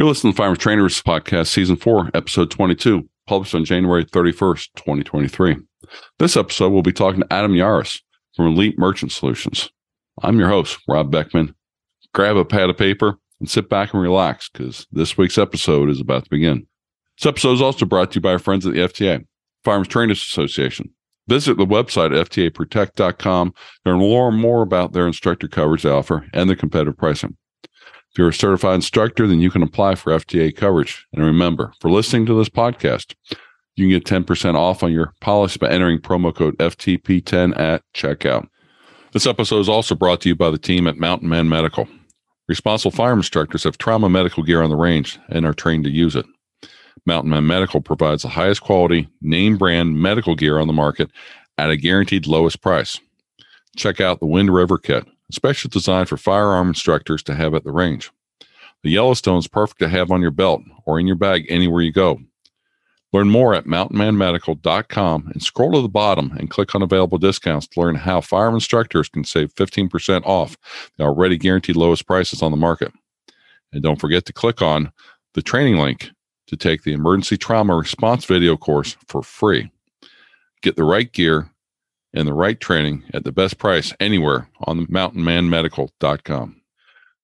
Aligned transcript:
You're 0.00 0.08
listening 0.08 0.32
to 0.32 0.36
Firearms 0.38 0.60
Trainers 0.60 1.02
Podcast, 1.02 1.48
Season 1.48 1.76
4, 1.76 2.12
Episode 2.14 2.50
22, 2.50 3.06
published 3.26 3.54
on 3.54 3.66
January 3.66 4.02
31st, 4.02 4.68
2023. 4.76 5.58
This 6.18 6.38
episode, 6.38 6.70
we'll 6.70 6.80
be 6.80 6.90
talking 6.90 7.20
to 7.20 7.30
Adam 7.30 7.52
Yaros 7.52 8.00
from 8.34 8.46
Elite 8.46 8.78
Merchant 8.78 9.12
Solutions. 9.12 9.68
I'm 10.22 10.38
your 10.38 10.48
host, 10.48 10.78
Rob 10.88 11.10
Beckman. 11.10 11.54
Grab 12.14 12.38
a 12.38 12.46
pad 12.46 12.70
of 12.70 12.78
paper 12.78 13.18
and 13.40 13.50
sit 13.50 13.68
back 13.68 13.92
and 13.92 14.00
relax 14.00 14.48
because 14.48 14.86
this 14.90 15.18
week's 15.18 15.36
episode 15.36 15.90
is 15.90 16.00
about 16.00 16.24
to 16.24 16.30
begin. 16.30 16.66
This 17.18 17.26
episode 17.26 17.52
is 17.52 17.60
also 17.60 17.84
brought 17.84 18.12
to 18.12 18.14
you 18.14 18.20
by 18.22 18.32
our 18.32 18.38
friends 18.38 18.66
at 18.66 18.72
the 18.72 18.80
FTA, 18.80 19.26
Firearms 19.64 19.88
Trainers 19.88 20.22
Association. 20.22 20.94
Visit 21.28 21.58
the 21.58 21.66
website 21.66 22.18
at 22.18 22.30
ftaprotect.com 22.30 23.52
to 23.84 23.96
learn 23.98 24.34
more 24.34 24.62
about 24.62 24.94
their 24.94 25.06
instructor 25.06 25.46
coverage 25.46 25.82
they 25.82 25.90
offer 25.90 26.26
and 26.32 26.48
their 26.48 26.56
competitive 26.56 26.96
pricing. 26.96 27.36
If 28.10 28.18
you're 28.18 28.28
a 28.28 28.34
certified 28.34 28.74
instructor, 28.74 29.26
then 29.28 29.40
you 29.40 29.50
can 29.50 29.62
apply 29.62 29.94
for 29.94 30.12
FTA 30.12 30.56
coverage. 30.56 31.06
And 31.12 31.24
remember, 31.24 31.72
for 31.80 31.90
listening 31.90 32.26
to 32.26 32.36
this 32.36 32.48
podcast, 32.48 33.14
you 33.76 33.84
can 33.84 33.90
get 33.90 34.26
10% 34.26 34.56
off 34.56 34.82
on 34.82 34.92
your 34.92 35.14
policy 35.20 35.58
by 35.58 35.68
entering 35.68 36.00
promo 36.00 36.34
code 36.34 36.58
FTP10 36.58 37.58
at 37.58 37.82
checkout. 37.94 38.48
This 39.12 39.26
episode 39.26 39.60
is 39.60 39.68
also 39.68 39.94
brought 39.94 40.20
to 40.22 40.28
you 40.28 40.34
by 40.34 40.50
the 40.50 40.58
team 40.58 40.86
at 40.86 40.96
Mountain 40.96 41.28
Man 41.28 41.48
Medical. 41.48 41.88
Responsible 42.48 42.90
fire 42.90 43.12
instructors 43.12 43.62
have 43.62 43.78
trauma 43.78 44.08
medical 44.08 44.42
gear 44.42 44.60
on 44.60 44.70
the 44.70 44.76
range 44.76 45.20
and 45.28 45.46
are 45.46 45.54
trained 45.54 45.84
to 45.84 45.90
use 45.90 46.16
it. 46.16 46.26
Mountain 47.06 47.30
Man 47.30 47.46
Medical 47.46 47.80
provides 47.80 48.22
the 48.22 48.28
highest 48.28 48.60
quality, 48.60 49.08
name 49.22 49.56
brand 49.56 50.00
medical 50.00 50.34
gear 50.34 50.58
on 50.58 50.66
the 50.66 50.72
market 50.72 51.10
at 51.58 51.70
a 51.70 51.76
guaranteed 51.76 52.26
lowest 52.26 52.60
price. 52.60 53.00
Check 53.76 54.00
out 54.00 54.18
the 54.18 54.26
Wind 54.26 54.52
River 54.52 54.78
Kit, 54.78 55.06
especially 55.30 55.70
designed 55.70 56.08
for 56.08 56.16
firearm 56.16 56.68
instructors 56.68 57.22
to 57.24 57.34
have 57.34 57.54
at 57.54 57.64
the 57.64 57.72
range. 57.72 58.10
The 58.82 58.90
Yellowstone 58.90 59.38
is 59.38 59.48
perfect 59.48 59.80
to 59.80 59.88
have 59.88 60.10
on 60.10 60.22
your 60.22 60.30
belt 60.30 60.62
or 60.86 60.98
in 60.98 61.06
your 61.06 61.16
bag 61.16 61.46
anywhere 61.48 61.82
you 61.82 61.92
go. 61.92 62.20
Learn 63.12 63.28
more 63.28 63.54
at 63.54 63.64
mountainmanmedical.com 63.64 65.30
and 65.32 65.42
scroll 65.42 65.72
to 65.72 65.82
the 65.82 65.88
bottom 65.88 66.32
and 66.38 66.48
click 66.48 66.74
on 66.74 66.82
available 66.82 67.18
discounts 67.18 67.66
to 67.66 67.80
learn 67.80 67.96
how 67.96 68.20
firearm 68.20 68.54
instructors 68.54 69.08
can 69.08 69.24
save 69.24 69.52
15% 69.54 70.24
off 70.24 70.56
the 70.96 71.04
already 71.04 71.36
guaranteed 71.36 71.76
lowest 71.76 72.06
prices 72.06 72.40
on 72.40 72.52
the 72.52 72.56
market. 72.56 72.92
And 73.72 73.82
don't 73.82 74.00
forget 74.00 74.26
to 74.26 74.32
click 74.32 74.62
on 74.62 74.92
the 75.34 75.42
training 75.42 75.78
link 75.78 76.10
to 76.46 76.56
take 76.56 76.82
the 76.82 76.92
emergency 76.92 77.36
trauma 77.36 77.76
response 77.76 78.24
video 78.24 78.56
course 78.56 78.96
for 79.08 79.22
free. 79.22 79.70
Get 80.62 80.76
the 80.76 80.84
right 80.84 81.10
gear 81.10 81.50
and 82.14 82.26
the 82.26 82.34
right 82.34 82.58
training 82.60 83.04
at 83.14 83.24
the 83.24 83.32
best 83.32 83.58
price 83.58 83.92
anywhere 84.00 84.48
on 84.64 84.78
the 84.78 84.86
mountainmanmedical.com. 84.86 86.60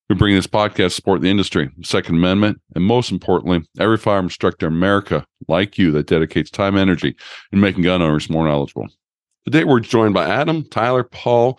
We 0.09 0.15
bring 0.15 0.37
this 0.37 0.47
podcast 0.47 0.77
to 0.77 0.91
support 0.91 1.21
the 1.21 1.31
industry, 1.31 1.69
the 1.77 1.85
Second 1.85 2.15
Amendment, 2.17 2.61
and 2.77 2.85
most 2.85 3.11
importantly, 3.11 3.67
every 3.81 3.97
firearm 3.97 4.27
instructor 4.27 4.69
in 4.69 4.73
America 4.73 5.27
like 5.49 5.79
you 5.79 5.91
that 5.93 6.07
dedicates 6.07 6.51
time 6.51 6.75
and 6.75 6.83
energy 6.83 7.17
in 7.51 7.61
making 7.61 7.83
gun 7.83 8.03
owners 8.03 8.31
more 8.31 8.47
knowledgeable. 8.47 8.87
Today, 9.45 9.65
we're 9.65 9.81
joined 9.81 10.15
by 10.15 10.29
Adam, 10.29 10.65
Tyler, 10.71 11.03
Paul 11.03 11.59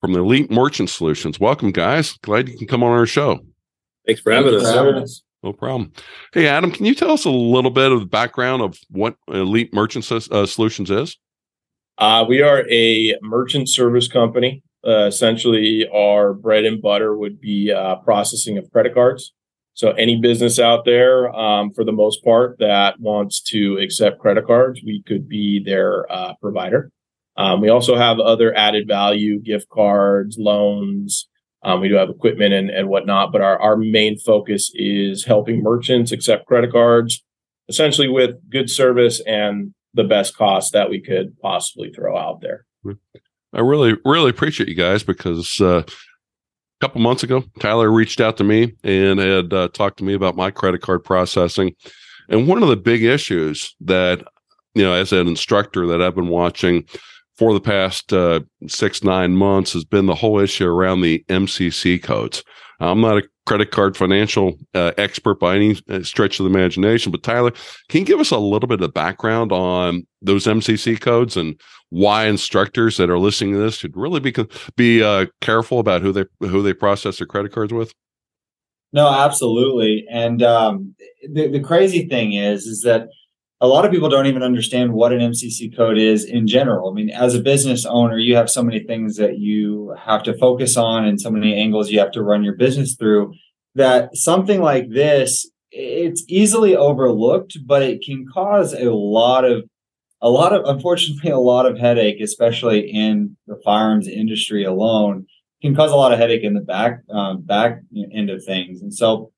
from 0.00 0.12
the 0.12 0.20
Elite 0.20 0.50
Merchant 0.50 0.90
Solutions. 0.90 1.40
Welcome, 1.40 1.72
guys. 1.72 2.12
Glad 2.22 2.48
you 2.48 2.56
can 2.56 2.68
come 2.68 2.84
on 2.84 2.90
our 2.90 3.06
show. 3.06 3.40
Thanks 4.06 4.20
for 4.20 4.32
having 4.32 4.54
us. 4.54 4.72
having 4.72 4.96
us. 4.96 5.22
No 5.42 5.52
problem. 5.52 5.92
Hey, 6.32 6.46
Adam, 6.46 6.70
can 6.70 6.86
you 6.86 6.94
tell 6.94 7.10
us 7.10 7.24
a 7.24 7.30
little 7.30 7.70
bit 7.70 7.90
of 7.90 7.98
the 7.98 8.06
background 8.06 8.62
of 8.62 8.78
what 8.90 9.16
Elite 9.28 9.74
Merchant 9.74 10.10
uh, 10.12 10.46
Solutions 10.46 10.90
is? 10.90 11.16
Uh, 11.98 12.24
we 12.28 12.42
are 12.42 12.66
a 12.70 13.16
merchant 13.22 13.68
service 13.68 14.08
company. 14.08 14.62
Uh, 14.86 15.06
essentially, 15.06 15.88
our 15.94 16.34
bread 16.34 16.64
and 16.64 16.82
butter 16.82 17.16
would 17.16 17.40
be 17.40 17.72
uh, 17.72 17.96
processing 17.96 18.58
of 18.58 18.70
credit 18.72 18.94
cards. 18.94 19.32
So, 19.74 19.92
any 19.92 20.20
business 20.20 20.58
out 20.58 20.84
there, 20.84 21.34
um, 21.34 21.72
for 21.72 21.84
the 21.84 21.92
most 21.92 22.24
part, 22.24 22.58
that 22.58 22.98
wants 23.00 23.40
to 23.44 23.78
accept 23.78 24.18
credit 24.18 24.46
cards, 24.46 24.80
we 24.84 25.02
could 25.06 25.28
be 25.28 25.62
their 25.64 26.10
uh, 26.12 26.34
provider. 26.40 26.90
Um, 27.36 27.60
we 27.60 27.68
also 27.68 27.96
have 27.96 28.18
other 28.18 28.54
added 28.54 28.86
value, 28.86 29.40
gift 29.40 29.68
cards, 29.70 30.36
loans, 30.38 31.28
um, 31.64 31.80
we 31.80 31.88
do 31.88 31.94
have 31.94 32.10
equipment 32.10 32.52
and, 32.52 32.70
and 32.70 32.88
whatnot, 32.88 33.30
but 33.30 33.40
our, 33.40 33.60
our 33.60 33.76
main 33.76 34.18
focus 34.18 34.70
is 34.74 35.24
helping 35.24 35.62
merchants 35.62 36.10
accept 36.10 36.46
credit 36.46 36.72
cards, 36.72 37.22
essentially 37.68 38.08
with 38.08 38.36
good 38.50 38.68
service 38.68 39.20
and 39.26 39.72
the 39.94 40.04
best 40.04 40.36
cost 40.36 40.72
that 40.72 40.90
we 40.90 41.00
could 41.00 41.38
possibly 41.40 41.92
throw 41.92 42.16
out 42.16 42.40
there. 42.40 42.64
I 43.52 43.60
really, 43.60 43.96
really 44.04 44.30
appreciate 44.30 44.68
you 44.68 44.74
guys 44.74 45.02
because 45.02 45.60
uh, 45.60 45.82
a 45.86 46.80
couple 46.80 47.00
months 47.00 47.22
ago, 47.22 47.44
Tyler 47.60 47.90
reached 47.90 48.20
out 48.20 48.36
to 48.38 48.44
me 48.44 48.74
and 48.82 49.18
had 49.18 49.52
uh, 49.52 49.68
talked 49.68 49.98
to 49.98 50.04
me 50.04 50.14
about 50.14 50.36
my 50.36 50.50
credit 50.50 50.80
card 50.80 51.04
processing. 51.04 51.74
And 52.28 52.48
one 52.48 52.62
of 52.62 52.68
the 52.68 52.76
big 52.76 53.04
issues 53.04 53.74
that, 53.80 54.24
you 54.74 54.82
know, 54.82 54.94
as 54.94 55.12
an 55.12 55.28
instructor 55.28 55.86
that 55.86 56.00
I've 56.00 56.14
been 56.14 56.28
watching 56.28 56.86
for 57.36 57.52
the 57.52 57.60
past 57.60 58.12
uh, 58.12 58.40
six, 58.68 59.04
nine 59.04 59.36
months 59.36 59.74
has 59.74 59.84
been 59.84 60.06
the 60.06 60.14
whole 60.14 60.38
issue 60.38 60.66
around 60.66 61.02
the 61.02 61.24
MCC 61.28 62.02
codes. 62.02 62.42
I'm 62.80 63.00
not 63.00 63.18
a 63.18 63.28
credit 63.46 63.70
card 63.70 63.96
financial 63.96 64.54
uh, 64.74 64.92
expert 64.98 65.40
by 65.40 65.56
any 65.56 65.80
uh, 65.88 66.02
stretch 66.02 66.38
of 66.38 66.44
the 66.44 66.50
imagination, 66.50 67.12
but 67.12 67.22
Tyler, 67.22 67.52
can 67.88 68.00
you 68.00 68.06
give 68.06 68.20
us 68.20 68.30
a 68.30 68.38
little 68.38 68.68
bit 68.68 68.80
of 68.80 68.94
background 68.94 69.52
on 69.52 70.06
those 70.20 70.46
MCC 70.46 71.00
codes 71.00 71.36
and 71.36 71.60
why 71.90 72.26
instructors 72.26 72.96
that 72.96 73.10
are 73.10 73.18
listening 73.18 73.52
to 73.52 73.58
this 73.58 73.76
should 73.76 73.96
really 73.96 74.20
be 74.20 74.34
be 74.76 75.02
uh, 75.02 75.26
careful 75.40 75.78
about 75.78 76.02
who 76.02 76.12
they 76.12 76.24
who 76.40 76.62
they 76.62 76.72
process 76.72 77.18
their 77.18 77.26
credit 77.26 77.52
cards 77.52 77.72
with? 77.72 77.92
No, 78.92 79.08
absolutely. 79.08 80.06
And 80.10 80.42
um, 80.42 80.94
the 81.30 81.48
the 81.48 81.60
crazy 81.60 82.08
thing 82.08 82.32
is, 82.32 82.66
is 82.66 82.82
that 82.82 83.08
a 83.62 83.68
lot 83.68 83.84
of 83.84 83.92
people 83.92 84.08
don't 84.08 84.26
even 84.26 84.42
understand 84.42 84.92
what 84.92 85.12
an 85.12 85.20
MCC 85.20 85.74
code 85.74 85.96
is 85.96 86.24
in 86.24 86.48
general. 86.48 86.90
I 86.90 86.94
mean, 86.94 87.10
as 87.10 87.36
a 87.36 87.40
business 87.40 87.86
owner, 87.86 88.18
you 88.18 88.34
have 88.34 88.50
so 88.50 88.60
many 88.60 88.80
things 88.80 89.16
that 89.18 89.38
you 89.38 89.94
have 89.96 90.24
to 90.24 90.36
focus 90.36 90.76
on 90.76 91.04
and 91.04 91.20
so 91.20 91.30
many 91.30 91.54
angles 91.54 91.88
you 91.88 92.00
have 92.00 92.10
to 92.12 92.24
run 92.24 92.42
your 92.42 92.56
business 92.56 92.96
through 92.96 93.32
that 93.76 94.16
something 94.16 94.60
like 94.60 94.90
this, 94.90 95.48
it's 95.70 96.24
easily 96.28 96.76
overlooked, 96.76 97.56
but 97.64 97.82
it 97.82 98.02
can 98.04 98.26
cause 98.34 98.74
a 98.74 98.92
lot 98.92 99.44
of, 99.44 99.62
a 100.20 100.28
lot 100.28 100.52
of, 100.52 100.64
unfortunately, 100.64 101.30
a 101.30 101.38
lot 101.38 101.64
of 101.64 101.78
headache, 101.78 102.20
especially 102.20 102.80
in 102.80 103.36
the 103.46 103.60
firearms 103.64 104.08
industry 104.08 104.64
alone, 104.64 105.24
can 105.62 105.74
cause 105.76 105.92
a 105.92 105.96
lot 105.96 106.12
of 106.12 106.18
headache 106.18 106.42
in 106.42 106.54
the 106.54 106.60
back, 106.60 107.02
um, 107.10 107.42
back 107.42 107.80
end 108.12 108.28
of 108.28 108.44
things. 108.44 108.82
And 108.82 108.92
so 108.92 109.31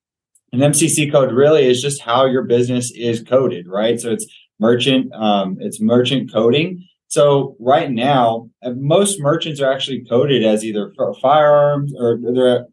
an 0.55 0.61
MCC 0.61 1.11
code 1.11 1.33
really 1.33 1.67
is 1.67 1.83
just 1.83 2.01
how 2.01 2.27
your 2.27 2.45
business 2.45 2.93
is 2.93 3.23
coded, 3.23 3.67
right? 3.67 4.01
So 4.01 4.13
it's 4.13 4.27
merchant, 4.61 5.13
um, 5.13 5.57
it's 5.61 5.81
merchant 5.81 6.33
coding. 6.33 6.87
So 7.09 7.57
right 7.59 7.91
now, 7.91 8.51
uh, 8.63 8.73
most 8.77 9.21
merchants 9.21 9.61
are 9.61 9.73
actually 9.73 10.05
coded 10.05 10.45
as 10.45 10.65
either 10.65 10.93
firearms 11.21 11.93
or 11.99 12.19
they're 12.21 12.67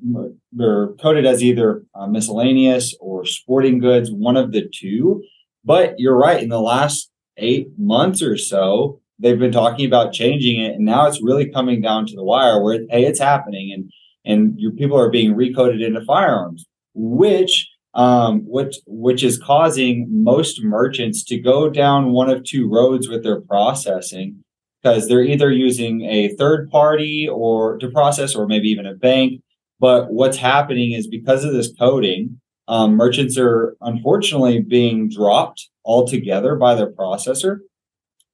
they're 0.52 0.88
coded 0.94 1.26
as 1.26 1.44
either 1.44 1.84
uh, 1.96 2.08
miscellaneous 2.08 2.96
or 3.00 3.26
sporting 3.26 3.80
goods, 3.80 4.12
one 4.12 4.38
of 4.38 4.52
the 4.52 4.70
two. 4.74 5.24
But 5.64 6.00
you're 6.00 6.18
right. 6.18 6.42
In 6.42 6.50
the 6.50 6.62
last 6.62 7.10
eight 7.38 7.68
months 7.78 8.22
or 8.22 8.38
so, 8.38 9.00
they've 9.20 9.40
been 9.40 9.52
talking 9.52 9.86
about 9.86 10.14
changing 10.14 10.62
it, 10.62 10.76
and 10.76 10.86
now 10.86 11.08
it's 11.08 11.22
really 11.22 11.50
coming 11.50 11.82
down 11.82 12.06
to 12.08 12.16
the 12.16 12.24
wire 12.24 12.62
where 12.62 12.80
hey, 12.90 13.06
it's 13.06 13.20
happening, 13.20 13.72
and 13.74 13.92
and 14.24 14.60
your 14.60 14.72
people 14.72 15.00
are 15.00 15.10
being 15.10 15.34
recoded 15.36 15.84
into 15.84 16.06
firearms, 16.06 16.66
which 16.94 17.71
um, 17.94 18.42
which 18.46 18.78
which 18.86 19.24
is 19.24 19.42
causing 19.42 20.08
most 20.10 20.64
merchants 20.64 21.24
to 21.26 21.40
go 21.40 21.70
down 21.70 22.12
one 22.12 22.30
of 22.30 22.44
two 22.44 22.70
roads 22.70 23.10
with 23.10 23.24
their 23.24 23.42
processing 23.42 24.44
because 24.82 25.08
they're 25.08 25.24
either 25.24 25.52
using 25.52 26.02
a 26.02 26.36
third 26.36 26.70
party 26.70 27.28
or 27.32 27.78
to 27.78 27.90
process 27.90 28.36
or 28.36 28.48
maybe 28.48 28.70
even 28.70 28.86
a 28.86 28.96
bank. 28.96 29.42
But 29.80 30.12
what's 30.12 30.38
happening 30.38 30.94
is 30.94 31.08
because 31.08 31.44
of 31.44 31.54
this 31.54 31.72
coding, 31.78 32.40
um, 32.68 32.96
merchants 32.96 33.38
are 33.38 33.76
unfortunately 33.82 34.62
being 34.62 35.10
dropped 35.10 35.70
altogether 35.84 36.56
by 36.56 36.76
their 36.76 36.92
processor. 36.92 37.58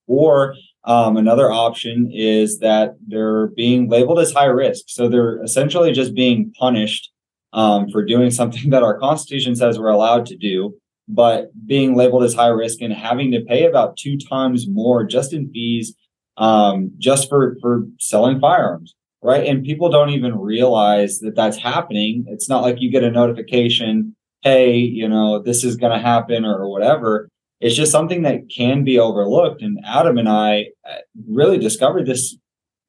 Or 0.07 0.55
um, 0.85 1.17
another 1.17 1.51
option 1.51 2.09
is 2.13 2.59
that 2.59 2.95
they're 3.05 3.47
being 3.47 3.89
labeled 3.89 4.19
as 4.19 4.31
high 4.31 4.45
risk. 4.45 4.85
So 4.87 5.09
they're 5.09 5.41
essentially 5.43 5.91
just 5.91 6.13
being 6.13 6.53
punished 6.57 7.11
um, 7.53 7.89
for 7.89 8.03
doing 8.03 8.31
something 8.31 8.69
that 8.69 8.83
our 8.83 8.99
Constitution 8.99 9.55
says 9.55 9.79
we're 9.79 9.89
allowed 9.89 10.25
to 10.27 10.38
do, 10.38 10.75
but 11.07 11.51
being 11.65 11.95
labeled 11.95 12.23
as 12.23 12.33
high 12.33 12.47
risk 12.47 12.81
and 12.81 12.94
having 12.94 13.31
to 13.31 13.41
pay 13.41 13.65
about 13.65 13.97
two 13.97 14.17
times 14.17 14.67
more 14.67 15.03
just 15.03 15.33
in 15.33 15.49
fees, 15.51 15.95
um, 16.38 16.91
just 16.97 17.29
for 17.29 17.57
for 17.61 17.83
selling 17.99 18.39
firearms, 18.39 18.95
right? 19.21 19.45
And 19.45 19.63
people 19.63 19.89
don't 19.89 20.09
even 20.11 20.38
realize 20.38 21.19
that 21.19 21.35
that's 21.35 21.57
happening. 21.57 22.25
It's 22.27 22.49
not 22.49 22.61
like 22.61 22.79
you 22.79 22.91
get 22.91 23.03
a 23.03 23.11
notification, 23.11 24.15
hey, 24.41 24.77
you 24.77 25.07
know, 25.07 25.41
this 25.41 25.63
is 25.63 25.75
going 25.75 25.94
to 25.94 26.05
happen 26.05 26.45
or 26.45 26.69
whatever. 26.69 27.29
It's 27.59 27.75
just 27.75 27.91
something 27.91 28.21
that 28.21 28.49
can 28.55 28.83
be 28.83 28.99
overlooked. 28.99 29.63
And 29.63 29.79
Adam 29.83 30.17
and 30.19 30.29
I 30.29 30.67
uh, 30.88 30.97
really 31.27 31.57
discovered 31.57 32.05
this 32.05 32.38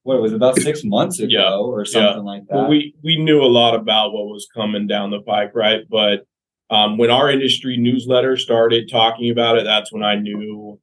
what 0.09 0.17
it 0.17 0.23
was 0.23 0.33
about 0.33 0.57
six 0.69 0.83
months 0.83 1.21
ago 1.21 1.29
yeah, 1.29 1.55
or 1.55 1.85
something 1.85 2.25
yeah. 2.25 2.33
like 2.33 2.43
that. 2.49 2.57
Well, 2.57 2.69
we 2.69 2.95
we 3.05 3.23
knew 3.23 3.41
a 3.43 3.47
lot 3.61 3.75
about 3.75 4.13
what 4.13 4.27
was 4.27 4.49
coming 4.53 4.87
down 4.87 5.11
the 5.11 5.21
pike, 5.21 5.53
right? 5.55 5.83
But 5.89 6.25
Um, 6.71 6.99
when 6.99 7.11
our 7.11 7.31
industry 7.31 7.77
newsletter 7.79 8.37
started 8.37 8.91
talking 8.91 9.31
about 9.31 9.57
it, 9.59 9.65
that's 9.65 9.91
when 9.91 10.03
I 10.03 10.17
knew, 10.17 10.79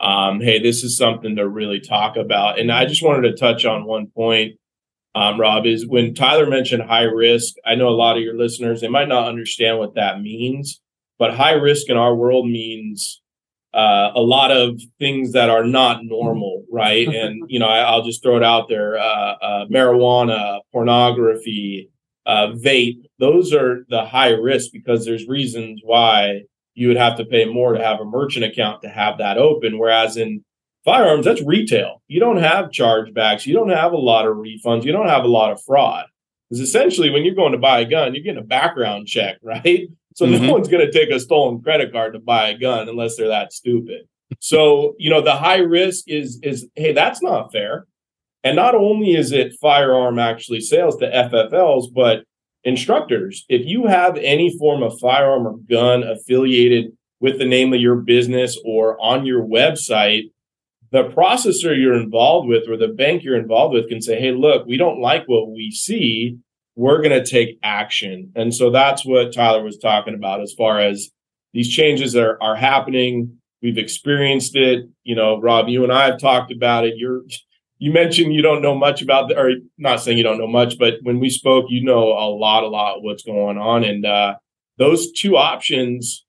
um, 0.00 0.40
hey, 0.40 0.58
this 0.58 0.82
is 0.82 0.96
something 0.96 1.36
to 1.36 1.46
really 1.46 1.78
talk 1.80 2.16
about. 2.16 2.58
And 2.58 2.72
I 2.72 2.86
just 2.86 3.02
wanted 3.02 3.28
to 3.28 3.36
touch 3.36 3.66
on 3.66 3.84
one 3.84 4.06
point, 4.06 4.54
um, 5.14 5.38
Rob, 5.38 5.66
is 5.66 5.86
when 5.86 6.14
Tyler 6.14 6.46
mentioned 6.48 6.84
high 6.84 7.02
risk. 7.26 7.54
I 7.66 7.74
know 7.74 7.88
a 7.88 8.00
lot 8.04 8.16
of 8.16 8.22
your 8.22 8.36
listeners 8.36 8.80
they 8.80 8.88
might 8.88 9.08
not 9.08 9.28
understand 9.28 9.78
what 9.78 9.94
that 9.94 10.22
means, 10.22 10.80
but 11.18 11.34
high 11.34 11.52
risk 11.52 11.90
in 11.90 11.98
our 11.98 12.14
world 12.14 12.46
means 12.46 13.20
uh, 13.76 14.10
a 14.14 14.22
lot 14.22 14.50
of 14.50 14.80
things 14.98 15.32
that 15.32 15.50
are 15.50 15.64
not 15.64 16.00
normal, 16.02 16.64
right? 16.72 17.06
and 17.14 17.42
you 17.48 17.58
know, 17.58 17.66
I, 17.66 17.94
will 17.94 18.04
just 18.04 18.22
throw 18.22 18.36
it 18.36 18.42
out 18.42 18.68
there: 18.68 18.98
uh, 18.98 19.02
uh, 19.02 19.66
marijuana, 19.66 20.60
pornography, 20.72 21.90
uh, 22.24 22.48
vape. 22.48 23.02
Those 23.18 23.52
are 23.52 23.84
the 23.88 24.04
high 24.04 24.30
risk 24.30 24.70
because 24.72 25.04
there's 25.04 25.28
reasons 25.28 25.82
why 25.84 26.42
you 26.74 26.88
would 26.88 26.96
have 26.96 27.16
to 27.16 27.24
pay 27.24 27.44
more 27.44 27.72
to 27.72 27.82
have 27.82 28.00
a 28.00 28.04
merchant 28.04 28.44
account 28.44 28.82
to 28.82 28.88
have 28.88 29.18
that 29.18 29.38
open. 29.38 29.78
Whereas 29.78 30.16
in 30.16 30.44
firearms, 30.84 31.24
that's 31.24 31.42
retail. 31.42 32.02
You 32.08 32.20
don't 32.20 32.36
have 32.38 32.66
chargebacks. 32.66 33.46
You 33.46 33.54
don't 33.54 33.70
have 33.70 33.92
a 33.92 33.98
lot 33.98 34.26
of 34.26 34.36
refunds. 34.36 34.84
You 34.84 34.92
don't 34.92 35.08
have 35.08 35.24
a 35.24 35.28
lot 35.28 35.52
of 35.52 35.62
fraud. 35.62 36.06
Because 36.48 36.60
essentially, 36.60 37.10
when 37.10 37.24
you're 37.24 37.34
going 37.34 37.52
to 37.52 37.58
buy 37.58 37.80
a 37.80 37.84
gun, 37.84 38.14
you're 38.14 38.22
getting 38.22 38.42
a 38.42 38.46
background 38.46 39.06
check, 39.06 39.38
right? 39.42 39.88
So 40.16 40.24
mm-hmm. 40.24 40.46
no 40.46 40.52
one's 40.54 40.68
going 40.68 40.84
to 40.84 40.90
take 40.90 41.10
a 41.10 41.20
stolen 41.20 41.60
credit 41.60 41.92
card 41.92 42.14
to 42.14 42.18
buy 42.18 42.48
a 42.48 42.58
gun 42.58 42.88
unless 42.88 43.16
they're 43.16 43.28
that 43.28 43.52
stupid. 43.52 44.08
So, 44.40 44.94
you 44.98 45.10
know, 45.10 45.20
the 45.20 45.36
high 45.36 45.58
risk 45.58 46.04
is 46.08 46.40
is 46.42 46.66
hey, 46.74 46.92
that's 46.92 47.22
not 47.22 47.52
fair. 47.52 47.86
And 48.42 48.56
not 48.56 48.74
only 48.74 49.12
is 49.12 49.30
it 49.30 49.52
firearm 49.60 50.18
actually 50.18 50.60
sales 50.60 50.96
to 50.98 51.06
FFLs, 51.06 51.92
but 51.94 52.24
instructors. 52.64 53.44
If 53.50 53.66
you 53.66 53.86
have 53.88 54.16
any 54.16 54.56
form 54.56 54.82
of 54.82 54.98
firearm 54.98 55.46
or 55.46 55.58
gun 55.68 56.02
affiliated 56.02 56.92
with 57.20 57.38
the 57.38 57.44
name 57.44 57.74
of 57.74 57.80
your 57.80 57.96
business 57.96 58.58
or 58.64 58.98
on 59.00 59.26
your 59.26 59.44
website, 59.44 60.30
the 60.92 61.04
processor 61.04 61.78
you're 61.78 62.00
involved 62.00 62.48
with 62.48 62.68
or 62.68 62.78
the 62.78 62.88
bank 62.88 63.22
you're 63.22 63.38
involved 63.38 63.74
with 63.74 63.88
can 63.88 64.00
say, 64.00 64.18
hey, 64.18 64.32
look, 64.32 64.66
we 64.66 64.78
don't 64.78 65.00
like 65.00 65.24
what 65.26 65.50
we 65.50 65.70
see 65.70 66.38
we're 66.76 67.02
going 67.02 67.22
to 67.22 67.28
take 67.28 67.58
action. 67.62 68.30
And 68.36 68.54
so 68.54 68.70
that's 68.70 69.04
what 69.04 69.34
Tyler 69.34 69.64
was 69.64 69.78
talking 69.78 70.14
about 70.14 70.42
as 70.42 70.54
far 70.56 70.78
as 70.78 71.10
these 71.52 71.68
changes 71.68 72.14
are, 72.14 72.38
are 72.42 72.54
happening. 72.54 73.38
We've 73.62 73.78
experienced 73.78 74.54
it. 74.54 74.86
You 75.02 75.16
know, 75.16 75.40
Rob, 75.40 75.68
you 75.68 75.82
and 75.82 75.92
I 75.92 76.04
have 76.04 76.20
talked 76.20 76.52
about 76.52 76.84
it. 76.84 76.94
You're, 76.96 77.22
you 77.78 77.92
mentioned 77.92 78.34
you 78.34 78.42
don't 78.42 78.62
know 78.62 78.74
much 78.74 79.00
about 79.00 79.28
the, 79.28 79.38
or 79.38 79.52
not 79.78 80.00
saying 80.00 80.18
you 80.18 80.24
don't 80.24 80.38
know 80.38 80.46
much, 80.46 80.78
but 80.78 80.94
when 81.02 81.18
we 81.18 81.30
spoke, 81.30 81.66
you 81.70 81.82
know 81.82 82.08
a 82.12 82.28
lot, 82.28 82.62
a 82.62 82.68
lot 82.68 83.02
what's 83.02 83.22
going 83.22 83.56
on. 83.56 83.82
And 83.82 84.04
uh, 84.04 84.36
those 84.78 85.10
two 85.12 85.36
options 85.36 86.24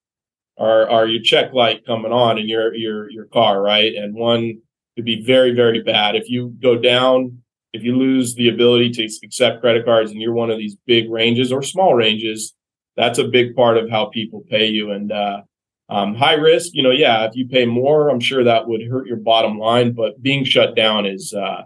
are 0.57 0.89
are 0.89 1.07
your 1.07 1.21
check 1.21 1.53
light 1.53 1.85
coming 1.85 2.11
on 2.11 2.37
in 2.37 2.49
your 2.49 2.73
your 2.73 3.09
your 3.11 3.25
car, 3.25 3.61
right? 3.61 3.93
And 3.93 4.15
one 4.15 4.59
could 4.95 5.05
be 5.05 5.23
very, 5.23 5.53
very 5.53 5.83
bad. 5.83 6.15
If 6.15 6.29
you 6.29 6.55
go 6.61 6.75
down 6.75 7.43
if 7.77 7.83
you 7.83 7.95
lose 7.95 8.35
the 8.35 8.49
ability 8.49 8.89
to 8.91 9.03
accept 9.23 9.61
credit 9.61 9.85
cards 9.85 10.11
and 10.11 10.19
you're 10.19 10.33
one 10.33 10.49
of 10.49 10.57
these 10.57 10.75
big 10.85 11.09
ranges 11.09 11.51
or 11.51 11.61
small 11.61 11.93
ranges, 11.93 12.53
that's 12.95 13.19
a 13.19 13.27
big 13.27 13.55
part 13.55 13.77
of 13.77 13.89
how 13.89 14.07
people 14.07 14.43
pay 14.49 14.65
you. 14.65 14.91
And 14.91 15.11
uh, 15.11 15.41
um, 15.89 16.15
high 16.15 16.33
risk, 16.33 16.71
you 16.73 16.83
know, 16.83 16.91
yeah, 16.91 17.25
if 17.25 17.35
you 17.35 17.47
pay 17.47 17.65
more, 17.65 18.09
I'm 18.09 18.19
sure 18.19 18.43
that 18.43 18.67
would 18.67 18.81
hurt 18.89 19.07
your 19.07 19.17
bottom 19.17 19.57
line. 19.59 19.93
But 19.93 20.21
being 20.21 20.43
shut 20.43 20.75
down 20.75 21.05
is, 21.05 21.33
uh, 21.33 21.63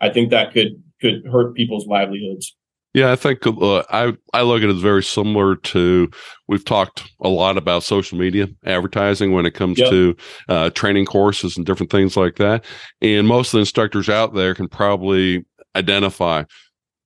I 0.00 0.10
think 0.10 0.30
that 0.30 0.52
could 0.52 0.82
could 1.00 1.26
hurt 1.26 1.54
people's 1.54 1.86
livelihoods. 1.86 2.54
Yeah, 2.94 3.10
I 3.10 3.16
think 3.16 3.44
uh, 3.44 3.82
I 3.90 4.12
I 4.32 4.42
look 4.42 4.62
at 4.62 4.68
it 4.68 4.76
as 4.76 4.80
very 4.80 5.02
similar 5.02 5.56
to 5.56 6.08
we've 6.46 6.64
talked 6.64 7.02
a 7.20 7.28
lot 7.28 7.58
about 7.58 7.82
social 7.82 8.16
media 8.16 8.46
advertising 8.64 9.32
when 9.32 9.46
it 9.46 9.50
comes 9.54 9.78
yep. 9.80 9.90
to 9.90 10.16
uh, 10.48 10.70
training 10.70 11.06
courses 11.06 11.56
and 11.56 11.66
different 11.66 11.90
things 11.90 12.16
like 12.16 12.36
that. 12.36 12.64
And 13.02 13.26
most 13.26 13.48
of 13.48 13.52
the 13.52 13.60
instructors 13.60 14.08
out 14.08 14.34
there 14.34 14.54
can 14.54 14.68
probably 14.68 15.44
identify. 15.76 16.44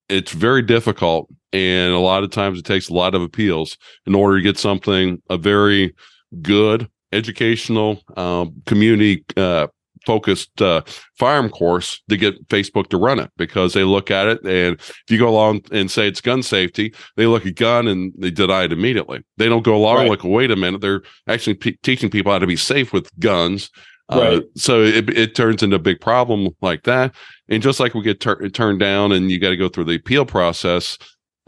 It's 0.08 0.32
very 0.32 0.62
difficult, 0.62 1.28
and 1.52 1.92
a 1.92 1.98
lot 1.98 2.24
of 2.24 2.30
times 2.30 2.58
it 2.58 2.64
takes 2.64 2.88
a 2.88 2.94
lot 2.94 3.14
of 3.14 3.22
appeals 3.22 3.76
in 4.06 4.14
order 4.14 4.38
to 4.38 4.42
get 4.42 4.58
something 4.58 5.22
a 5.28 5.36
very 5.36 5.94
good 6.42 6.88
educational 7.12 8.02
um, 8.16 8.54
community 8.66 9.24
uh, 9.36 9.66
focused 10.08 10.62
uh, 10.62 10.80
firearm 11.18 11.50
course 11.50 12.02
to 12.08 12.16
get 12.16 12.48
Facebook 12.48 12.88
to 12.88 12.96
run 12.96 13.18
it 13.18 13.30
because 13.36 13.74
they 13.74 13.84
look 13.84 14.10
at 14.10 14.26
it 14.26 14.42
and 14.44 14.76
if 14.80 15.04
you 15.10 15.18
go 15.18 15.28
along 15.28 15.60
and 15.70 15.90
say 15.90 16.08
it's 16.08 16.20
gun 16.20 16.42
safety, 16.42 16.94
they 17.16 17.26
look 17.26 17.44
at 17.44 17.56
gun 17.56 17.86
and 17.86 18.12
they 18.16 18.30
deny 18.30 18.64
it 18.64 18.72
immediately. 18.72 19.22
They 19.36 19.48
don't 19.48 19.64
go 19.64 19.76
along 19.76 19.96
right. 19.96 20.10
like, 20.10 20.24
wait 20.24 20.50
a 20.50 20.56
minute, 20.56 20.80
they're 20.80 21.02
actually 21.26 21.54
p- 21.54 21.78
teaching 21.82 22.08
people 22.08 22.32
how 22.32 22.38
to 22.38 22.46
be 22.46 22.56
safe 22.56 22.92
with 22.92 23.10
guns. 23.18 23.70
Uh, 24.10 24.20
right. 24.20 24.38
Uh, 24.38 24.40
so 24.56 24.82
it, 24.82 25.10
it 25.10 25.34
turns 25.34 25.62
into 25.62 25.76
a 25.76 25.80
big 25.80 26.00
problem 26.00 26.48
like 26.62 26.84
that. 26.84 27.14
And 27.48 27.62
just 27.62 27.80
like 27.80 27.94
we 27.94 28.02
get 28.02 28.20
tur- 28.20 28.48
turned 28.48 28.80
down 28.80 29.12
and 29.12 29.30
you 29.30 29.38
got 29.38 29.50
to 29.50 29.56
go 29.56 29.68
through 29.68 29.84
the 29.84 29.96
appeal 29.96 30.24
process, 30.24 30.98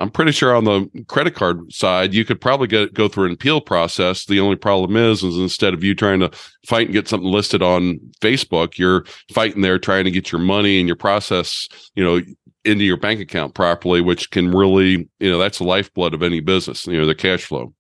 I'm 0.01 0.11
pretty 0.11 0.33
sure 0.33 0.55
on 0.55 0.65
the 0.65 1.05
credit 1.09 1.35
card 1.35 1.71
side, 1.71 2.15
you 2.15 2.25
could 2.25 2.41
probably 2.41 2.67
get 2.69 2.95
go 2.95 3.07
through 3.07 3.27
an 3.27 3.33
appeal 3.33 3.61
process. 3.61 4.25
The 4.25 4.41
only 4.41 4.57
problem 4.57 4.97
is, 4.97 5.23
is 5.23 5.37
instead 5.37 5.75
of 5.75 5.85
you 5.85 5.95
trying 5.95 6.21
to 6.21 6.31
fight 6.67 6.87
and 6.87 6.95
get 6.95 7.07
something 7.07 7.31
listed 7.31 7.62
on 7.62 8.01
Facebook, 8.23 8.79
you're 8.79 9.05
fighting 9.33 9.61
there 9.61 9.79
trying 9.79 10.05
to 10.05 10.11
get 10.11 10.33
your 10.33 10.41
money 10.41 10.79
and 10.79 10.89
your 10.89 10.97
process, 10.97 11.69
you 11.95 12.03
know, 12.03 12.23
into 12.65 12.85
your 12.85 12.97
bank 12.97 13.21
account 13.21 13.55
properly, 13.55 14.01
which 14.01 14.31
can 14.31 14.51
really, 14.51 15.09
you 15.19 15.31
know, 15.31 15.39
that's 15.39 15.59
the 15.59 15.65
lifeblood 15.65 16.15
of 16.15 16.23
any 16.23 16.41
business, 16.41 16.87
you 16.87 16.99
know, 16.99 17.06
the 17.06 17.15
cash 17.15 17.45
flow. 17.45 17.75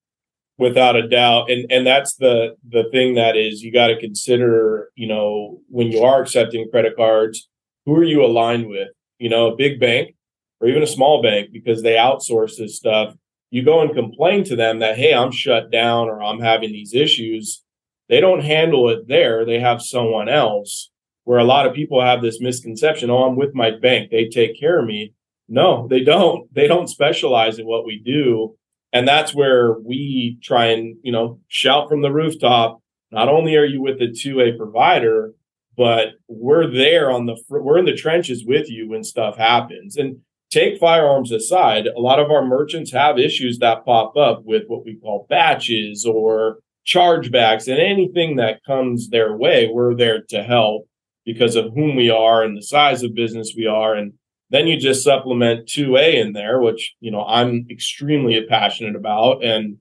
Without 0.60 0.94
a 0.94 1.08
doubt. 1.08 1.50
And 1.50 1.72
and 1.72 1.86
that's 1.86 2.16
the 2.16 2.54
the 2.68 2.84
thing 2.92 3.14
that 3.14 3.34
is 3.34 3.62
you 3.62 3.72
got 3.72 3.86
to 3.86 3.98
consider, 3.98 4.90
you 4.94 5.08
know, 5.08 5.58
when 5.68 5.90
you 5.90 6.02
are 6.02 6.20
accepting 6.20 6.68
credit 6.70 6.96
cards, 6.96 7.48
who 7.86 7.96
are 7.96 8.04
you 8.04 8.22
aligned 8.22 8.68
with? 8.68 8.88
You 9.18 9.30
know, 9.30 9.50
a 9.50 9.56
big 9.56 9.80
bank 9.80 10.14
or 10.60 10.68
even 10.68 10.82
a 10.82 10.86
small 10.86 11.22
bank 11.22 11.48
because 11.50 11.82
they 11.82 11.94
outsource 11.94 12.58
this 12.58 12.76
stuff. 12.76 13.14
You 13.50 13.64
go 13.64 13.80
and 13.80 13.94
complain 13.94 14.44
to 14.44 14.54
them 14.54 14.80
that 14.80 14.98
hey 14.98 15.14
i'm 15.14 15.32
shut 15.32 15.70
down 15.70 16.08
or 16.08 16.22
i'm 16.22 16.40
having 16.40 16.72
these 16.72 16.94
issues. 16.94 17.64
They 18.10 18.20
don't 18.20 18.44
handle 18.44 18.90
it 18.90 19.08
there. 19.08 19.46
They 19.46 19.60
have 19.60 19.80
someone 19.80 20.28
else. 20.28 20.90
Where 21.24 21.38
a 21.38 21.44
lot 21.44 21.66
of 21.66 21.74
people 21.74 22.02
have 22.02 22.20
this 22.20 22.38
misconception 22.38 23.08
oh 23.08 23.24
i'm 23.24 23.36
with 23.36 23.54
my 23.54 23.70
bank. 23.70 24.10
They 24.10 24.28
take 24.28 24.60
care 24.60 24.78
of 24.80 24.86
me. 24.86 25.14
No 25.48 25.88
they 25.88 26.00
don't. 26.00 26.52
They 26.54 26.66
don't 26.66 26.86
specialize 26.88 27.58
in 27.58 27.66
what 27.66 27.86
we 27.86 27.98
do 27.98 28.56
and 28.92 29.06
that's 29.06 29.34
where 29.34 29.74
we 29.84 30.38
try 30.42 30.66
and 30.66 30.96
you 31.02 31.12
know 31.12 31.40
shout 31.48 31.88
from 31.88 32.02
the 32.02 32.12
rooftop 32.12 32.80
not 33.10 33.28
only 33.28 33.56
are 33.56 33.64
you 33.64 33.80
with 33.82 33.98
the 33.98 34.08
2a 34.08 34.56
provider 34.56 35.32
but 35.76 36.08
we're 36.28 36.70
there 36.70 37.10
on 37.10 37.26
the 37.26 37.36
we're 37.48 37.78
in 37.78 37.84
the 37.84 37.94
trenches 37.94 38.44
with 38.44 38.70
you 38.70 38.88
when 38.88 39.02
stuff 39.02 39.36
happens 39.36 39.96
and 39.96 40.20
take 40.50 40.78
firearms 40.78 41.32
aside, 41.32 41.86
a 41.86 42.00
lot 42.00 42.18
of 42.18 42.30
our 42.30 42.44
merchants 42.44 42.92
have 42.92 43.18
issues 43.18 43.58
that 43.58 43.84
pop 43.84 44.16
up 44.16 44.42
with 44.44 44.64
what 44.66 44.84
we 44.84 44.96
call 44.96 45.26
batches 45.28 46.04
or 46.04 46.58
chargebacks 46.86 47.68
and 47.68 47.78
anything 47.78 48.36
that 48.36 48.64
comes 48.64 49.08
their 49.08 49.36
way. 49.36 49.68
We're 49.72 49.94
there 49.94 50.22
to 50.30 50.42
help 50.42 50.88
because 51.24 51.54
of 51.54 51.72
whom 51.74 51.94
we 51.94 52.10
are 52.10 52.42
and 52.42 52.56
the 52.56 52.62
size 52.62 53.02
of 53.02 53.14
business 53.14 53.54
we 53.56 53.66
are. 53.66 53.94
And 53.94 54.14
then 54.50 54.66
you 54.66 54.76
just 54.76 55.04
supplement 55.04 55.66
2A 55.66 56.14
in 56.14 56.32
there, 56.32 56.60
which, 56.60 56.94
you 57.00 57.10
know, 57.10 57.24
I'm 57.24 57.66
extremely 57.70 58.44
passionate 58.46 58.96
about. 58.96 59.44
And 59.44 59.78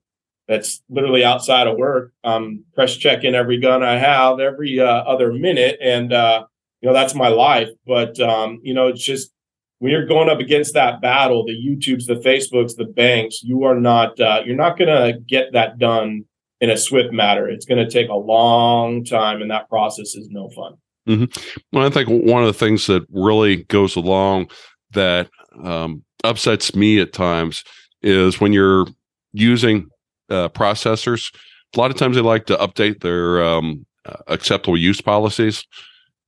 that's 0.47 0.81
literally 0.89 1.23
outside 1.23 1.67
of 1.67 1.77
work. 1.77 2.11
Um, 2.23 2.63
press 2.73 2.95
checking 2.95 3.35
every 3.35 3.59
gun 3.59 3.83
I 3.83 3.97
have 3.97 4.39
every 4.39 4.79
uh, 4.79 4.85
other 4.85 5.33
minute. 5.33 5.77
And, 5.81 6.13
uh, 6.13 6.45
you 6.81 6.87
know, 6.87 6.93
that's 6.93 7.15
my 7.15 7.27
life. 7.29 7.69
But, 7.85 8.19
um, 8.19 8.59
you 8.63 8.73
know, 8.73 8.87
it's 8.87 9.03
just, 9.03 9.31
when 9.79 9.91
you're 9.91 10.05
going 10.05 10.29
up 10.29 10.39
against 10.39 10.73
that 10.73 11.01
battle, 11.01 11.45
the 11.45 11.53
YouTubes, 11.53 12.05
the 12.05 12.15
Facebooks, 12.15 12.75
the 12.75 12.85
banks, 12.85 13.41
you 13.41 13.63
are 13.63 13.79
not 13.79 14.19
uh, 14.19 14.41
you're 14.45 14.55
not 14.55 14.77
going 14.77 14.89
to 14.89 15.19
get 15.19 15.53
that 15.53 15.79
done 15.79 16.25
in 16.61 16.69
a 16.69 16.77
swift 16.77 17.13
matter. 17.13 17.47
It's 17.47 17.65
going 17.65 17.83
to 17.83 17.89
take 17.89 18.09
a 18.09 18.15
long 18.15 19.05
time, 19.05 19.41
and 19.41 19.49
that 19.51 19.69
process 19.69 20.15
is 20.15 20.27
no 20.29 20.49
fun. 20.49 20.75
Mm-hmm. 21.09 21.57
Well, 21.73 21.87
I 21.87 21.89
think 21.89 22.07
one 22.07 22.43
of 22.43 22.47
the 22.47 22.53
things 22.53 22.85
that 22.87 23.03
really 23.09 23.63
goes 23.63 23.95
along 23.95 24.51
that 24.91 25.29
um, 25.63 26.03
upsets 26.23 26.75
me 26.75 26.99
at 26.99 27.13
times 27.13 27.63
is 28.03 28.39
when 28.39 28.53
you're 28.53 28.85
using 29.33 29.87
uh, 30.29 30.49
processors. 30.49 31.33
A 31.75 31.79
lot 31.79 31.91
of 31.91 31.97
times 31.97 32.15
they 32.15 32.21
like 32.21 32.45
to 32.47 32.57
update 32.57 33.01
their 33.01 33.43
um, 33.43 33.85
uh, 34.05 34.17
acceptable 34.27 34.77
use 34.77 35.01
policies. 35.01 35.65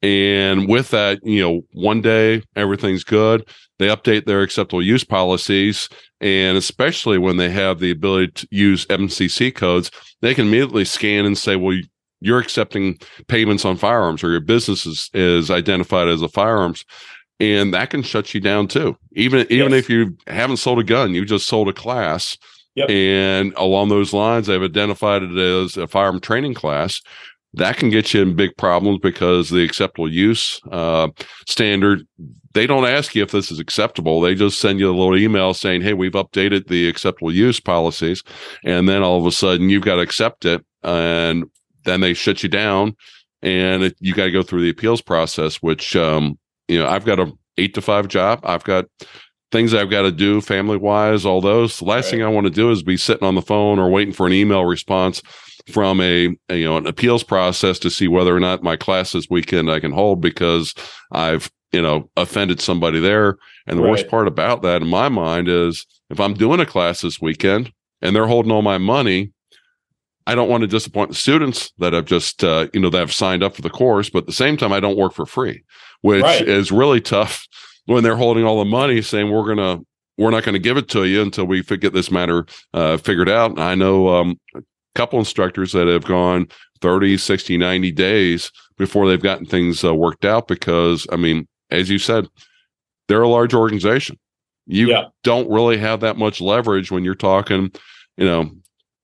And 0.02 0.68
with 0.68 0.90
that, 0.90 1.20
you 1.24 1.42
know, 1.42 1.62
one 1.74 2.02
day 2.02 2.42
everything's 2.56 3.04
good. 3.04 3.48
They 3.78 3.88
update 3.88 4.26
their 4.26 4.42
acceptable 4.42 4.82
use 4.82 5.04
policies. 5.04 5.90
And 6.20 6.58
especially 6.58 7.20
when 7.20 7.38
they 7.38 7.50
have 7.50 7.80
the 7.80 7.92
ability 7.92 8.32
to 8.34 8.48
use 8.50 8.88
MCC 8.88 9.54
codes, 9.54 9.92
they 10.22 10.34
can 10.34 10.48
immediately 10.48 10.86
scan 10.86 11.26
and 11.26 11.38
say, 11.38 11.56
well, 11.56 11.78
you're 12.22 12.40
accepting 12.40 12.98
payments 13.28 13.66
on 13.66 13.76
firearms 13.76 14.24
or 14.24 14.32
your 14.32 14.40
business 14.40 14.86
is, 14.86 15.10
is 15.14 15.52
identified 15.52 16.08
as 16.08 16.22
a 16.22 16.30
firearms. 16.30 16.86
And 17.40 17.74
that 17.74 17.90
can 17.90 18.04
shut 18.04 18.34
you 18.34 18.40
down 18.40 18.68
too. 18.68 18.96
Even 19.14 19.48
even 19.50 19.72
yes. 19.72 19.80
if 19.80 19.90
you 19.90 20.16
haven't 20.28 20.58
sold 20.58 20.80
a 20.80 20.84
gun, 20.84 21.16
you 21.16 21.26
just 21.26 21.48
sold 21.48 21.68
a 21.68 21.74
class, 21.74 22.38
Yep. 22.76 22.90
And 22.90 23.54
along 23.58 23.90
those 23.90 24.14
lines, 24.14 24.48
they've 24.48 24.62
identified 24.62 25.24
it 25.24 25.38
as 25.38 25.78
a 25.78 25.88
firearm 25.88 26.20
training 26.20 26.54
class. 26.54 27.02
That 27.54 27.76
can 27.76 27.90
get 27.90 28.14
you 28.14 28.22
in 28.22 28.36
big 28.36 28.56
problems 28.56 29.00
because 29.00 29.50
the 29.50 29.64
acceptable 29.64 30.10
use 30.10 30.62
uh, 30.72 31.10
standard, 31.48 32.08
they 32.54 32.66
don't 32.66 32.86
ask 32.86 33.14
you 33.14 33.24
if 33.24 33.32
this 33.32 33.52
is 33.52 33.60
acceptable. 33.60 34.22
They 34.22 34.36
just 34.36 34.60
send 34.60 34.80
you 34.80 34.90
a 34.90 34.96
little 34.96 35.18
email 35.18 35.54
saying, 35.54 35.82
hey, 35.82 35.94
we've 35.94 36.14
updated 36.14 36.68
the 36.68 36.88
acceptable 36.88 37.34
use 37.34 37.60
policies. 37.60 38.24
And 38.64 38.88
then 38.88 39.04
all 39.04 39.20
of 39.20 39.26
a 39.26 39.34
sudden 39.34 39.70
you've 39.70 39.84
got 39.84 39.96
to 39.96 40.02
accept 40.02 40.46
it. 40.46 40.64
And 40.82 41.46
then 41.86 42.02
they 42.02 42.14
shut 42.14 42.44
you 42.44 42.50
down 42.50 42.96
and 43.42 43.84
it, 43.84 43.96
you 44.00 44.14
got 44.14 44.26
to 44.26 44.32
go 44.32 44.44
through 44.44 44.62
the 44.62 44.70
appeals 44.70 45.02
process, 45.02 45.58
which, 45.58 45.96
um, 45.96 46.38
you 46.68 46.80
know, 46.80 46.88
I've 46.88 47.06
got 47.06 47.20
a 47.20 47.32
eight 47.58 47.74
to 47.76 47.82
five 47.82 48.08
job. 48.08 48.40
I've 48.44 48.64
got 48.64 48.86
things 49.52 49.74
I've 49.74 49.90
got 49.90 50.04
to 50.04 50.12
do 50.12 50.42
family 50.42 50.78
wise, 50.78 51.26
all 51.26 51.42
those. 51.42 51.80
The 51.80 51.86
last 51.86 52.06
right. 52.06 52.12
thing 52.12 52.24
I 52.24 52.30
want 52.30 52.46
to 52.48 52.52
do 52.52 52.72
is 52.72 52.84
be 52.84 52.98
sitting 52.98 53.28
on 53.28 53.36
the 53.36 53.42
phone 53.42 53.80
or 53.80 53.90
waiting 53.90 54.14
for 54.14 54.26
an 54.26 54.34
email 54.34 54.66
response 54.66 55.22
from 55.68 56.02
a, 56.02 56.30
a, 56.50 56.56
you 56.56 56.66
know 56.66 56.78
an 56.78 56.88
appeals 56.88 57.24
process 57.24 57.78
to 57.80 57.90
see 57.90 58.08
whether 58.08 58.36
or 58.36 58.40
not 58.40 58.64
my 58.64 58.76
class 58.76 59.12
this 59.12 59.28
weekend 59.30 59.70
I 59.70 59.80
can 59.80 59.92
hold 59.92 60.20
because 60.20 60.74
I've 61.12 61.52
you 61.72 61.82
know 61.82 62.10
offended 62.18 62.62
somebody 62.62 63.00
there. 63.00 63.38
And 63.68 63.78
the 63.78 63.84
right. 63.84 63.92
worst 63.92 64.08
part 64.08 64.28
about 64.28 64.62
that 64.64 64.82
in 64.82 64.88
my 64.88 65.10
mind 65.10 65.48
is 65.48 65.86
if 66.10 66.20
I'm 66.20 66.34
doing 66.34 66.60
a 66.60 66.66
class 66.66 67.02
this 67.02 67.22
weekend 67.22 67.72
and 68.02 68.16
they're 68.16 68.28
holding 68.28 68.52
all 68.52 68.64
my 68.64 68.78
money, 68.78 69.32
I 70.32 70.36
don't 70.36 70.50
want 70.50 70.62
to 70.62 70.68
disappoint 70.68 71.10
the 71.10 71.16
students 71.16 71.74
that 71.80 71.92
have 71.92 72.06
just 72.06 72.44
uh, 72.44 72.68
you 72.74 72.80
know 72.80 72.90
that 72.90 73.00
have 73.00 73.14
signed 73.14 73.44
up 73.44 73.56
for 73.56 73.62
the 73.62 73.70
course, 73.70 74.10
but 74.10 74.20
at 74.20 74.26
the 74.28 74.34
same 74.34 74.56
time 74.56 74.72
I 74.72 74.80
don't 74.80 74.98
work 74.98 75.14
for 75.14 75.26
free, 75.26 75.64
which 76.02 76.24
right. 76.24 76.48
is 76.48 76.72
really 76.72 77.02
tough 77.02 77.46
when 77.86 78.04
they're 78.04 78.16
holding 78.16 78.46
all 78.46 78.60
the 78.60 78.66
money 78.66 79.02
saying 79.02 79.30
we're 79.30 79.48
gonna 79.48 79.82
we're 80.18 80.30
not 80.30 80.44
going 80.44 80.54
to 80.54 80.60
give 80.60 80.78
it 80.78 80.88
to 80.90 81.06
you 81.06 81.22
until 81.22 81.46
we 81.46 81.64
get 81.64 81.94
this 81.94 82.12
matter 82.12 82.46
uh, 82.74 82.98
figured 82.98 83.30
out. 83.30 83.52
And 83.52 83.60
I 83.60 83.76
know 83.76 84.08
um, 84.10 84.40
a 84.56 84.62
couple 84.94 85.20
instructors 85.20 85.72
that 85.72 85.88
have 85.88 86.06
gone 86.06 86.48
30, 86.82 87.18
60, 87.18 87.58
90 87.58 87.92
days 87.92 88.52
before 88.78 89.08
they've 89.08 89.22
gotten 89.22 89.46
things 89.46 89.84
uh, 89.84 89.96
worked 89.96 90.24
out 90.24 90.48
because, 90.48 91.08
I 91.12 91.16
mean, 91.16 91.48
as 91.72 91.90
you 91.90 91.98
said, 91.98 92.28
they're 93.08 93.22
a 93.22 93.28
large 93.28 93.54
organization. 93.54 94.20
You 94.68 94.90
yeah. 94.90 95.06
don't 95.24 95.50
really 95.50 95.78
have 95.78 96.02
that 96.02 96.18
much 96.18 96.40
leverage 96.40 96.92
when 96.92 97.04
you're 97.04 97.16
talking, 97.16 97.72
you 98.18 98.26
know, 98.26 98.52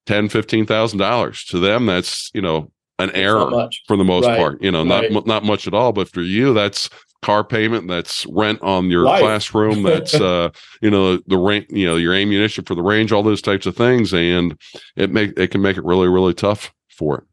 ten, 0.07 0.29
fifteen 0.29 0.65
thousand 0.65 0.99
dollars. 0.99 1.43
To 1.45 1.59
them, 1.59 1.85
that's 1.85 2.31
you 2.33 2.41
know 2.41 2.71
an 2.99 3.11
error 3.11 3.69
for 3.87 3.95
the 3.95 4.03
most 4.03 4.25
right. 4.25 4.37
part. 4.37 4.63
You 4.63 4.71
know, 4.71 4.85
right. 4.85 5.11
not 5.11 5.27
not 5.27 5.43
much 5.43 5.67
at 5.67 5.73
all. 5.73 5.93
But 5.93 6.09
for 6.09 6.21
you, 6.21 6.53
that's 6.53 6.89
car 7.23 7.43
payment 7.43 7.87
that's 7.87 8.25
rent 8.27 8.61
on 8.61 8.89
your 8.89 9.03
Life. 9.03 9.21
classroom 9.21 9.83
that's 9.83 10.13
uh 10.21 10.49
you 10.81 10.89
know 10.89 11.17
the 11.27 11.37
rent 11.37 11.65
you 11.69 11.85
know 11.85 11.95
your 11.95 12.13
ammunition 12.13 12.63
for 12.63 12.75
the 12.75 12.83
range 12.83 13.11
all 13.11 13.23
those 13.23 13.41
types 13.41 13.65
of 13.65 13.75
things 13.75 14.13
and 14.13 14.55
it 14.95 15.11
make 15.11 15.37
it 15.37 15.49
can 15.49 15.61
make 15.61 15.77
it 15.77 15.83
really 15.83 16.07
really 16.07 16.33
tough 16.33 16.71
for 16.89 17.17
it 17.17 17.23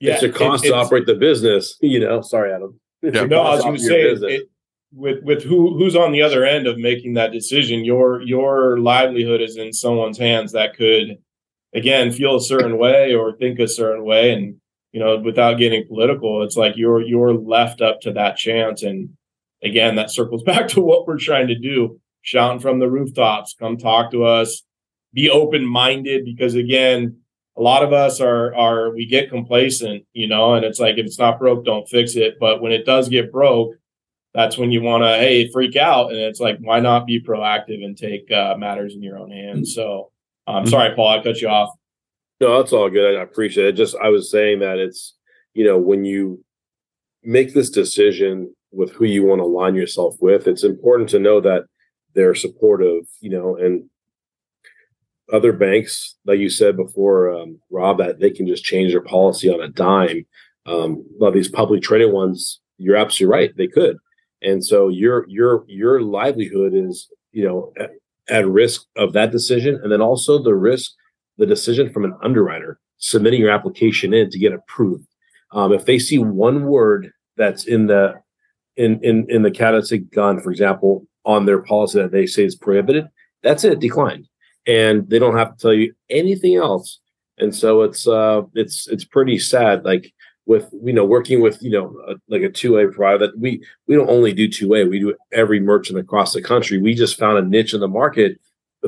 yeah 0.00 0.14
it's 0.14 0.22
a 0.22 0.30
cost 0.30 0.64
it, 0.64 0.68
to 0.68 0.74
operate 0.74 1.04
the 1.04 1.14
business 1.14 1.76
you 1.82 2.00
know 2.00 2.22
sorry 2.22 2.52
adam 2.52 2.80
yeah. 3.02 3.24
no 3.24 3.42
i 3.42 3.54
was 3.54 3.62
going 3.62 3.76
to 3.76 3.82
say 3.82 4.00
it, 4.00 4.48
with 4.94 5.22
with 5.22 5.42
who 5.42 5.76
who's 5.76 5.94
on 5.94 6.10
the 6.12 6.22
other 6.22 6.44
end 6.44 6.66
of 6.66 6.78
making 6.78 7.12
that 7.12 7.30
decision 7.30 7.84
your 7.84 8.22
your 8.22 8.78
livelihood 8.78 9.42
is 9.42 9.58
in 9.58 9.72
someone's 9.72 10.18
hands 10.18 10.52
that 10.52 10.74
could 10.74 11.18
again 11.74 12.12
feel 12.12 12.36
a 12.36 12.40
certain 12.40 12.78
way 12.78 13.14
or 13.14 13.36
think 13.36 13.58
a 13.58 13.68
certain 13.68 14.04
way. 14.04 14.32
And 14.32 14.56
you 14.92 15.00
know 15.00 15.18
without 15.18 15.58
getting 15.58 15.86
political 15.86 16.42
it's 16.42 16.56
like 16.56 16.74
you're 16.76 17.02
you're 17.02 17.34
left 17.34 17.80
up 17.80 18.00
to 18.02 18.12
that 18.12 18.36
chance. 18.36 18.82
And 18.82 19.10
again, 19.62 19.96
that 19.96 20.10
circles 20.10 20.42
back 20.46 20.68
to 20.68 20.80
what 20.80 21.06
we're 21.06 21.18
trying 21.18 21.48
to 21.48 21.58
do. 21.58 22.00
Shouting 22.22 22.60
from 22.60 22.78
the 22.78 22.90
rooftops, 22.90 23.54
come 23.58 23.78
talk 23.78 24.10
to 24.10 24.24
us, 24.24 24.62
be 25.14 25.30
open 25.30 25.64
minded, 25.64 26.24
because 26.24 26.54
again, 26.54 27.18
a 27.56 27.62
lot 27.62 27.82
of 27.82 27.92
us 27.92 28.20
are 28.20 28.54
are 28.54 28.94
we 28.94 29.06
get 29.06 29.30
complacent, 29.30 30.04
you 30.12 30.28
know, 30.28 30.54
and 30.54 30.64
it's 30.64 30.78
like 30.78 30.98
if 30.98 31.06
it's 31.06 31.18
not 31.18 31.38
broke, 31.38 31.64
don't 31.64 31.88
fix 31.88 32.16
it. 32.16 32.34
But 32.38 32.60
when 32.60 32.72
it 32.72 32.84
does 32.84 33.08
get 33.08 33.32
broke, 33.32 33.74
that's 34.34 34.58
when 34.58 34.70
you 34.70 34.82
want 34.82 35.04
to 35.04 35.08
hey 35.16 35.50
freak 35.50 35.76
out, 35.76 36.10
and 36.10 36.20
it's 36.20 36.40
like 36.40 36.58
why 36.60 36.80
not 36.80 37.06
be 37.06 37.22
proactive 37.22 37.82
and 37.84 37.96
take 37.96 38.30
uh, 38.30 38.56
matters 38.58 38.94
in 38.94 39.02
your 39.02 39.18
own 39.18 39.30
hands. 39.30 39.74
So 39.74 40.10
I'm 40.48 40.56
um, 40.56 40.62
mm-hmm. 40.62 40.70
sorry, 40.70 40.94
Paul, 40.94 41.08
I 41.08 41.22
cut 41.22 41.40
you 41.40 41.48
off. 41.48 41.70
No, 42.40 42.56
that's 42.56 42.72
all 42.72 42.88
good. 42.88 43.18
I 43.18 43.22
appreciate 43.22 43.66
it. 43.66 43.72
Just 43.72 43.96
I 44.02 44.08
was 44.08 44.30
saying 44.30 44.60
that 44.60 44.78
it's 44.78 45.14
you 45.52 45.64
know 45.64 45.76
when 45.76 46.04
you 46.04 46.42
make 47.22 47.52
this 47.52 47.68
decision 47.68 48.54
with 48.72 48.92
who 48.92 49.04
you 49.04 49.24
want 49.24 49.40
to 49.40 49.44
align 49.44 49.74
yourself 49.74 50.16
with. 50.20 50.46
It's 50.46 50.64
important 50.64 51.08
to 51.10 51.18
know 51.18 51.40
that 51.40 51.64
they're 52.14 52.34
supportive, 52.34 53.04
you 53.20 53.30
know, 53.30 53.56
and 53.56 53.88
other 55.32 55.52
banks, 55.52 56.16
like 56.24 56.38
you 56.38 56.48
said 56.48 56.76
before, 56.76 57.32
um, 57.32 57.60
Rob, 57.70 57.98
that 57.98 58.18
they 58.18 58.30
can 58.30 58.46
just 58.46 58.64
change 58.64 58.92
their 58.92 59.02
policy 59.02 59.50
on 59.50 59.60
a 59.60 59.68
dime. 59.68 60.24
Um, 60.64 61.04
a 61.18 61.22
lot 61.22 61.28
of 61.28 61.34
these 61.34 61.48
publicly 61.48 61.80
traded 61.80 62.12
ones, 62.12 62.60
you're 62.78 62.96
absolutely 62.96 63.32
right, 63.32 63.56
they 63.56 63.66
could. 63.66 63.98
And 64.40 64.64
so 64.64 64.88
your 64.88 65.26
your 65.28 65.64
your 65.66 66.00
livelihood 66.00 66.72
is, 66.74 67.10
you 67.32 67.44
know, 67.44 67.72
at, 68.28 68.46
risk 68.46 68.82
of 68.96 69.12
that 69.12 69.32
decision, 69.32 69.80
and 69.82 69.90
then 69.90 70.00
also 70.00 70.42
the 70.42 70.54
risk, 70.54 70.92
the 71.36 71.46
decision 71.46 71.92
from 71.92 72.04
an 72.04 72.14
underwriter 72.22 72.78
submitting 72.98 73.40
your 73.40 73.50
application 73.50 74.12
in 74.12 74.30
to 74.30 74.38
get 74.38 74.52
approved. 74.52 75.06
Um, 75.52 75.72
if 75.72 75.84
they 75.84 75.98
see 75.98 76.18
one 76.18 76.64
word 76.64 77.10
that's 77.36 77.64
in 77.64 77.86
the 77.86 78.14
in 78.76 79.00
in 79.02 79.26
in 79.28 79.42
the 79.42 79.50
catalytic 79.50 80.10
gun, 80.10 80.40
for 80.40 80.50
example, 80.50 81.06
on 81.24 81.46
their 81.46 81.62
policy 81.62 82.00
that 82.00 82.12
they 82.12 82.26
say 82.26 82.44
is 82.44 82.56
prohibited, 82.56 83.06
that's 83.42 83.64
it, 83.64 83.80
declined, 83.80 84.28
and 84.66 85.08
they 85.08 85.18
don't 85.18 85.36
have 85.36 85.56
to 85.56 85.62
tell 85.62 85.72
you 85.72 85.94
anything 86.10 86.56
else. 86.56 87.00
And 87.38 87.54
so 87.54 87.82
it's 87.82 88.06
uh 88.06 88.42
it's 88.54 88.88
it's 88.88 89.04
pretty 89.04 89.38
sad. 89.38 89.84
Like 89.84 90.12
with 90.48 90.68
you 90.82 90.92
know 90.92 91.04
working 91.04 91.40
with 91.40 91.62
you 91.62 91.70
know 91.70 91.94
a, 92.08 92.14
like 92.28 92.42
a 92.42 92.48
2A 92.48 92.92
provider 92.92 93.26
that 93.26 93.38
we 93.38 93.62
we 93.86 93.94
don't 93.94 94.10
only 94.10 94.32
do 94.32 94.48
2A 94.48 94.90
we 94.90 94.98
do 94.98 95.14
every 95.32 95.60
merchant 95.60 95.98
across 95.98 96.32
the 96.32 96.42
country. 96.42 96.78
We 96.78 96.94
just 96.94 97.18
found 97.18 97.38
a 97.38 97.42
niche 97.42 97.74
in 97.74 97.80
the 97.80 97.86
market, 97.86 98.40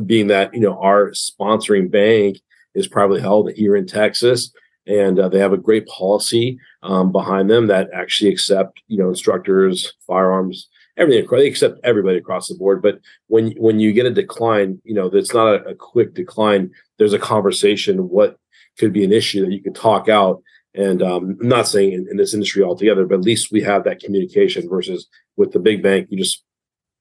being 0.06 0.26
that 0.28 0.52
you 0.52 0.60
know 0.60 0.80
our 0.80 1.10
sponsoring 1.10 1.90
bank 1.90 2.38
is 2.74 2.88
probably 2.88 3.20
held 3.20 3.52
here 3.52 3.76
in 3.76 3.86
Texas 3.86 4.50
and 4.86 5.18
uh, 5.18 5.28
they 5.28 5.38
have 5.38 5.52
a 5.52 5.58
great 5.58 5.86
policy 5.86 6.58
um, 6.82 7.12
behind 7.12 7.50
them 7.50 7.66
that 7.66 7.90
actually 7.92 8.30
accept 8.30 8.82
you 8.88 8.98
know 8.98 9.10
instructors 9.10 9.92
firearms 10.06 10.68
everything 10.96 11.26
they 11.30 11.46
accept 11.46 11.78
everybody 11.84 12.18
across 12.18 12.48
the 12.48 12.54
board 12.54 12.80
but 12.80 12.98
when 13.28 13.52
when 13.52 13.78
you 13.78 13.92
get 13.92 14.06
a 14.06 14.10
decline 14.10 14.80
you 14.84 14.94
know 14.94 15.06
it's 15.06 15.34
not 15.34 15.54
a, 15.54 15.68
a 15.68 15.74
quick 15.74 16.14
decline 16.14 16.70
there's 16.98 17.12
a 17.12 17.18
conversation 17.18 18.08
what 18.08 18.38
could 18.78 18.92
be 18.92 19.04
an 19.04 19.12
issue 19.12 19.44
that 19.44 19.52
you 19.52 19.62
could 19.62 19.74
talk 19.74 20.08
out 20.08 20.42
and 20.74 21.02
um, 21.02 21.36
I'm 21.40 21.48
not 21.48 21.68
saying 21.68 21.92
in, 21.92 22.06
in, 22.10 22.16
this 22.16 22.34
industry 22.34 22.62
altogether, 22.62 23.06
but 23.06 23.16
at 23.16 23.24
least 23.24 23.50
we 23.50 23.60
have 23.62 23.84
that 23.84 24.00
communication 24.00 24.68
versus 24.68 25.08
with 25.36 25.52
the 25.52 25.58
big 25.58 25.82
bank, 25.82 26.08
you 26.10 26.18
just 26.18 26.44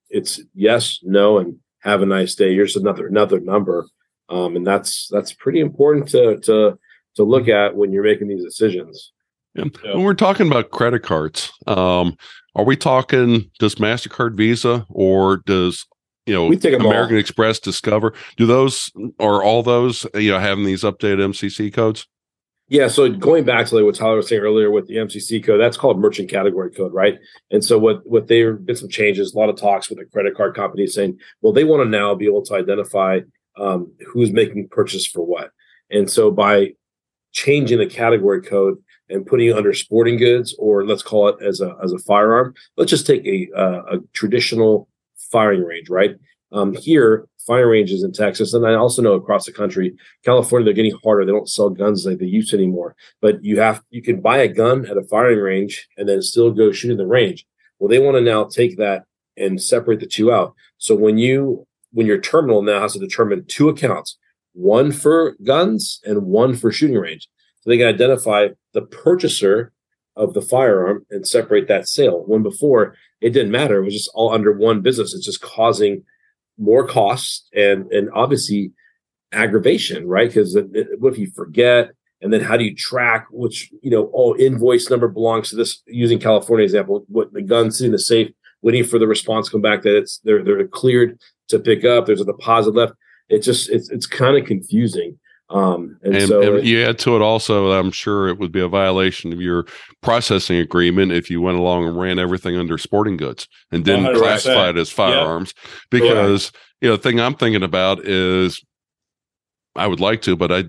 it's 0.09 0.41
yes, 0.53 0.99
no, 1.03 1.37
and 1.37 1.57
have 1.81 2.01
a 2.01 2.05
nice 2.05 2.35
day. 2.35 2.53
Here's 2.53 2.75
another 2.75 3.07
another 3.07 3.39
number, 3.39 3.85
um, 4.29 4.55
and 4.55 4.65
that's 4.65 5.07
that's 5.11 5.33
pretty 5.33 5.59
important 5.59 6.09
to 6.09 6.39
to 6.39 6.79
to 7.15 7.23
look 7.23 7.47
at 7.47 7.75
when 7.75 7.91
you're 7.91 8.03
making 8.03 8.27
these 8.27 8.43
decisions. 8.43 9.11
Yeah. 9.55 9.65
When 9.83 10.03
we're 10.03 10.13
talking 10.13 10.47
about 10.47 10.71
credit 10.71 11.03
cards, 11.03 11.51
um, 11.67 12.15
are 12.55 12.63
we 12.63 12.75
talking 12.75 13.49
does 13.59 13.75
Mastercard, 13.75 14.35
Visa, 14.35 14.85
or 14.89 15.37
does 15.45 15.85
you 16.25 16.33
know 16.33 16.47
American 16.47 17.15
all. 17.15 17.19
Express, 17.19 17.59
Discover? 17.59 18.13
Do 18.37 18.45
those 18.45 18.91
or 19.19 19.43
all 19.43 19.61
those 19.61 20.07
you 20.15 20.31
know 20.31 20.39
having 20.39 20.65
these 20.65 20.83
updated 20.83 21.19
MCC 21.19 21.71
codes? 21.71 22.07
Yeah, 22.69 22.87
so 22.87 23.11
going 23.11 23.45
back 23.45 23.65
to 23.67 23.75
like 23.75 23.83
what 23.83 23.95
Tyler 23.95 24.17
was 24.17 24.27
saying 24.27 24.41
earlier 24.41 24.69
with 24.69 24.87
the 24.87 24.97
MCC 24.97 25.43
code, 25.43 25.59
that's 25.59 25.75
called 25.75 25.99
merchant 25.99 26.29
category 26.29 26.69
code, 26.69 26.93
right? 26.93 27.17
And 27.49 27.65
so 27.65 27.79
what 27.79 28.05
what 28.07 28.27
there 28.27 28.53
have 28.53 28.65
been 28.65 28.75
some 28.75 28.89
changes, 28.89 29.33
a 29.33 29.37
lot 29.37 29.49
of 29.49 29.57
talks 29.57 29.89
with 29.89 29.97
the 29.97 30.05
credit 30.05 30.35
card 30.35 30.55
companies 30.55 30.93
saying, 30.93 31.19
well, 31.41 31.51
they 31.51 31.63
want 31.63 31.83
to 31.83 31.89
now 31.89 32.13
be 32.13 32.25
able 32.25 32.43
to 32.45 32.53
identify 32.53 33.21
um, 33.57 33.91
who's 34.07 34.31
making 34.31 34.69
purchase 34.69 35.07
for 35.07 35.25
what. 35.25 35.49
And 35.89 36.09
so 36.09 36.29
by 36.29 36.73
changing 37.31 37.79
the 37.79 37.87
category 37.87 38.41
code 38.41 38.77
and 39.09 39.25
putting 39.25 39.47
it 39.47 39.57
under 39.57 39.73
sporting 39.73 40.17
goods, 40.17 40.55
or 40.59 40.85
let's 40.85 41.03
call 41.03 41.27
it 41.29 41.43
as 41.43 41.61
a 41.61 41.75
as 41.83 41.91
a 41.91 41.97
firearm. 41.99 42.53
Let's 42.77 42.91
just 42.91 43.07
take 43.07 43.25
a 43.25 43.49
uh, 43.55 43.81
a 43.95 43.97
traditional 44.13 44.87
firing 45.31 45.63
range, 45.63 45.89
right? 45.89 46.15
Um, 46.51 46.73
here, 46.73 47.27
firing 47.45 47.69
ranges 47.69 48.03
in 48.03 48.11
Texas, 48.11 48.53
and 48.53 48.65
I 48.65 48.73
also 48.73 49.01
know 49.01 49.13
across 49.13 49.45
the 49.45 49.51
country, 49.51 49.95
California, 50.25 50.65
they're 50.65 50.73
getting 50.73 50.97
harder. 51.03 51.25
They 51.25 51.31
don't 51.31 51.49
sell 51.49 51.69
guns 51.69 52.05
like 52.05 52.17
they 52.17 52.25
used 52.25 52.49
to 52.51 52.57
anymore. 52.57 52.95
But 53.21 53.43
you 53.43 53.59
have 53.59 53.83
you 53.89 54.01
can 54.01 54.21
buy 54.21 54.37
a 54.39 54.47
gun 54.47 54.85
at 54.87 54.97
a 54.97 55.03
firing 55.03 55.39
range 55.39 55.87
and 55.97 56.09
then 56.09 56.21
still 56.21 56.51
go 56.51 56.71
shoot 56.71 56.91
in 56.91 56.97
the 56.97 57.05
range. 57.05 57.45
Well, 57.77 57.89
they 57.89 57.99
want 57.99 58.17
to 58.17 58.21
now 58.21 58.45
take 58.45 58.77
that 58.77 59.05
and 59.37 59.61
separate 59.61 59.99
the 59.99 60.05
two 60.05 60.31
out. 60.31 60.53
So 60.77 60.95
when 60.95 61.17
you 61.17 61.67
when 61.91 62.05
your 62.05 62.19
terminal 62.19 62.61
now 62.61 62.81
has 62.81 62.93
to 62.93 62.99
determine 62.99 63.45
two 63.45 63.69
accounts, 63.69 64.17
one 64.53 64.91
for 64.91 65.35
guns 65.43 65.99
and 66.05 66.23
one 66.23 66.55
for 66.55 66.71
shooting 66.71 66.97
range. 66.97 67.27
So 67.61 67.69
they 67.69 67.77
can 67.77 67.87
identify 67.87 68.49
the 68.73 68.83
purchaser 68.83 69.71
of 70.15 70.33
the 70.33 70.41
firearm 70.41 71.05
and 71.09 71.27
separate 71.27 71.67
that 71.67 71.87
sale. 71.87 72.23
When 72.25 72.43
before 72.43 72.95
it 73.21 73.31
didn't 73.31 73.51
matter, 73.51 73.77
it 73.77 73.85
was 73.85 73.93
just 73.93 74.11
all 74.13 74.33
under 74.33 74.53
one 74.53 74.81
business. 74.81 75.13
It's 75.13 75.25
just 75.25 75.41
causing 75.41 76.03
more 76.59 76.87
costs 76.87 77.47
and 77.55 77.91
and 77.91 78.09
obviously 78.13 78.71
aggravation, 79.31 80.07
right? 80.07 80.29
Because 80.29 80.57
what 80.99 81.13
if 81.13 81.19
you 81.19 81.31
forget? 81.31 81.91
And 82.21 82.33
then 82.33 82.41
how 82.41 82.57
do 82.57 82.65
you 82.65 82.75
track 82.75 83.27
which, 83.31 83.71
you 83.81 83.89
know, 83.89 84.11
oh, 84.13 84.35
invoice 84.35 84.89
number 84.89 85.07
belongs 85.07 85.49
to 85.49 85.55
this 85.55 85.81
using 85.87 86.19
California 86.19 86.65
example, 86.65 87.05
what 87.07 87.31
the 87.31 87.41
gun 87.41 87.71
sitting 87.71 87.87
in 87.87 87.91
the 87.93 87.99
safe, 87.99 88.29
waiting 88.61 88.83
for 88.83 88.99
the 88.99 89.07
response 89.07 89.47
come 89.47 89.61
back 89.61 89.83
that 89.83 89.95
it's 89.95 90.19
they're 90.23 90.43
they're 90.43 90.67
cleared 90.67 91.19
to 91.47 91.59
pick 91.59 91.85
up. 91.85 92.05
There's 92.05 92.21
a 92.21 92.25
deposit 92.25 92.75
left. 92.75 92.93
It 93.29 93.39
just 93.39 93.69
it's 93.69 93.89
it's 93.89 94.05
kind 94.05 94.37
of 94.37 94.45
confusing. 94.45 95.17
Um, 95.49 95.99
and, 96.03 96.15
and, 96.15 96.27
so 96.27 96.57
and 96.57 96.67
you 96.67 96.83
add 96.83 96.99
to 96.99 97.15
it 97.15 97.21
also, 97.21 97.71
I'm 97.71 97.91
sure 97.91 98.27
it 98.27 98.37
would 98.37 98.51
be 98.51 98.61
a 98.61 98.67
violation 98.67 99.33
of 99.33 99.41
your 99.41 99.65
processing 100.01 100.57
agreement 100.57 101.11
if 101.11 101.29
you 101.31 101.41
went 101.41 101.57
along 101.57 101.87
and 101.87 101.99
ran 101.99 102.19
everything 102.19 102.55
under 102.55 102.77
sporting 102.77 103.17
goods 103.17 103.47
and 103.71 103.83
didn't 103.83 104.05
100%. 104.05 104.17
classify 104.17 104.69
it 104.69 104.77
as 104.77 104.91
firearms. 104.91 105.53
Yep. 105.55 105.73
Because 105.89 106.51
you 106.81 106.89
know, 106.89 106.95
the 106.95 107.01
thing 107.01 107.19
I'm 107.19 107.35
thinking 107.35 107.63
about 107.63 108.05
is 108.05 108.63
I 109.75 109.87
would 109.87 109.99
like 109.99 110.21
to, 110.23 110.35
but 110.35 110.51
I 110.51 110.65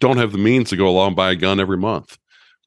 don't 0.00 0.18
have 0.18 0.32
the 0.32 0.38
means 0.38 0.70
to 0.70 0.76
go 0.76 0.88
along 0.88 1.08
and 1.08 1.16
buy 1.16 1.32
a 1.32 1.36
gun 1.36 1.60
every 1.60 1.78
month. 1.78 2.18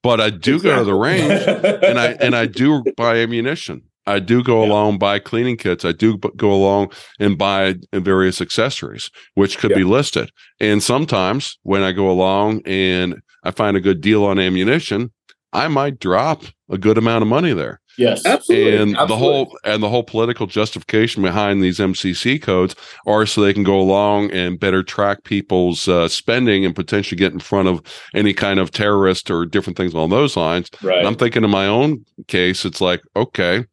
But 0.04 0.22
I 0.22 0.30
do 0.30 0.56
exactly. 0.56 0.70
go 0.70 0.80
to 0.80 0.86
the 0.86 0.94
range 0.94 1.84
and 1.84 2.00
I 2.00 2.08
and 2.14 2.36
I 2.36 2.46
do 2.62 2.84
buy 2.96 3.18
ammunition. 3.18 3.84
I 4.08 4.20
do 4.20 4.44
go 4.44 4.64
yeah. 4.64 4.70
along 4.70 5.00
buy 5.00 5.20
cleaning 5.20 5.58
kits. 5.58 5.86
I 5.86 5.92
do 5.92 6.18
go 6.18 6.52
along 6.52 6.92
and 7.20 7.38
buy 7.38 7.76
various 7.94 8.42
accessories, 8.42 9.10
which 9.34 9.58
could 9.58 9.72
yeah. 9.72 9.78
be 9.78 9.84
listed. 9.84 10.32
And 10.60 10.82
sometimes 10.82 11.58
when 11.64 11.82
I 11.82 11.92
go 11.92 12.10
along 12.10 12.62
and 12.66 13.22
I 13.44 13.52
find 13.52 13.76
a 13.78 13.82
good 13.82 14.02
deal 14.02 14.24
on 14.24 14.40
ammunition, 14.40 15.12
I 15.54 15.68
might 15.68 16.00
drop 16.00 16.44
a 16.70 16.78
good 16.78 16.98
amount 16.98 17.22
of 17.22 17.28
money 17.28 17.54
there. 17.54 17.80
Yes, 17.98 18.26
absolutely. 18.26 18.76
And 18.76 18.98
absolutely. 18.98 19.08
the 19.08 19.18
whole 19.18 19.58
and 19.64 19.84
the 19.84 19.90
whole 19.90 20.04
political 20.04 20.48
justification 20.48 21.24
behind 21.24 21.64
these 21.64 21.80
MCC 21.80 22.42
codes 22.42 22.76
are 23.08 23.26
so 23.26 23.42
they 23.42 23.54
can 23.54 23.64
go 23.64 23.80
along 23.80 24.32
and 24.32 24.60
better 24.60 24.84
track 24.84 25.24
people's 25.24 25.88
uh, 25.88 26.08
spending 26.08 26.66
and 26.66 26.76
potentially 26.76 27.18
get 27.18 27.32
in 27.32 27.40
front 27.40 27.68
of 27.68 27.82
any 28.14 28.34
kind 28.34 28.60
of 28.60 28.72
terrorist 28.72 29.32
or 29.32 29.46
different 29.46 29.78
things 29.78 29.94
along 29.94 30.10
those 30.10 30.36
lines. 30.36 30.70
Right. 30.82 30.98
And 30.98 31.08
I'm 31.08 31.16
thinking 31.16 31.44
in 31.44 31.50
my 31.50 31.68
own 31.68 32.06
case, 32.28 32.66
it's 32.66 32.82
like, 32.82 33.02
okay, 33.16 33.66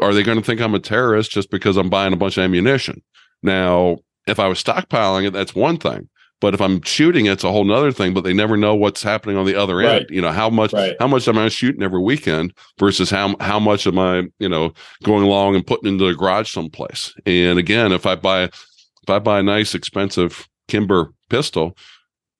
are 0.00 0.14
they 0.14 0.22
going 0.22 0.38
to 0.38 0.44
think 0.44 0.60
I'm 0.60 0.74
a 0.74 0.80
terrorist 0.80 1.30
just 1.30 1.50
because 1.50 1.76
I'm 1.76 1.90
buying 1.90 2.12
a 2.12 2.16
bunch 2.16 2.36
of 2.36 2.44
ammunition? 2.44 3.02
Now, 3.42 3.98
if 4.26 4.38
I 4.38 4.48
was 4.48 4.62
stockpiling 4.62 5.26
it, 5.26 5.32
that's 5.32 5.54
one 5.54 5.76
thing. 5.78 6.08
But 6.40 6.52
if 6.52 6.60
I'm 6.60 6.82
shooting, 6.82 7.26
it's 7.26 7.44
a 7.44 7.50
whole 7.50 7.64
nother 7.64 7.92
thing. 7.92 8.12
But 8.12 8.24
they 8.24 8.34
never 8.34 8.56
know 8.56 8.74
what's 8.74 9.02
happening 9.02 9.36
on 9.36 9.46
the 9.46 9.54
other 9.54 9.76
right. 9.76 10.02
end. 10.02 10.06
You 10.10 10.20
know 10.20 10.32
how 10.32 10.50
much 10.50 10.72
right. 10.72 10.94
how 11.00 11.06
much 11.06 11.26
am 11.26 11.38
I 11.38 11.48
shooting 11.48 11.82
every 11.82 12.00
weekend 12.00 12.52
versus 12.78 13.08
how 13.08 13.34
how 13.40 13.58
much 13.58 13.86
am 13.86 13.98
I 13.98 14.24
you 14.38 14.48
know 14.48 14.74
going 15.04 15.24
along 15.24 15.54
and 15.54 15.66
putting 15.66 15.88
into 15.88 16.06
the 16.06 16.14
garage 16.14 16.52
someplace. 16.52 17.14
And 17.24 17.58
again, 17.58 17.92
if 17.92 18.04
I 18.04 18.16
buy 18.16 18.42
if 18.42 19.08
I 19.08 19.20
buy 19.20 19.38
a 19.38 19.42
nice 19.42 19.74
expensive 19.74 20.46
Kimber 20.68 21.12
pistol, 21.30 21.76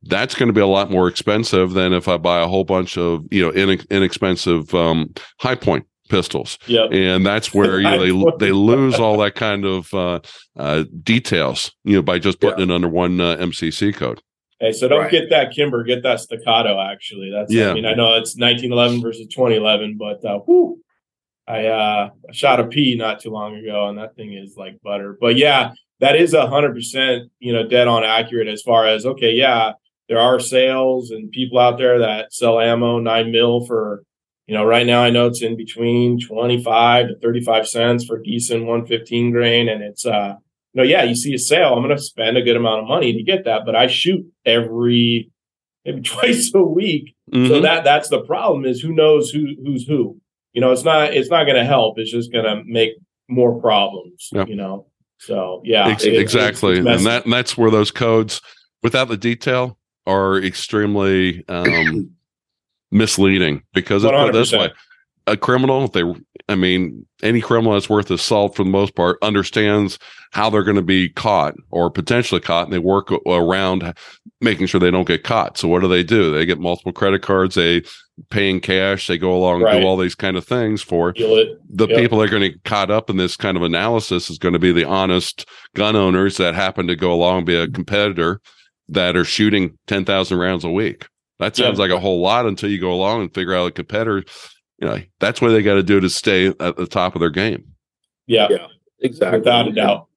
that's 0.02 0.34
going 0.34 0.48
to 0.48 0.52
be 0.52 0.60
a 0.60 0.66
lot 0.66 0.90
more 0.90 1.08
expensive 1.08 1.72
than 1.72 1.92
if 1.92 2.08
I 2.08 2.18
buy 2.18 2.40
a 2.40 2.48
whole 2.48 2.64
bunch 2.64 2.98
of 2.98 3.24
you 3.30 3.42
know 3.42 3.52
inexpensive 3.52 4.74
um, 4.74 5.14
Hi-Point 5.40 5.86
pistols. 6.14 6.58
Yeah, 6.66 6.84
and 6.84 7.26
that's 7.26 7.52
where 7.52 7.78
you 7.78 7.84
know, 7.84 8.30
they 8.38 8.46
they 8.46 8.52
lose 8.52 8.94
all 8.94 9.18
that 9.18 9.34
kind 9.34 9.64
of 9.64 9.92
uh, 9.92 10.20
uh, 10.56 10.84
details, 11.02 11.72
you 11.84 11.96
know, 11.96 12.02
by 12.02 12.18
just 12.18 12.40
putting 12.40 12.68
yeah. 12.68 12.74
it 12.74 12.76
under 12.76 12.88
one 12.88 13.20
uh, 13.20 13.36
MCC 13.36 13.94
code. 13.94 14.22
Hey, 14.60 14.72
so 14.72 14.86
don't 14.86 15.00
right. 15.00 15.10
get 15.10 15.30
that 15.30 15.52
Kimber, 15.52 15.82
get 15.82 16.04
that 16.04 16.20
Staccato. 16.20 16.80
Actually, 16.80 17.30
that's 17.32 17.52
yeah. 17.52 17.70
I 17.70 17.74
mean, 17.74 17.86
I 17.86 17.94
know 17.94 18.14
it's 18.14 18.36
1911 18.36 19.02
versus 19.02 19.26
2011, 19.26 19.98
but 19.98 20.24
uh, 20.24 20.38
whew, 20.38 20.80
I 21.48 21.66
uh, 21.66 22.10
shot 22.32 22.60
a 22.60 22.66
P 22.66 22.94
not 22.94 23.20
too 23.20 23.30
long 23.30 23.56
ago, 23.56 23.88
and 23.88 23.98
that 23.98 24.14
thing 24.14 24.32
is 24.32 24.56
like 24.56 24.80
butter. 24.82 25.18
But 25.20 25.36
yeah, 25.36 25.72
that 25.98 26.16
is 26.16 26.34
a 26.34 26.46
hundred 26.46 26.74
percent, 26.74 27.30
you 27.40 27.52
know, 27.52 27.66
dead 27.66 27.88
on 27.88 28.04
accurate 28.04 28.48
as 28.48 28.62
far 28.62 28.86
as 28.86 29.04
okay, 29.04 29.32
yeah, 29.32 29.72
there 30.08 30.20
are 30.20 30.38
sales 30.38 31.10
and 31.10 31.32
people 31.32 31.58
out 31.58 31.78
there 31.78 31.98
that 31.98 32.32
sell 32.32 32.60
ammo 32.60 33.00
nine 33.00 33.32
mil 33.32 33.66
for 33.66 34.04
you 34.46 34.54
know, 34.54 34.64
right 34.64 34.86
now 34.86 35.02
I 35.02 35.10
know 35.10 35.26
it's 35.26 35.42
in 35.42 35.56
between 35.56 36.20
25 36.20 37.08
to 37.08 37.18
35 37.18 37.68
cents 37.68 38.04
for 38.04 38.18
decent 38.18 38.66
115 38.66 39.30
grain. 39.30 39.68
And 39.68 39.82
it's, 39.82 40.04
uh, 40.04 40.34
you 40.72 40.82
know, 40.82 40.86
yeah, 40.86 41.02
you 41.02 41.14
see 41.14 41.34
a 41.34 41.38
sale, 41.38 41.74
I'm 41.74 41.82
going 41.82 41.96
to 41.96 42.02
spend 42.02 42.36
a 42.36 42.42
good 42.42 42.56
amount 42.56 42.82
of 42.82 42.88
money 42.88 43.12
to 43.14 43.22
get 43.22 43.44
that, 43.44 43.62
but 43.64 43.74
I 43.74 43.86
shoot 43.86 44.26
every, 44.44 45.30
maybe 45.84 46.02
twice 46.02 46.52
a 46.54 46.62
week. 46.62 47.14
Mm-hmm. 47.32 47.48
So 47.48 47.60
that, 47.60 47.84
that's 47.84 48.08
the 48.08 48.22
problem 48.22 48.66
is 48.66 48.80
who 48.80 48.94
knows 48.94 49.30
who, 49.30 49.54
who's 49.64 49.86
who, 49.86 50.20
you 50.52 50.60
know, 50.60 50.72
it's 50.72 50.84
not, 50.84 51.14
it's 51.14 51.30
not 51.30 51.44
going 51.44 51.56
to 51.56 51.64
help. 51.64 51.98
It's 51.98 52.10
just 52.10 52.32
going 52.32 52.44
to 52.44 52.62
make 52.66 52.92
more 53.28 53.58
problems, 53.60 54.28
yep. 54.32 54.48
you 54.48 54.56
know? 54.56 54.88
So 55.20 55.62
yeah, 55.64 55.88
Ex- 55.88 56.04
it, 56.04 56.20
exactly. 56.20 56.78
It's, 56.78 56.86
it's 56.86 56.98
and 56.98 57.06
that, 57.06 57.24
and 57.24 57.32
that's 57.32 57.56
where 57.56 57.70
those 57.70 57.90
codes 57.90 58.42
without 58.82 59.08
the 59.08 59.16
detail 59.16 59.78
are 60.06 60.36
extremely, 60.36 61.48
um, 61.48 62.13
misleading 62.94 63.62
because 63.74 64.04
it 64.04 64.32
this 64.32 64.52
way. 64.52 64.72
a 65.26 65.36
criminal 65.36 65.88
they 65.88 66.02
i 66.48 66.54
mean 66.54 67.04
any 67.22 67.40
criminal 67.40 67.72
that's 67.72 67.90
worth 67.90 68.08
his 68.08 68.22
salt 68.22 68.54
for 68.54 68.64
the 68.64 68.70
most 68.70 68.94
part 68.94 69.18
understands 69.20 69.98
how 70.34 70.50
they're 70.50 70.64
going 70.64 70.76
to 70.76 70.82
be 70.82 71.08
caught 71.10 71.54
or 71.70 71.90
potentially 71.90 72.40
caught 72.40 72.64
and 72.64 72.72
they 72.72 72.78
work 72.78 73.12
around 73.26 73.94
making 74.40 74.66
sure 74.66 74.80
they 74.80 74.90
don't 74.90 75.06
get 75.06 75.22
caught. 75.22 75.56
So 75.56 75.68
what 75.68 75.80
do 75.80 75.88
they 75.88 76.02
do? 76.02 76.34
They 76.34 76.44
get 76.44 76.58
multiple 76.58 76.92
credit 76.92 77.22
cards 77.22 77.54
they 77.54 77.82
pay 78.30 78.48
in 78.48 78.60
cash 78.60 79.08
they 79.08 79.18
go 79.18 79.34
along 79.34 79.62
right. 79.62 79.74
and 79.74 79.82
do 79.82 79.86
all 79.88 79.96
these 79.96 80.14
kind 80.14 80.36
of 80.36 80.44
things 80.44 80.80
for 80.80 81.12
the 81.68 81.88
yep. 81.88 81.98
people 81.98 82.18
that 82.18 82.24
are 82.26 82.30
going 82.30 82.42
to 82.42 82.50
get 82.50 82.64
caught 82.64 82.90
up 82.90 83.10
in 83.10 83.16
this 83.16 83.36
kind 83.36 83.56
of 83.56 83.62
analysis 83.64 84.30
is 84.30 84.38
going 84.38 84.52
to 84.52 84.58
be 84.58 84.70
the 84.70 84.84
honest 84.84 85.48
gun 85.74 85.96
owners 85.96 86.36
that 86.36 86.54
happen 86.54 86.86
to 86.86 86.94
go 86.94 87.12
along 87.12 87.38
and 87.38 87.46
be 87.46 87.56
a 87.56 87.68
competitor 87.68 88.40
that 88.88 89.16
are 89.16 89.24
shooting 89.24 89.76
10,000 89.88 90.38
rounds 90.38 90.62
a 90.62 90.70
week 90.70 91.08
that 91.38 91.56
sounds 91.56 91.78
yeah. 91.78 91.82
like 91.84 91.90
a 91.90 92.00
whole 92.00 92.20
lot 92.20 92.46
until 92.46 92.70
you 92.70 92.80
go 92.80 92.92
along 92.92 93.22
and 93.22 93.34
figure 93.34 93.54
out 93.54 93.68
a 93.68 93.72
competitor. 93.72 94.24
You 94.78 94.88
know, 94.88 94.98
that's 95.20 95.40
what 95.40 95.50
they 95.50 95.62
got 95.62 95.74
to 95.74 95.82
do 95.82 96.00
to 96.00 96.10
stay 96.10 96.48
at 96.48 96.76
the 96.76 96.86
top 96.86 97.14
of 97.14 97.20
their 97.20 97.30
game. 97.30 97.64
Yeah, 98.26 98.48
yeah, 98.50 98.66
exactly, 99.00 99.40
without 99.40 99.68
a 99.68 99.72
doubt. 99.72 100.08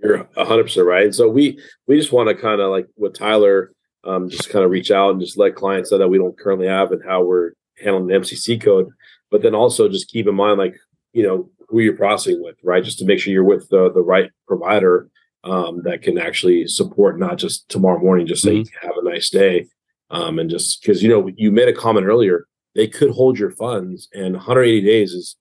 You're 0.00 0.28
hundred 0.36 0.64
percent 0.64 0.86
right. 0.86 1.12
So 1.12 1.28
we 1.28 1.58
we 1.86 1.96
just 1.96 2.12
want 2.12 2.28
to 2.28 2.34
kind 2.34 2.60
of 2.60 2.70
like 2.70 2.86
with 2.96 3.14
Tyler 3.14 3.72
um, 4.04 4.28
just 4.28 4.48
kind 4.50 4.64
of 4.64 4.70
reach 4.70 4.90
out 4.90 5.10
and 5.10 5.20
just 5.20 5.36
let 5.36 5.56
clients 5.56 5.90
know 5.90 5.98
that 5.98 6.08
we 6.08 6.18
don't 6.18 6.38
currently 6.38 6.68
have 6.68 6.92
and 6.92 7.02
how 7.04 7.22
we're 7.22 7.52
handling 7.82 8.06
the 8.06 8.14
MCC 8.14 8.60
code, 8.60 8.88
but 9.30 9.42
then 9.42 9.54
also 9.54 9.88
just 9.88 10.08
keep 10.08 10.26
in 10.26 10.34
mind 10.34 10.58
like 10.58 10.76
you 11.12 11.22
know 11.22 11.50
who 11.68 11.80
you're 11.80 11.96
processing 11.96 12.42
with, 12.42 12.56
right? 12.62 12.84
Just 12.84 12.98
to 13.00 13.04
make 13.04 13.18
sure 13.18 13.32
you're 13.32 13.44
with 13.44 13.68
the 13.70 13.90
the 13.92 14.00
right 14.00 14.30
provider 14.46 15.10
um, 15.44 15.82
that 15.82 16.02
can 16.02 16.18
actually 16.18 16.66
support 16.68 17.18
not 17.18 17.36
just 17.36 17.68
tomorrow 17.68 17.98
morning, 17.98 18.26
just 18.26 18.42
say 18.42 18.60
mm-hmm. 18.60 18.86
have 18.86 18.96
a 18.96 19.08
nice 19.08 19.30
day, 19.30 19.66
um, 20.10 20.38
and 20.38 20.50
just 20.50 20.80
because 20.80 21.02
you 21.02 21.08
know 21.08 21.30
you 21.36 21.50
made 21.50 21.68
a 21.68 21.72
comment 21.72 22.06
earlier, 22.06 22.46
they 22.74 22.86
could 22.86 23.10
hold 23.10 23.38
your 23.38 23.50
funds, 23.50 24.08
and 24.12 24.34
180 24.34 24.86
days 24.86 25.12
is 25.12 25.36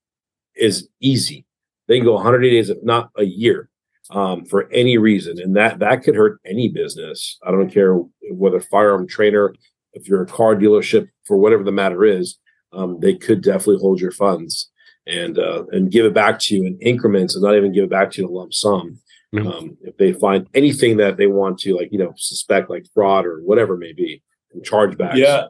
is 0.56 0.89
easy. 0.99 1.45
They 1.88 1.97
can 1.97 2.06
go 2.06 2.13
180 2.13 2.56
days, 2.56 2.69
if 2.69 2.84
not 2.84 3.10
a 3.17 3.23
year, 3.23 3.69
um, 4.10 4.45
for 4.45 4.69
any 4.71 4.97
reason, 4.97 5.39
and 5.39 5.56
that 5.56 5.80
that 5.80 6.03
could 6.03 6.15
hurt 6.15 6.39
any 6.45 6.69
business. 6.69 7.38
I 7.45 7.51
don't 7.51 7.71
care 7.71 7.95
whether 8.32 8.60
firearm 8.60 9.08
trainer, 9.08 9.53
if 9.93 10.08
you're 10.08 10.23
a 10.23 10.27
car 10.27 10.56
dealership, 10.56 11.08
for 11.25 11.38
whatever 11.38 11.63
the 11.63 11.71
matter 11.71 12.03
is, 12.03 12.38
um, 12.73 12.99
they 12.99 13.15
could 13.15 13.41
definitely 13.41 13.80
hold 13.80 14.01
your 14.01 14.12
funds 14.12 14.69
and 15.06 15.39
uh, 15.39 15.63
and 15.71 15.91
give 15.91 16.06
it 16.06 16.13
back 16.13 16.39
to 16.39 16.56
you 16.56 16.65
in 16.65 16.77
increments, 16.82 17.36
and 17.36 17.43
not 17.43 17.56
even 17.56 17.71
give 17.71 17.86
it 17.86 17.89
back 17.89 18.12
to 18.12 18.21
you 18.21 18.27
in 18.27 18.34
a 18.34 18.36
lump 18.38 18.53
sum. 18.53 18.99
Mm-hmm. 19.36 19.47
Um, 19.47 19.77
if 19.82 19.97
they 19.97 20.13
find 20.13 20.47
anything 20.53 20.97
that 20.97 21.17
they 21.17 21.27
want 21.27 21.60
to, 21.60 21.75
like 21.75 21.91
you 21.91 21.99
know, 21.99 22.13
suspect 22.17 22.69
like 22.69 22.86
fraud 22.93 23.25
or 23.25 23.39
whatever 23.39 23.75
it 23.75 23.80
may 23.80 23.93
be 23.93 24.21
chargebacks. 24.62 25.15
Yeah. 25.15 25.46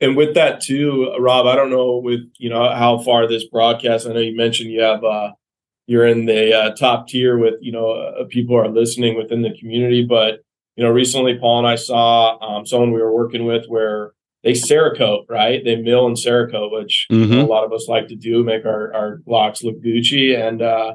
And 0.00 0.16
with 0.16 0.34
that 0.34 0.62
too, 0.62 1.14
Rob, 1.18 1.46
I 1.46 1.54
don't 1.54 1.70
know 1.70 1.98
with 1.98 2.20
you 2.38 2.48
know 2.48 2.70
how 2.70 2.98
far 2.98 3.26
this 3.26 3.44
broadcast. 3.44 4.06
I 4.06 4.12
know 4.12 4.20
you 4.20 4.36
mentioned 4.36 4.70
you 4.70 4.80
have 4.80 5.04
uh, 5.04 5.32
you're 5.86 6.06
in 6.06 6.24
the 6.24 6.56
uh, 6.56 6.74
top 6.74 7.08
tier 7.08 7.36
with 7.36 7.54
you 7.60 7.72
know 7.72 7.90
uh, 7.90 8.24
people 8.28 8.56
are 8.56 8.68
listening 8.68 9.16
within 9.16 9.42
the 9.42 9.54
community. 9.58 10.04
But 10.04 10.40
you 10.76 10.84
know, 10.84 10.90
recently 10.90 11.38
Paul 11.38 11.58
and 11.58 11.68
I 11.68 11.76
saw 11.76 12.38
um, 12.38 12.64
someone 12.64 12.92
we 12.92 13.02
were 13.02 13.14
working 13.14 13.44
with 13.44 13.66
where 13.66 14.12
they 14.42 14.52
Cerakote, 14.52 15.26
right? 15.28 15.62
They 15.62 15.76
mill 15.76 16.06
and 16.06 16.16
Cerakote, 16.16 16.72
which 16.72 17.06
mm-hmm. 17.12 17.32
you 17.32 17.38
know, 17.38 17.44
a 17.44 17.46
lot 17.46 17.64
of 17.64 17.72
us 17.72 17.86
like 17.86 18.08
to 18.08 18.16
do, 18.16 18.42
make 18.42 18.64
our 18.64 18.94
our 18.94 19.18
Glocks 19.28 19.62
look 19.62 19.82
Gucci, 19.82 20.34
and 20.34 20.62
uh, 20.62 20.94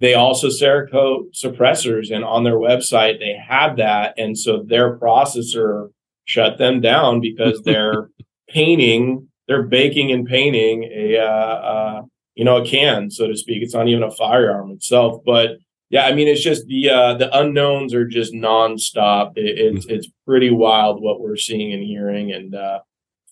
they 0.00 0.14
also 0.14 0.48
Cerakote 0.48 1.36
suppressors. 1.36 2.10
And 2.10 2.24
on 2.24 2.44
their 2.44 2.56
website, 2.56 3.18
they 3.18 3.36
have 3.36 3.76
that, 3.76 4.14
and 4.16 4.38
so 4.38 4.62
their 4.66 4.96
processor 4.96 5.90
shut 6.30 6.58
them 6.58 6.80
down 6.80 7.20
because 7.20 7.60
they're 7.64 8.08
painting, 8.48 9.28
they're 9.48 9.64
baking 9.64 10.12
and 10.12 10.26
painting 10.26 10.84
a, 10.84 11.18
uh, 11.18 11.22
uh, 11.22 12.02
you 12.34 12.44
know, 12.44 12.62
a 12.62 12.66
can, 12.66 13.10
so 13.10 13.26
to 13.26 13.36
speak. 13.36 13.62
It's 13.62 13.74
not 13.74 13.88
even 13.88 14.02
a 14.02 14.10
firearm 14.10 14.70
itself, 14.70 15.22
but 15.26 15.58
yeah, 15.90 16.06
I 16.06 16.14
mean, 16.14 16.28
it's 16.28 16.42
just 16.42 16.66
the 16.66 16.88
uh, 16.88 17.14
the 17.14 17.36
unknowns 17.36 17.94
are 17.94 18.06
just 18.06 18.32
nonstop. 18.32 19.32
It, 19.36 19.58
it's 19.58 19.86
it's 19.86 20.08
pretty 20.24 20.50
wild 20.50 21.02
what 21.02 21.20
we're 21.20 21.36
seeing 21.36 21.72
and 21.72 21.82
hearing. 21.82 22.30
And 22.30 22.54
uh, 22.54 22.78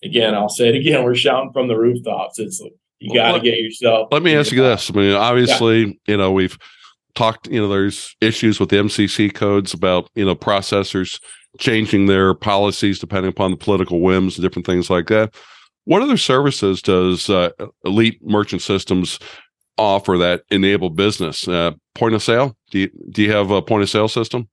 again, 0.02 0.34
I'll 0.34 0.48
say 0.48 0.68
it 0.68 0.74
again: 0.74 1.04
we're 1.04 1.14
shouting 1.14 1.52
from 1.52 1.68
the 1.68 1.78
rooftops. 1.78 2.40
It's 2.40 2.60
you 2.98 3.14
got 3.14 3.32
to 3.32 3.40
get 3.40 3.60
yourself. 3.60 4.08
Let 4.10 4.24
me 4.24 4.34
ask 4.34 4.50
you 4.50 4.60
this: 4.60 4.90
I 4.90 4.94
mean, 4.94 5.14
obviously, 5.14 5.84
yeah. 5.84 5.92
you 6.08 6.16
know, 6.16 6.32
we've 6.32 6.58
talked, 7.18 7.48
you 7.48 7.60
know, 7.60 7.68
there's 7.68 8.16
issues 8.20 8.60
with 8.60 8.70
the 8.70 8.76
MCC 8.76 9.34
codes 9.34 9.74
about, 9.74 10.08
you 10.14 10.24
know, 10.24 10.36
processors 10.36 11.20
changing 11.58 12.06
their 12.06 12.34
policies 12.34 12.98
depending 12.98 13.30
upon 13.30 13.50
the 13.50 13.56
political 13.56 14.00
whims 14.00 14.36
and 14.36 14.42
different 14.42 14.66
things 14.66 14.90
like 14.90 15.08
that. 15.08 15.34
What 15.84 16.02
other 16.02 16.18
services 16.18 16.82
does 16.82 17.30
uh, 17.30 17.50
Elite 17.84 18.20
Merchant 18.22 18.60
Systems 18.60 19.18
offer 19.78 20.18
that 20.18 20.42
enable 20.50 20.90
business? 20.90 21.48
Uh, 21.48 21.72
point 21.94 22.14
of 22.14 22.22
sale? 22.22 22.56
Do 22.70 22.80
you, 22.80 22.90
do 23.10 23.22
you 23.22 23.32
have 23.32 23.50
a 23.50 23.62
point 23.62 23.82
of 23.82 23.90
sale 23.90 24.08
system? 24.08 24.48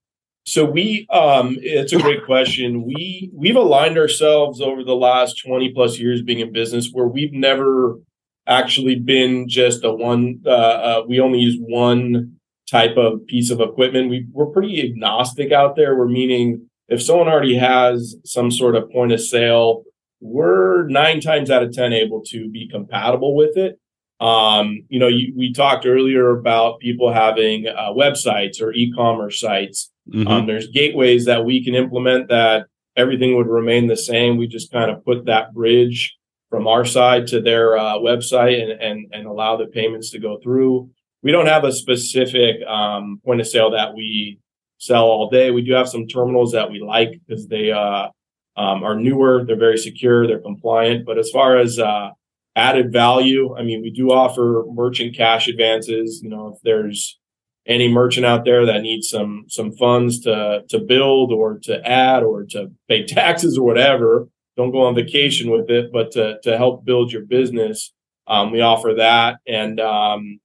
So 0.47 0.63
we, 0.63 1.07
um, 1.09 1.57
it's 1.59 1.91
a 1.91 1.97
great 1.97 2.23
question. 2.25 2.83
We 2.83 3.31
we've 3.33 3.55
aligned 3.55 3.97
ourselves 3.97 4.61
over 4.61 4.83
the 4.83 4.95
last 4.95 5.41
twenty 5.43 5.73
plus 5.73 5.97
years 5.97 6.21
being 6.21 6.39
in 6.39 6.53
business 6.53 6.89
where 6.91 7.07
we've 7.07 7.33
never 7.33 7.99
actually 8.47 8.99
been 8.99 9.49
just 9.49 9.83
a 9.83 9.91
one. 9.91 10.41
Uh, 10.45 10.49
uh, 10.49 11.03
we 11.07 11.19
only 11.19 11.39
use 11.39 11.57
one 11.59 12.35
type 12.69 12.95
of 12.95 13.25
piece 13.25 13.49
of 13.49 13.59
equipment. 13.59 14.09
We 14.09 14.27
we're 14.31 14.45
pretty 14.45 14.87
agnostic 14.87 15.51
out 15.51 15.75
there. 15.75 15.95
We're 15.95 16.07
meaning 16.07 16.69
if 16.87 17.01
someone 17.01 17.27
already 17.27 17.57
has 17.57 18.15
some 18.25 18.51
sort 18.51 18.75
of 18.75 18.91
point 18.91 19.11
of 19.11 19.21
sale, 19.21 19.83
we're 20.21 20.87
nine 20.87 21.19
times 21.19 21.49
out 21.49 21.63
of 21.63 21.71
ten 21.73 21.93
able 21.93 22.21
to 22.27 22.49
be 22.49 22.67
compatible 22.67 23.35
with 23.35 23.57
it. 23.57 23.79
Um, 24.19 24.85
you 24.87 24.99
know, 24.99 25.07
you, 25.07 25.33
we 25.35 25.51
talked 25.51 25.85
earlier 25.85 26.29
about 26.29 26.79
people 26.79 27.11
having 27.11 27.67
uh, 27.67 27.91
websites 27.91 28.61
or 28.61 28.71
e-commerce 28.73 29.39
sites. 29.39 29.91
Mm-hmm. 30.09 30.27
Um, 30.27 30.47
there's 30.47 30.67
gateways 30.69 31.25
that 31.25 31.43
we 31.43 31.63
can 31.63 31.75
implement 31.75 32.29
that 32.29 32.67
everything 32.95 33.35
would 33.35 33.47
remain 33.47 33.87
the 33.87 33.97
same. 33.97 34.37
We 34.37 34.47
just 34.47 34.71
kind 34.71 34.89
of 34.89 35.03
put 35.03 35.25
that 35.25 35.53
bridge 35.53 36.15
from 36.49 36.65
our 36.67 36.85
side 36.85 37.27
to 37.27 37.41
their 37.41 37.77
uh, 37.77 37.95
website 37.95 38.61
and, 38.61 38.71
and 38.81 39.07
and 39.11 39.27
allow 39.27 39.57
the 39.57 39.65
payments 39.65 40.11
to 40.11 40.19
go 40.19 40.39
through. 40.41 40.89
We 41.21 41.31
don't 41.31 41.47
have 41.47 41.65
a 41.65 41.73
specific 41.73 42.65
um, 42.67 43.19
point 43.25 43.41
of 43.41 43.47
sale 43.47 43.71
that 43.71 43.95
we 43.95 44.39
sell 44.77 45.05
all 45.05 45.29
day. 45.29 45.51
We 45.51 45.61
do 45.61 45.73
have 45.73 45.89
some 45.89 46.07
terminals 46.07 46.51
that 46.51 46.69
we 46.69 46.79
like 46.79 47.11
because 47.27 47.47
they 47.47 47.71
uh, 47.71 48.09
um, 48.57 48.83
are 48.83 48.95
newer, 48.95 49.43
they're 49.45 49.57
very 49.57 49.77
secure, 49.77 50.27
they're 50.27 50.39
compliant. 50.39 51.05
But 51.05 51.17
as 51.17 51.29
far 51.29 51.57
as 51.57 51.79
uh, 51.79 52.09
added 52.55 52.91
value, 52.91 53.55
I 53.55 53.63
mean, 53.63 53.81
we 53.81 53.91
do 53.91 54.11
offer 54.11 54.63
merchant 54.71 55.15
cash 55.15 55.47
advances. 55.47 56.21
You 56.23 56.29
know, 56.29 56.53
if 56.55 56.61
there's 56.63 57.19
any 57.67 57.87
merchant 57.87 58.25
out 58.25 58.45
there 58.45 58.65
that 58.65 58.81
needs 58.81 59.09
some 59.09 59.45
some 59.47 59.71
funds 59.73 60.19
to 60.21 60.63
to 60.69 60.79
build 60.79 61.31
or 61.31 61.59
to 61.63 61.85
add 61.87 62.23
or 62.23 62.43
to 62.45 62.71
pay 62.87 63.05
taxes 63.07 63.57
or 63.57 63.65
whatever, 63.65 64.27
don't 64.57 64.71
go 64.71 64.85
on 64.85 64.95
vacation 64.95 65.51
with 65.51 65.69
it, 65.69 65.91
but 65.91 66.11
to 66.11 66.39
to 66.43 66.57
help 66.57 66.85
build 66.85 67.11
your 67.11 67.25
business, 67.25 67.91
um, 68.27 68.51
we 68.51 68.61
offer 68.61 68.93
that. 68.97 69.37
And 69.47 69.79
um, 69.79 70.39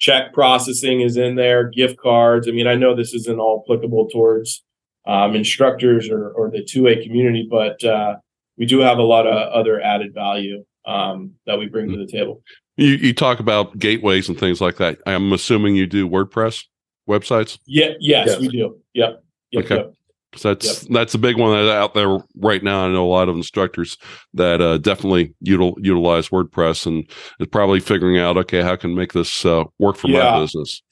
check 0.00 0.32
processing 0.32 1.02
is 1.02 1.16
in 1.16 1.36
there, 1.36 1.68
gift 1.68 1.98
cards. 1.98 2.48
I 2.48 2.50
mean, 2.50 2.66
I 2.66 2.74
know 2.74 2.96
this 2.96 3.14
isn't 3.14 3.38
all 3.38 3.62
applicable 3.64 4.08
towards 4.08 4.64
um, 5.06 5.36
instructors 5.36 6.08
or, 6.08 6.30
or 6.30 6.50
the 6.50 6.62
2A 6.62 7.04
community, 7.04 7.46
but 7.48 7.82
uh, 7.84 8.16
we 8.56 8.66
do 8.66 8.80
have 8.80 8.98
a 8.98 9.02
lot 9.02 9.26
of 9.26 9.34
other 9.52 9.80
added 9.80 10.12
value 10.12 10.64
um, 10.86 11.34
that 11.46 11.58
we 11.58 11.66
bring 11.66 11.90
to 11.90 11.98
the 11.98 12.06
table. 12.06 12.42
You, 12.76 12.92
you 12.92 13.14
talk 13.14 13.40
about 13.40 13.78
gateways 13.78 14.28
and 14.28 14.38
things 14.38 14.60
like 14.60 14.76
that. 14.78 14.98
I'm 15.06 15.32
assuming 15.32 15.76
you 15.76 15.86
do 15.86 16.08
WordPress 16.08 16.64
websites. 17.08 17.58
Yeah. 17.66 17.90
Yes, 18.00 18.28
yes. 18.28 18.40
we 18.40 18.48
do. 18.48 18.78
Yep. 18.94 19.22
yep 19.52 19.64
okay. 19.64 19.76
Yep. 19.76 19.94
So 20.36 20.54
that's 20.54 20.82
yep. 20.84 20.92
that's 20.92 21.14
a 21.14 21.18
big 21.18 21.36
one 21.36 21.52
that's 21.52 21.72
out 21.72 21.94
there 21.94 22.18
right 22.36 22.62
now. 22.62 22.84
I 22.84 22.88
know 22.88 23.04
a 23.04 23.08
lot 23.08 23.28
of 23.28 23.36
instructors 23.36 23.98
that 24.34 24.60
uh, 24.60 24.78
definitely 24.78 25.34
util, 25.44 25.74
utilize 25.78 26.28
WordPress 26.28 26.86
and 26.86 27.04
is 27.40 27.48
probably 27.48 27.80
figuring 27.80 28.18
out, 28.18 28.36
okay, 28.36 28.62
how 28.62 28.76
can 28.76 28.94
make 28.94 29.12
this 29.12 29.44
uh, 29.44 29.64
work 29.78 29.96
for 29.96 30.08
yeah. 30.08 30.30
my 30.30 30.40
business. 30.40 30.82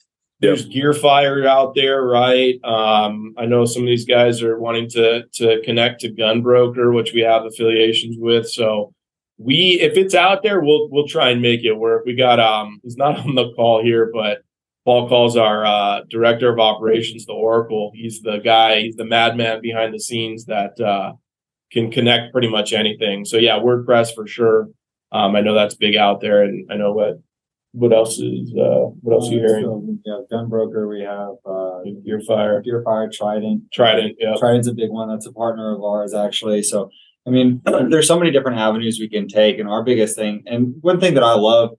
There's 0.41 0.65
yep. 0.67 0.83
Gearfire 0.85 1.45
out 1.45 1.75
there, 1.75 2.03
right? 2.03 2.55
Um, 2.63 3.33
I 3.37 3.45
know 3.45 3.65
some 3.65 3.83
of 3.83 3.87
these 3.87 4.05
guys 4.05 4.41
are 4.41 4.59
wanting 4.59 4.89
to 4.91 5.23
to 5.35 5.61
connect 5.63 6.01
to 6.01 6.13
GunBroker, 6.13 6.93
which 6.93 7.13
we 7.13 7.21
have 7.21 7.45
affiliations 7.45 8.17
with. 8.19 8.49
So 8.49 8.93
we, 9.37 9.79
if 9.79 9.97
it's 9.97 10.15
out 10.15 10.43
there, 10.43 10.59
we'll 10.59 10.89
we'll 10.89 11.07
try 11.07 11.29
and 11.29 11.41
make 11.41 11.63
it 11.63 11.73
work. 11.73 12.03
We 12.05 12.15
got 12.15 12.39
um, 12.39 12.79
he's 12.83 12.97
not 12.97 13.17
on 13.25 13.35
the 13.35 13.53
call 13.53 13.83
here, 13.83 14.11
but 14.13 14.39
Paul 14.89 15.07
calls 15.07 15.37
our 15.37 15.63
uh, 15.67 16.01
director 16.09 16.51
of 16.51 16.57
operations 16.57 17.27
the 17.27 17.33
Oracle. 17.33 17.91
He's 17.93 18.21
the 18.21 18.39
guy, 18.39 18.81
he's 18.81 18.95
the 18.95 19.05
madman 19.05 19.61
behind 19.61 19.93
the 19.93 19.99
scenes 19.99 20.45
that 20.45 20.81
uh, 20.81 21.13
can 21.71 21.91
connect 21.91 22.31
pretty 22.31 22.49
much 22.49 22.73
anything. 22.73 23.23
So 23.23 23.37
yeah, 23.37 23.59
WordPress 23.59 24.15
for 24.15 24.25
sure. 24.25 24.69
Um, 25.11 25.35
I 25.35 25.41
know 25.41 25.53
that's 25.53 25.75
big 25.75 25.95
out 25.95 26.21
there, 26.21 26.41
and 26.41 26.67
I 26.71 26.75
know 26.75 26.91
what 26.91 27.21
what 27.73 27.93
else 27.93 28.17
is 28.17 28.51
uh, 28.59 28.89
what 29.01 29.13
else 29.13 29.29
are 29.29 29.33
you 29.33 29.41
hearing? 29.41 29.63
So, 29.63 29.97
yeah, 30.05 30.21
GunBroker. 30.35 30.89
We 30.89 31.01
have 31.01 31.35
uh, 31.45 31.85
Gearfire, 32.03 32.63
Gearfire, 32.65 33.11
Trident. 33.11 33.71
Trident, 33.71 34.15
yeah. 34.17 34.37
Trident's 34.39 34.67
a 34.67 34.73
big 34.73 34.89
one. 34.89 35.07
That's 35.07 35.27
a 35.27 35.31
partner 35.31 35.75
of 35.75 35.83
ours, 35.83 36.15
actually. 36.15 36.63
So 36.63 36.89
I 37.27 37.29
mean, 37.29 37.61
there's 37.89 38.07
so 38.07 38.17
many 38.17 38.31
different 38.31 38.57
avenues 38.57 38.97
we 38.99 39.07
can 39.07 39.27
take, 39.27 39.59
and 39.59 39.69
our 39.69 39.83
biggest 39.83 40.15
thing, 40.15 40.41
and 40.47 40.73
one 40.81 40.99
thing 40.99 41.13
that 41.13 41.23
I 41.23 41.35
love 41.35 41.75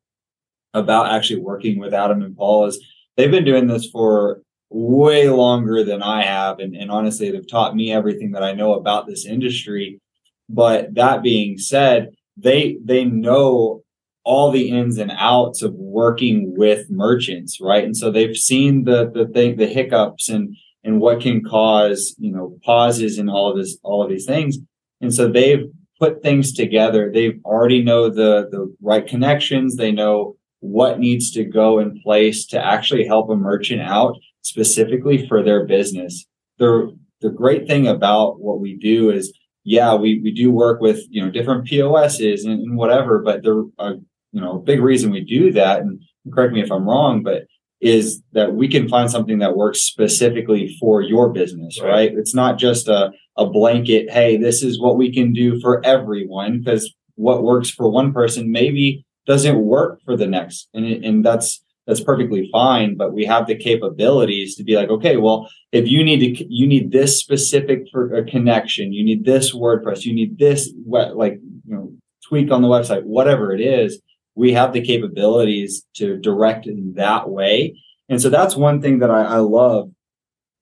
about 0.75 1.13
actually 1.13 1.41
working 1.41 1.81
with 1.81 1.93
Adam 1.93 2.23
and 2.23 2.37
Paul 2.37 2.67
is 2.67 2.79
they've 3.17 3.31
been 3.31 3.45
doing 3.45 3.67
this 3.67 3.89
for 3.91 4.43
way 4.71 5.29
longer 5.29 5.85
than 5.85 6.03
I 6.03 6.23
have. 6.23 6.61
And, 6.61 6.75
and 6.75 6.91
honestly, 6.91 7.31
they've 7.31 7.51
taught 7.51 7.75
me 7.75 7.93
everything 7.93 8.33
that 8.33 8.43
I 8.43 8.53
know 8.53 8.75
about 8.75 9.07
this 9.07 9.27
industry. 9.27 10.01
But 10.49 10.95
that 10.95 11.23
being 11.23 11.59
said, 11.59 12.11
they 12.37 12.79
they 12.85 13.05
know 13.05 13.83
all 14.25 14.51
the 14.51 14.71
ins 14.71 14.99
and 14.99 15.13
outs 15.17 15.63
of 15.63 15.75
working 15.75 16.55
with 16.57 16.91
merchants, 16.91 17.61
right? 17.61 17.85
And 17.85 17.97
so 17.97 18.11
they've 18.11 18.37
seen 18.37 18.85
the 18.85 19.11
the 19.13 19.27
thing, 19.27 19.57
the 19.57 19.67
hiccups 19.67 20.29
and 20.29 20.57
and 20.83 21.01
what 21.01 21.21
can 21.21 21.45
cause, 21.45 22.15
you 22.19 22.33
know, 22.33 22.57
pauses 22.65 23.19
and 23.19 23.29
all 23.29 23.51
of 23.51 23.59
this, 23.59 23.79
all 23.83 24.03
of 24.03 24.09
these 24.09 24.25
things. 24.25 24.59
And 25.01 25.15
so 25.15 25.29
they've 25.29 25.67
put 25.99 26.23
things 26.23 26.53
together. 26.53 27.11
They 27.13 27.35
already 27.45 27.83
know 27.83 28.09
the 28.09 28.49
the 28.51 28.75
right 28.81 29.07
connections. 29.07 29.77
They 29.77 29.93
know 29.93 30.37
what 30.61 30.99
needs 30.99 31.31
to 31.33 31.45
go 31.45 31.79
in 31.79 32.01
place 32.03 32.47
to 32.47 32.65
actually 32.65 33.07
help 33.07 33.31
a 33.31 33.37
merchant 33.37 33.81
out 33.81 34.17
specifically 34.43 35.27
for 35.27 35.43
their 35.43 35.67
business. 35.67 36.27
The 36.59 36.97
the 37.21 37.31
great 37.31 37.67
thing 37.67 37.87
about 37.87 38.41
what 38.41 38.61
we 38.61 38.77
do 38.77 39.11
is, 39.11 39.33
yeah, 39.65 39.95
we 39.95 40.21
we 40.23 40.31
do 40.33 40.51
work 40.51 40.81
with 40.81 41.01
you 41.11 41.25
know 41.25 41.31
different 41.31 41.69
POSs 41.69 42.45
and, 42.45 42.61
and 42.61 42.77
whatever, 42.77 43.21
but 43.21 43.43
the 43.43 43.71
uh, 43.79 43.95
you 44.33 44.41
know 44.41 44.59
big 44.59 44.81
reason 44.81 45.11
we 45.11 45.25
do 45.25 45.53
that, 45.53 45.81
and 45.81 46.01
correct 46.33 46.53
me 46.53 46.63
if 46.63 46.71
I'm 46.71 46.89
wrong, 46.89 47.23
but 47.23 47.45
is 47.81 48.23
that 48.33 48.55
we 48.55 48.69
can 48.69 48.89
find 48.89 49.11
something 49.11 49.39
that 49.39 49.57
works 49.57 49.81
specifically 49.81 50.77
for 50.79 51.01
your 51.01 51.31
business, 51.31 51.81
right? 51.81 51.89
right? 51.89 52.13
It's 52.15 52.35
not 52.35 52.59
just 52.59 52.89
a, 52.89 53.11
a 53.39 53.47
blanket, 53.47 54.11
hey, 54.11 54.37
this 54.37 54.63
is 54.63 54.79
what 54.79 54.99
we 54.99 55.11
can 55.11 55.33
do 55.33 55.59
for 55.61 55.85
everyone, 55.85 56.59
because 56.59 56.95
what 57.15 57.43
works 57.43 57.71
for 57.71 57.91
one 57.91 58.13
person 58.13 58.53
maybe 58.53 59.05
doesn't 59.27 59.59
work 59.59 60.01
for 60.05 60.17
the 60.17 60.27
next 60.27 60.69
and, 60.75 60.87
and 61.05 61.25
that's 61.25 61.63
that's 61.87 62.01
perfectly 62.01 62.49
fine 62.53 62.97
but 62.97 63.13
we 63.13 63.25
have 63.25 63.47
the 63.47 63.57
capabilities 63.57 64.55
to 64.57 64.65
be 64.65 64.77
like 64.77 64.89
okay 64.89 65.17
well 65.17 65.49
if 65.73 65.89
you 65.89 66.05
need 66.05 66.37
to 66.37 66.45
you 66.49 66.67
need 66.67 66.91
this 66.91 67.19
specific 67.19 67.87
a 67.95 68.21
uh, 68.21 68.25
connection 68.29 68.93
you 68.93 69.05
need 69.05 69.25
this 69.25 69.55
wordpress 69.55 70.05
you 70.05 70.15
need 70.15 70.39
this 70.39 70.73
what 70.85 71.17
like 71.17 71.39
you 71.67 71.75
know 71.75 71.93
tweak 72.27 72.51
on 72.51 72.63
the 72.63 72.69
website 72.69 73.03
whatever 73.05 73.53
it 73.53 73.61
is 73.61 74.01
we 74.35 74.53
have 74.53 74.73
the 74.73 74.81
capabilities 74.81 75.87
to 75.97 76.17
direct 76.17 76.67
in 76.67 76.95
that 76.95 77.29
way. 77.29 77.79
And 78.09 78.21
so 78.23 78.31
that's 78.31 78.57
one 78.57 78.81
thing 78.81 79.01
that 79.01 79.11
i, 79.11 79.23
I 79.23 79.37
love 79.37 79.91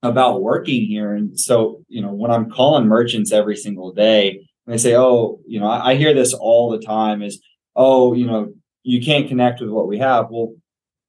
about 0.03 0.43
working 0.43 0.87
here. 0.87 1.15
And 1.15 1.39
so 1.39 1.85
you 1.89 2.03
know 2.03 2.13
when 2.13 2.31
i'm 2.31 2.51
calling 2.51 2.87
merchants 2.87 3.33
every 3.33 3.57
single 3.57 3.93
day 3.93 4.49
and 4.67 4.75
they 4.75 4.79
say 4.79 4.95
oh 4.97 5.41
you 5.47 5.59
know 5.61 5.67
I, 5.67 5.91
I 5.91 5.95
hear 5.97 6.15
this 6.15 6.35
all 6.35 6.71
the 6.71 6.79
time 6.79 7.23
is 7.23 7.41
oh, 7.79 8.13
you 8.13 8.27
know, 8.27 8.53
you 8.83 9.01
can't 9.01 9.29
connect 9.29 9.61
with 9.61 9.71
what 9.71 9.89
we 9.89 9.99
have. 9.99 10.27
Well, 10.29 10.55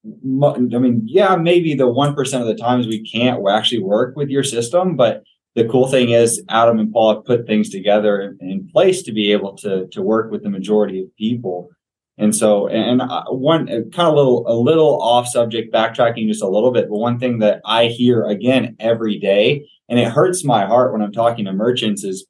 I 0.05 0.59
mean, 0.79 1.01
yeah, 1.05 1.35
maybe 1.35 1.73
the 1.73 1.87
1% 1.87 2.41
of 2.41 2.47
the 2.47 2.55
times 2.55 2.87
we 2.87 3.03
can't 3.03 3.43
actually 3.49 3.81
work 3.81 4.15
with 4.15 4.29
your 4.29 4.43
system, 4.43 4.95
but 4.95 5.23
the 5.55 5.67
cool 5.67 5.87
thing 5.87 6.11
is 6.11 6.41
Adam 6.47 6.79
and 6.79 6.93
Paul 6.93 7.15
have 7.15 7.25
put 7.25 7.47
things 7.47 7.69
together 7.69 8.21
in, 8.21 8.49
in 8.49 8.69
place 8.69 9.01
to 9.03 9.11
be 9.11 9.31
able 9.33 9.57
to, 9.57 9.87
to 9.87 10.01
work 10.01 10.31
with 10.31 10.43
the 10.43 10.49
majority 10.49 11.01
of 11.01 11.13
people. 11.17 11.69
And 12.17 12.35
so, 12.35 12.67
and 12.67 13.01
uh, 13.01 13.23
one 13.25 13.67
uh, 13.69 13.81
kind 13.91 14.07
of 14.07 14.13
little, 14.13 14.45
a 14.47 14.53
little 14.53 15.01
off 15.01 15.27
subject, 15.27 15.73
backtracking 15.73 16.27
just 16.27 16.43
a 16.43 16.47
little 16.47 16.71
bit, 16.71 16.87
but 16.89 16.97
one 16.97 17.17
thing 17.17 17.39
that 17.39 17.61
I 17.65 17.87
hear 17.87 18.25
again 18.25 18.75
every 18.79 19.17
day, 19.17 19.67
and 19.89 19.99
it 19.99 20.11
hurts 20.11 20.43
my 20.43 20.65
heart 20.65 20.93
when 20.93 21.01
I'm 21.01 21.13
talking 21.13 21.45
to 21.45 21.53
merchants 21.53 22.03
is 22.03 22.27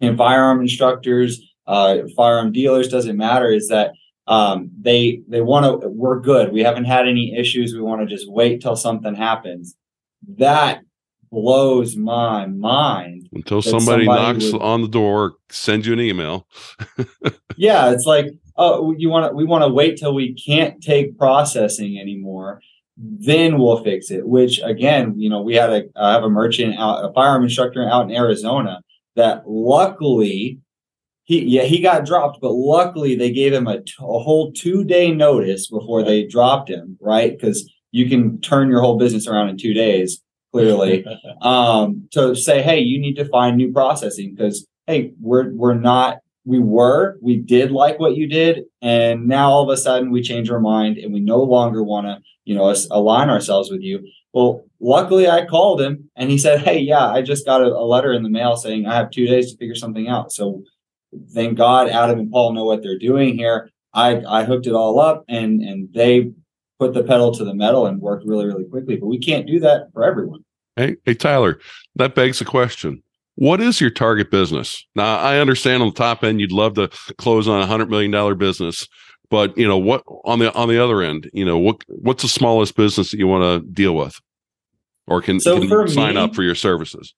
and 0.00 0.16
firearm 0.16 0.62
instructors, 0.62 1.40
uh, 1.70 2.08
firearm 2.16 2.52
dealers 2.52 2.88
doesn't 2.88 3.16
matter 3.16 3.50
is 3.50 3.68
that 3.68 3.92
um, 4.26 4.70
they 4.80 5.22
they 5.28 5.40
want 5.40 5.82
to 5.82 5.88
we're 5.88 6.20
good. 6.20 6.52
We 6.52 6.62
haven't 6.62 6.84
had 6.84 7.08
any 7.08 7.34
issues. 7.36 7.74
We 7.74 7.80
want 7.80 8.00
to 8.00 8.06
just 8.06 8.30
wait 8.30 8.60
till 8.60 8.76
something 8.76 9.14
happens. 9.14 9.76
That 10.36 10.82
blows 11.30 11.96
my 11.96 12.46
mind 12.46 13.28
until 13.32 13.62
somebody, 13.62 14.04
somebody 14.04 14.06
knocks 14.06 14.52
would, 14.52 14.62
on 14.62 14.82
the 14.82 14.88
door 14.88 15.34
sends 15.48 15.86
you 15.86 15.92
an 15.92 16.00
email. 16.00 16.46
Yeah 17.56 17.92
it's 17.92 18.06
like 18.06 18.26
oh 18.56 18.94
you 18.96 19.10
want 19.10 19.30
to 19.30 19.36
we 19.36 19.44
want 19.44 19.62
to 19.64 19.68
wait 19.68 19.98
till 19.98 20.14
we 20.14 20.32
can't 20.32 20.82
take 20.82 21.18
processing 21.18 21.98
anymore 22.00 22.62
then 23.00 23.58
we'll 23.58 23.82
fix 23.82 24.10
it. 24.10 24.26
Which 24.26 24.60
again, 24.62 25.14
you 25.18 25.30
know, 25.30 25.40
we 25.40 25.54
had 25.54 25.70
a 25.70 25.84
I 25.96 26.12
have 26.12 26.24
a 26.24 26.30
merchant 26.30 26.78
out, 26.78 27.04
a 27.04 27.12
firearm 27.12 27.44
instructor 27.44 27.88
out 27.88 28.10
in 28.10 28.16
Arizona 28.16 28.80
that 29.16 29.42
luckily 29.46 30.58
he 31.30 31.44
yeah 31.44 31.62
he 31.62 31.80
got 31.80 32.04
dropped, 32.04 32.40
but 32.40 32.50
luckily 32.50 33.14
they 33.14 33.30
gave 33.30 33.52
him 33.52 33.68
a, 33.68 33.80
t- 33.80 33.92
a 34.00 34.18
whole 34.18 34.50
two 34.50 34.82
day 34.82 35.12
notice 35.12 35.68
before 35.68 36.02
they 36.02 36.26
dropped 36.26 36.68
him, 36.68 36.98
right? 37.00 37.30
Because 37.30 37.72
you 37.92 38.08
can 38.08 38.40
turn 38.40 38.68
your 38.68 38.80
whole 38.80 38.98
business 38.98 39.28
around 39.28 39.48
in 39.48 39.56
two 39.56 39.72
days, 39.72 40.20
clearly. 40.50 41.06
um, 41.40 42.08
to 42.10 42.34
say, 42.34 42.62
hey, 42.62 42.80
you 42.80 43.00
need 43.00 43.14
to 43.14 43.24
find 43.26 43.56
new 43.56 43.72
processing 43.72 44.34
because 44.34 44.66
hey, 44.88 45.12
we're 45.20 45.54
we're 45.54 45.74
not 45.74 46.18
we 46.44 46.58
were 46.58 47.16
we 47.22 47.36
did 47.36 47.70
like 47.70 48.00
what 48.00 48.16
you 48.16 48.26
did, 48.26 48.64
and 48.82 49.28
now 49.28 49.50
all 49.50 49.62
of 49.62 49.72
a 49.72 49.80
sudden 49.80 50.10
we 50.10 50.22
change 50.22 50.50
our 50.50 50.58
mind 50.58 50.98
and 50.98 51.12
we 51.12 51.20
no 51.20 51.40
longer 51.44 51.84
want 51.84 52.08
to 52.08 52.18
you 52.44 52.56
know 52.56 52.74
align 52.90 53.30
ourselves 53.30 53.70
with 53.70 53.82
you. 53.82 54.04
Well, 54.32 54.64
luckily 54.80 55.28
I 55.28 55.46
called 55.46 55.80
him 55.80 56.10
and 56.16 56.28
he 56.28 56.38
said, 56.38 56.60
hey, 56.60 56.78
yeah, 56.78 57.06
I 57.06 57.22
just 57.22 57.44
got 57.44 57.62
a, 57.62 57.66
a 57.66 57.86
letter 57.86 58.12
in 58.12 58.24
the 58.24 58.30
mail 58.30 58.56
saying 58.56 58.86
I 58.86 58.94
have 58.94 59.10
two 59.10 59.26
days 59.26 59.50
to 59.50 59.58
figure 59.58 59.74
something 59.74 60.08
out. 60.08 60.32
So 60.32 60.62
thank 61.32 61.56
God 61.56 61.88
Adam 61.88 62.18
and 62.18 62.30
Paul 62.30 62.52
know 62.52 62.64
what 62.64 62.82
they're 62.82 62.98
doing 62.98 63.36
here. 63.36 63.70
I, 63.92 64.22
I 64.24 64.44
hooked 64.44 64.66
it 64.66 64.72
all 64.72 65.00
up 65.00 65.24
and 65.28 65.60
and 65.60 65.88
they 65.92 66.32
put 66.78 66.94
the 66.94 67.02
pedal 67.02 67.32
to 67.32 67.44
the 67.44 67.54
metal 67.54 67.86
and 67.86 68.00
worked 68.00 68.26
really, 68.26 68.46
really 68.46 68.64
quickly. 68.64 68.96
But 68.96 69.06
we 69.06 69.18
can't 69.18 69.46
do 69.46 69.60
that 69.60 69.88
for 69.92 70.04
everyone. 70.04 70.44
Hey, 70.76 70.96
hey 71.04 71.14
Tyler, 71.14 71.60
that 71.96 72.14
begs 72.14 72.38
the 72.38 72.44
question. 72.44 73.02
What 73.34 73.60
is 73.60 73.80
your 73.80 73.90
target 73.90 74.30
business? 74.30 74.84
Now 74.94 75.18
I 75.18 75.38
understand 75.38 75.82
on 75.82 75.88
the 75.88 75.94
top 75.94 76.24
end 76.24 76.40
you'd 76.40 76.52
love 76.52 76.74
to 76.74 76.88
close 77.18 77.48
on 77.48 77.60
a 77.60 77.66
hundred 77.66 77.90
million 77.90 78.10
dollar 78.10 78.34
business, 78.34 78.86
but 79.28 79.56
you 79.56 79.66
know 79.66 79.78
what 79.78 80.02
on 80.24 80.38
the 80.38 80.52
on 80.54 80.68
the 80.68 80.82
other 80.82 81.02
end, 81.02 81.30
you 81.32 81.44
know, 81.44 81.58
what 81.58 81.82
what's 81.88 82.22
the 82.22 82.28
smallest 82.28 82.76
business 82.76 83.10
that 83.10 83.18
you 83.18 83.26
want 83.26 83.42
to 83.42 83.68
deal 83.72 83.94
with? 83.94 84.20
Or 85.06 85.20
can, 85.20 85.40
So 85.40 85.58
can 85.58 85.88
sign 85.88 86.14
me- 86.14 86.20
up 86.20 86.34
for 86.36 86.42
your 86.44 86.54
services? 86.54 87.14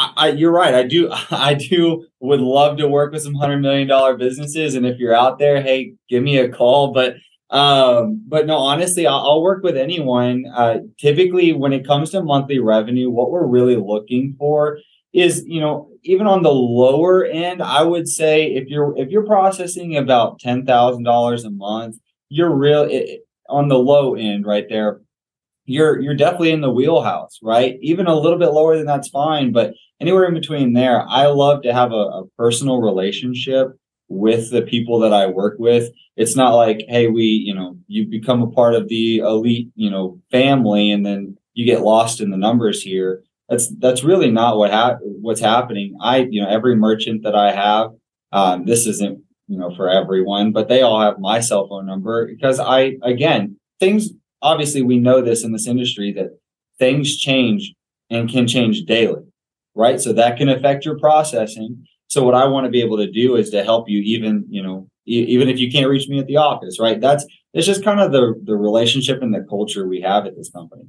I, 0.00 0.12
I, 0.16 0.28
you're 0.30 0.52
right. 0.52 0.74
I 0.74 0.84
do. 0.84 1.10
I 1.30 1.54
do. 1.54 2.06
Would 2.20 2.40
love 2.40 2.78
to 2.78 2.88
work 2.88 3.12
with 3.12 3.22
some 3.22 3.34
hundred 3.34 3.58
million 3.58 3.86
dollar 3.88 4.16
businesses, 4.16 4.74
and 4.74 4.86
if 4.86 4.98
you're 4.98 5.14
out 5.14 5.38
there, 5.38 5.60
hey, 5.60 5.94
give 6.08 6.22
me 6.22 6.38
a 6.38 6.48
call. 6.48 6.92
But, 6.92 7.16
um, 7.50 8.24
but 8.26 8.46
no, 8.46 8.56
honestly, 8.56 9.06
I'll, 9.06 9.18
I'll 9.18 9.42
work 9.42 9.62
with 9.62 9.76
anyone. 9.76 10.44
Uh, 10.54 10.78
typically, 10.98 11.52
when 11.52 11.72
it 11.72 11.86
comes 11.86 12.10
to 12.10 12.22
monthly 12.22 12.58
revenue, 12.58 13.10
what 13.10 13.30
we're 13.30 13.46
really 13.46 13.76
looking 13.76 14.34
for 14.38 14.78
is, 15.12 15.44
you 15.46 15.60
know, 15.60 15.90
even 16.02 16.26
on 16.26 16.42
the 16.42 16.52
lower 16.52 17.24
end, 17.24 17.62
I 17.62 17.82
would 17.82 18.08
say 18.08 18.46
if 18.46 18.68
you're 18.68 18.96
if 18.96 19.10
you're 19.10 19.26
processing 19.26 19.96
about 19.96 20.38
ten 20.40 20.64
thousand 20.64 21.04
dollars 21.04 21.44
a 21.44 21.50
month, 21.50 21.96
you're 22.28 22.54
real 22.54 22.82
it, 22.82 23.20
on 23.48 23.68
the 23.68 23.78
low 23.78 24.14
end 24.14 24.46
right 24.46 24.66
there. 24.68 25.00
You're 25.70 26.00
you're 26.00 26.16
definitely 26.16 26.50
in 26.50 26.62
the 26.62 26.70
wheelhouse, 26.70 27.38
right? 27.42 27.78
Even 27.80 28.06
a 28.06 28.18
little 28.18 28.38
bit 28.38 28.52
lower 28.52 28.76
than 28.76 28.86
that's 28.86 29.08
fine, 29.08 29.52
but 29.52 29.74
anywhere 30.00 30.24
in 30.24 30.34
between 30.34 30.72
there. 30.72 31.04
I 31.08 31.26
love 31.26 31.62
to 31.62 31.72
have 31.72 31.92
a, 31.92 32.04
a 32.20 32.26
personal 32.36 32.80
relationship 32.80 33.68
with 34.08 34.50
the 34.50 34.62
people 34.62 34.98
that 35.00 35.12
I 35.12 35.26
work 35.26 35.56
with. 35.58 35.90
It's 36.16 36.34
not 36.34 36.54
like, 36.54 36.84
hey, 36.88 37.06
we, 37.06 37.22
you 37.22 37.54
know, 37.54 37.76
you 37.86 38.06
become 38.06 38.42
a 38.42 38.50
part 38.50 38.74
of 38.74 38.88
the 38.88 39.18
elite, 39.18 39.68
you 39.76 39.90
know, 39.90 40.20
family, 40.32 40.90
and 40.90 41.06
then 41.06 41.36
you 41.54 41.64
get 41.64 41.82
lost 41.82 42.20
in 42.20 42.30
the 42.30 42.36
numbers 42.36 42.82
here. 42.82 43.22
That's 43.48 43.68
that's 43.78 44.02
really 44.04 44.30
not 44.30 44.58
what 44.58 44.72
ha- 44.72 44.98
what's 45.02 45.40
happening. 45.40 45.96
I, 46.00 46.18
you 46.18 46.42
know, 46.42 46.48
every 46.48 46.74
merchant 46.74 47.22
that 47.22 47.36
I 47.36 47.52
have, 47.52 47.90
um, 48.32 48.66
this 48.66 48.86
isn't, 48.86 49.22
you 49.46 49.58
know, 49.58 49.74
for 49.76 49.88
everyone, 49.88 50.50
but 50.52 50.68
they 50.68 50.82
all 50.82 51.00
have 51.00 51.18
my 51.20 51.38
cell 51.40 51.68
phone 51.68 51.86
number 51.86 52.26
because 52.26 52.58
I, 52.58 52.96
again, 53.02 53.56
things. 53.78 54.10
Obviously, 54.42 54.82
we 54.82 54.98
know 54.98 55.20
this 55.20 55.44
in 55.44 55.52
this 55.52 55.66
industry 55.66 56.12
that 56.12 56.38
things 56.78 57.16
change 57.18 57.74
and 58.08 58.28
can 58.28 58.46
change 58.46 58.82
daily 58.84 59.22
right? 59.74 60.00
So 60.00 60.12
that 60.12 60.36
can 60.36 60.48
affect 60.48 60.84
your 60.84 60.98
processing. 60.98 61.86
So 62.08 62.24
what 62.24 62.34
I 62.34 62.46
want 62.46 62.64
to 62.64 62.70
be 62.70 62.82
able 62.82 62.96
to 62.98 63.10
do 63.10 63.36
is 63.36 63.50
to 63.50 63.64
help 63.64 63.88
you 63.88 64.00
even, 64.00 64.44
you 64.48 64.62
know, 64.62 64.88
even 65.06 65.48
if 65.48 65.58
you 65.58 65.70
can't 65.70 65.88
reach 65.88 66.08
me 66.08 66.18
at 66.18 66.26
the 66.26 66.36
office, 66.36 66.78
right? 66.78 67.00
That's 67.00 67.24
it's 67.52 67.66
just 67.66 67.82
kind 67.82 68.00
of 68.00 68.12
the 68.12 68.34
the 68.44 68.56
relationship 68.56 69.22
and 69.22 69.34
the 69.34 69.44
culture 69.48 69.88
we 69.88 70.00
have 70.02 70.26
at 70.26 70.36
this 70.36 70.50
company. 70.50 70.84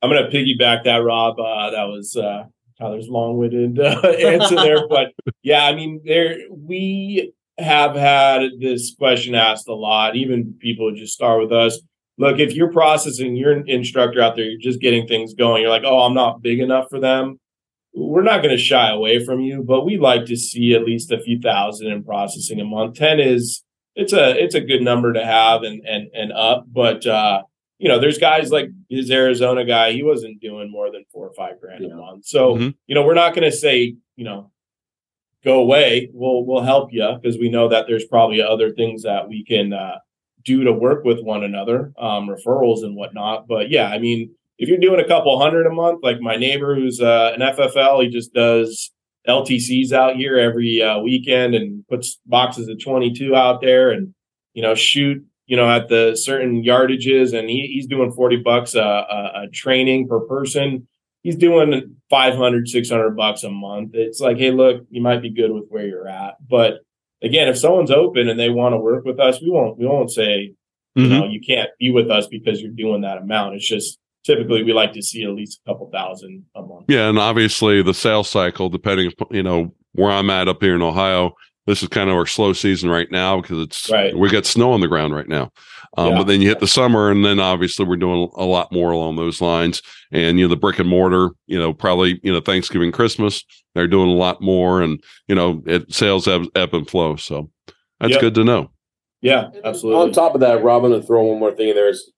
I'm 0.00 0.10
going 0.10 0.22
to 0.22 0.30
piggyback 0.30 0.84
that, 0.84 0.98
Rob. 0.98 1.38
Uh, 1.40 1.70
that 1.70 1.84
was 1.84 2.16
uh, 2.16 2.44
Tyler's 2.78 3.08
long-winded 3.08 3.80
uh, 3.80 4.00
answer 4.08 4.54
there, 4.54 4.86
but 4.88 5.08
yeah, 5.42 5.64
I 5.64 5.74
mean, 5.74 6.00
there 6.04 6.38
we 6.50 7.32
have 7.58 7.96
had 7.96 8.42
this 8.60 8.94
question 8.94 9.34
asked 9.34 9.68
a 9.68 9.74
lot. 9.74 10.16
Even 10.16 10.54
people 10.60 10.94
just 10.94 11.12
start 11.12 11.42
with 11.42 11.52
us. 11.52 11.80
Look, 12.18 12.38
if 12.40 12.52
you're 12.54 12.72
processing, 12.72 13.36
you're 13.36 13.52
an 13.52 13.68
instructor 13.68 14.20
out 14.20 14.36
there, 14.36 14.44
you're 14.44 14.60
just 14.60 14.80
getting 14.80 15.06
things 15.06 15.34
going. 15.34 15.62
You're 15.62 15.70
like, 15.70 15.84
oh, 15.84 16.00
I'm 16.00 16.14
not 16.14 16.42
big 16.42 16.58
enough 16.60 16.86
for 16.90 16.98
them. 17.00 17.38
We're 17.94 18.22
not 18.22 18.42
going 18.42 18.56
to 18.56 18.62
shy 18.62 18.90
away 18.90 19.24
from 19.24 19.40
you, 19.40 19.62
but 19.62 19.84
we 19.84 19.98
like 19.98 20.26
to 20.26 20.36
see 20.36 20.74
at 20.74 20.84
least 20.84 21.10
a 21.12 21.20
few 21.20 21.38
thousand 21.40 21.88
in 21.92 22.04
processing 22.04 22.60
a 22.60 22.64
month. 22.64 22.96
Ten 22.96 23.18
is 23.20 23.62
it's 23.94 24.12
a 24.12 24.40
it's 24.42 24.54
a 24.54 24.60
good 24.60 24.82
number 24.82 25.12
to 25.12 25.24
have 25.24 25.62
and 25.62 25.82
and 25.86 26.08
and 26.14 26.32
up, 26.32 26.64
but. 26.72 27.06
uh 27.06 27.42
you 27.80 27.88
know, 27.88 28.00
there's 28.00 28.18
guys 28.18 28.50
like 28.50 28.70
his 28.88 29.08
Arizona 29.08 29.64
guy, 29.64 29.92
he 29.92 30.02
wasn't 30.02 30.40
doing 30.40 30.68
more 30.68 30.90
than 30.90 31.04
four 31.12 31.28
or 31.28 31.32
five 31.34 31.60
grand 31.60 31.84
Yeah. 31.84 31.92
a 31.92 31.94
month. 31.94 32.24
So, 32.26 32.56
Mhm. 32.56 32.74
you 32.88 32.94
know, 32.96 33.04
we're 33.06 33.14
not 33.14 33.36
going 33.36 33.48
to 33.48 33.56
say, 33.56 33.94
you 34.16 34.24
know, 34.24 34.50
go 35.44 35.60
away. 35.60 36.10
We'll, 36.12 36.44
we'll 36.44 36.62
help 36.64 36.92
you 36.92 37.08
because 37.22 37.38
we 37.38 37.48
know 37.48 37.68
that 37.68 37.86
there's 37.86 38.04
probably 38.04 38.42
other 38.42 38.72
things 38.72 39.04
that 39.04 39.28
we 39.28 39.44
can 39.44 39.72
uh, 39.72 39.98
do 40.44 40.64
to 40.64 40.72
work 40.72 41.04
with 41.04 41.20
one 41.20 41.44
another, 41.44 41.92
um, 41.98 42.28
referrals 42.28 42.82
and 42.82 42.96
whatnot. 42.96 43.46
But 43.46 43.70
yeah, 43.70 43.88
I 43.88 43.98
mean, 43.98 44.34
if 44.58 44.68
you're 44.68 44.78
doing 44.78 45.00
a 45.00 45.06
couple 45.06 45.40
hundred 45.40 45.66
a 45.66 45.72
month, 45.72 46.00
like 46.02 46.20
my 46.20 46.36
neighbor 46.36 46.74
who's 46.74 47.00
uh, 47.00 47.32
an 47.34 47.40
FFL, 47.40 48.02
he 48.02 48.08
just 48.08 48.32
does 48.32 48.90
LTCs 49.28 49.92
out 49.92 50.16
here 50.16 50.38
every 50.38 50.82
uh, 50.82 50.98
weekend 50.98 51.54
and 51.54 51.86
puts 51.88 52.18
boxes 52.26 52.68
of 52.68 52.82
22 52.82 53.36
out 53.36 53.60
there 53.60 53.90
and, 53.90 54.14
you 54.54 54.62
know, 54.62 54.74
shoot 54.74 55.24
you 55.48 55.56
know, 55.56 55.68
at 55.68 55.88
the 55.88 56.14
certain 56.14 56.62
yardages, 56.62 57.36
and 57.36 57.48
he, 57.48 57.66
he's 57.72 57.86
doing 57.86 58.12
40 58.12 58.36
bucks 58.36 58.74
a, 58.74 58.82
a, 58.82 59.44
a 59.44 59.48
training 59.48 60.06
per 60.06 60.20
person. 60.20 60.86
He's 61.22 61.36
doing 61.36 61.96
500, 62.10 62.68
600 62.68 63.16
bucks 63.16 63.42
a 63.42 63.50
month. 63.50 63.92
It's 63.94 64.20
like, 64.20 64.36
hey, 64.36 64.50
look, 64.50 64.84
you 64.90 65.00
might 65.00 65.22
be 65.22 65.30
good 65.30 65.50
with 65.50 65.64
where 65.70 65.86
you're 65.86 66.06
at. 66.06 66.34
But 66.46 66.80
again, 67.22 67.48
if 67.48 67.58
someone's 67.58 67.90
open 67.90 68.28
and 68.28 68.38
they 68.38 68.50
want 68.50 68.72
to 68.72 68.78
work 68.78 69.04
with 69.04 69.18
us, 69.20 69.40
we 69.40 69.50
won't, 69.50 69.78
we 69.78 69.86
won't 69.86 70.10
say, 70.10 70.52
you 70.94 71.04
Mhm. 71.04 71.08
know, 71.10 71.26
you 71.28 71.40
can't 71.40 71.70
be 71.78 71.90
with 71.90 72.10
us 72.10 72.26
because 72.26 72.60
you're 72.60 72.70
doing 72.72 73.02
that 73.02 73.18
amount. 73.18 73.54
It's 73.56 73.68
just 73.68 73.98
typically 74.24 74.62
we 74.62 74.72
like 74.72 74.92
to 74.94 75.02
see 75.02 75.22
at 75.24 75.30
least 75.30 75.60
a 75.64 75.70
couple 75.70 75.88
thousand 75.92 76.44
a 76.54 76.62
month. 76.62 76.86
Yeah, 76.88 77.08
and 77.08 77.18
obviously 77.18 77.82
the 77.82 77.94
sales 77.94 78.28
cycle, 78.28 78.68
depending, 78.68 79.12
you 79.30 79.42
know, 79.42 79.72
where 79.92 80.10
I'm 80.10 80.30
at 80.30 80.48
up 80.48 80.62
here 80.62 80.74
in 80.74 80.82
Ohio, 80.82 81.32
this 81.68 81.82
is 81.82 81.88
kind 81.90 82.08
of 82.08 82.16
our 82.16 82.24
slow 82.24 82.54
season 82.54 82.88
right 82.88 83.10
now 83.12 83.40
because 83.42 83.58
it's 83.58 83.90
Right. 83.90 84.16
we 84.16 84.30
got 84.30 84.46
snow 84.46 84.72
on 84.72 84.80
the 84.80 84.88
ground 84.88 85.14
right 85.14 85.28
now. 85.28 85.52
Um, 85.98 86.12
Yeah. 86.12 86.18
But 86.18 86.26
then 86.26 86.40
you 86.40 86.48
hit 86.48 86.60
the 86.60 86.66
summer, 86.66 87.10
and 87.10 87.22
then 87.24 87.38
obviously 87.38 87.84
we're 87.84 87.96
doing 87.96 88.30
a 88.36 88.44
lot 88.44 88.72
more 88.72 88.90
along 88.90 89.16
those 89.16 89.42
lines. 89.42 89.82
And 90.10 90.38
you 90.38 90.46
know, 90.46 90.48
the 90.48 90.56
brick 90.56 90.78
and 90.78 90.88
mortar, 90.88 91.30
you 91.46 91.58
know, 91.58 91.74
probably 91.74 92.20
you 92.22 92.32
know 92.32 92.40
Thanksgiving, 92.40 92.90
Christmas, 92.90 93.44
they're 93.74 93.86
doing 93.86 94.08
a 94.08 94.14
lot 94.14 94.40
more, 94.40 94.80
and 94.80 94.98
you 95.28 95.34
know, 95.34 95.62
it 95.66 95.92
sales 95.92 96.26
ebb, 96.26 96.46
ebb 96.54 96.72
and 96.72 96.88
flow. 96.88 97.16
So 97.16 97.50
that's 98.00 98.12
Yep. 98.12 98.20
good 98.22 98.34
to 98.36 98.44
know. 98.44 98.70
Yeah, 99.20 99.50
absolutely. 99.62 100.02
On 100.02 100.12
top 100.12 100.34
of 100.34 100.40
that, 100.40 100.62
Robin, 100.62 100.92
to 100.92 101.02
throw 101.02 101.24
one 101.24 101.38
more 101.38 101.52
thing 101.52 101.68
in 101.68 101.74
there 101.74 101.88
is 101.90 102.10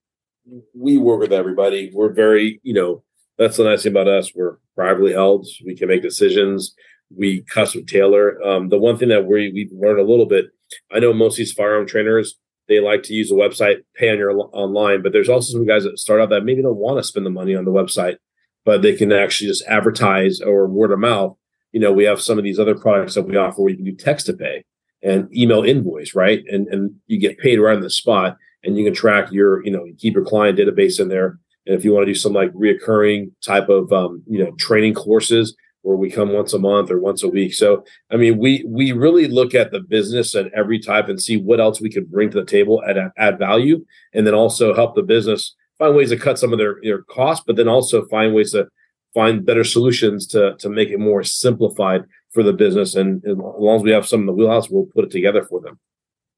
we 0.74 0.96
work 0.96 1.20
with 1.20 1.32
everybody. 1.32 1.90
We're 1.92 2.12
very, 2.12 2.60
you 2.62 2.74
know, 2.74 3.02
that's 3.36 3.56
the 3.56 3.64
nice 3.64 3.82
thing 3.82 3.92
about 3.92 4.06
us. 4.06 4.32
We're 4.32 4.58
privately 4.76 5.12
held. 5.12 5.46
We 5.66 5.74
can 5.76 5.88
make 5.88 6.02
decisions. 6.02 6.74
We 7.16 7.42
custom 7.42 7.86
tailor. 7.86 8.42
Um, 8.42 8.68
the 8.68 8.78
one 8.78 8.96
thing 8.96 9.08
that 9.08 9.26
we 9.26 9.50
we've 9.52 9.72
learned 9.72 10.00
a 10.00 10.04
little 10.04 10.26
bit. 10.26 10.46
I 10.92 11.00
know 11.00 11.12
most 11.12 11.34
of 11.34 11.38
these 11.38 11.52
firearm 11.52 11.86
trainers 11.86 12.36
they 12.70 12.78
like 12.78 13.02
to 13.02 13.14
use 13.14 13.32
a 13.32 13.34
website, 13.34 13.78
pay 13.96 14.10
on 14.10 14.16
your 14.16 14.30
online, 14.52 15.02
but 15.02 15.12
there's 15.12 15.28
also 15.28 15.52
some 15.52 15.66
guys 15.66 15.82
that 15.82 15.98
start 15.98 16.20
out 16.20 16.30
that 16.30 16.44
maybe 16.44 16.62
don't 16.62 16.76
want 16.76 16.98
to 16.98 17.02
spend 17.02 17.26
the 17.26 17.30
money 17.30 17.56
on 17.56 17.64
the 17.64 17.72
website, 17.72 18.16
but 18.64 18.80
they 18.80 18.94
can 18.94 19.10
actually 19.12 19.48
just 19.48 19.66
advertise 19.66 20.40
or 20.40 20.68
word 20.68 20.92
of 20.92 21.00
mouth. 21.00 21.36
You 21.72 21.80
know, 21.80 21.92
we 21.92 22.04
have 22.04 22.22
some 22.22 22.38
of 22.38 22.44
these 22.44 22.60
other 22.60 22.76
products 22.78 23.16
that 23.16 23.24
we 23.24 23.36
offer 23.36 23.60
where 23.60 23.70
you 23.70 23.76
can 23.76 23.84
do 23.84 23.96
text 23.96 24.26
to 24.26 24.34
pay 24.34 24.64
and 25.02 25.28
email 25.36 25.64
invoice, 25.64 26.14
right? 26.14 26.44
And 26.46 26.68
and 26.68 26.94
you 27.08 27.18
get 27.18 27.38
paid 27.38 27.58
right 27.58 27.74
on 27.74 27.82
the 27.82 27.90
spot, 27.90 28.36
and 28.62 28.78
you 28.78 28.84
can 28.84 28.94
track 28.94 29.32
your, 29.32 29.64
you 29.64 29.72
know, 29.72 29.84
you 29.84 29.96
keep 29.98 30.14
your 30.14 30.24
client 30.24 30.56
database 30.56 31.00
in 31.00 31.08
there. 31.08 31.40
And 31.66 31.74
if 31.74 31.84
you 31.84 31.92
want 31.92 32.06
to 32.06 32.12
do 32.12 32.18
some 32.18 32.32
like 32.32 32.52
reoccurring 32.52 33.32
type 33.44 33.68
of, 33.68 33.92
um, 33.92 34.22
you 34.28 34.42
know, 34.42 34.52
training 34.52 34.94
courses 34.94 35.56
where 35.82 35.96
we 35.96 36.10
come 36.10 36.32
once 36.32 36.52
a 36.52 36.58
month 36.58 36.90
or 36.90 37.00
once 37.00 37.22
a 37.22 37.28
week. 37.28 37.54
So, 37.54 37.84
I 38.10 38.16
mean, 38.16 38.38
we 38.38 38.64
we 38.66 38.92
really 38.92 39.28
look 39.28 39.54
at 39.54 39.70
the 39.70 39.80
business 39.80 40.34
and 40.34 40.50
every 40.52 40.78
type 40.78 41.08
and 41.08 41.20
see 41.20 41.36
what 41.36 41.60
else 41.60 41.80
we 41.80 41.90
could 41.90 42.10
bring 42.10 42.30
to 42.30 42.40
the 42.40 42.46
table 42.46 42.82
and 42.86 42.98
add, 42.98 43.12
add 43.16 43.38
value, 43.38 43.84
and 44.12 44.26
then 44.26 44.34
also 44.34 44.74
help 44.74 44.94
the 44.94 45.02
business 45.02 45.54
find 45.78 45.96
ways 45.96 46.10
to 46.10 46.16
cut 46.16 46.38
some 46.38 46.52
of 46.52 46.58
their 46.58 46.78
their 46.82 47.02
costs, 47.02 47.44
but 47.46 47.56
then 47.56 47.68
also 47.68 48.06
find 48.06 48.34
ways 48.34 48.52
to 48.52 48.68
find 49.14 49.44
better 49.44 49.64
solutions 49.64 50.26
to 50.28 50.54
to 50.58 50.68
make 50.68 50.90
it 50.90 50.98
more 50.98 51.22
simplified 51.22 52.04
for 52.32 52.42
the 52.42 52.52
business. 52.52 52.94
And 52.94 53.24
as 53.24 53.36
long 53.36 53.76
as 53.76 53.82
we 53.82 53.90
have 53.90 54.06
some 54.06 54.20
in 54.20 54.26
the 54.26 54.32
wheelhouse, 54.32 54.70
we'll 54.70 54.86
put 54.94 55.04
it 55.04 55.10
together 55.10 55.44
for 55.44 55.60
them. 55.60 55.78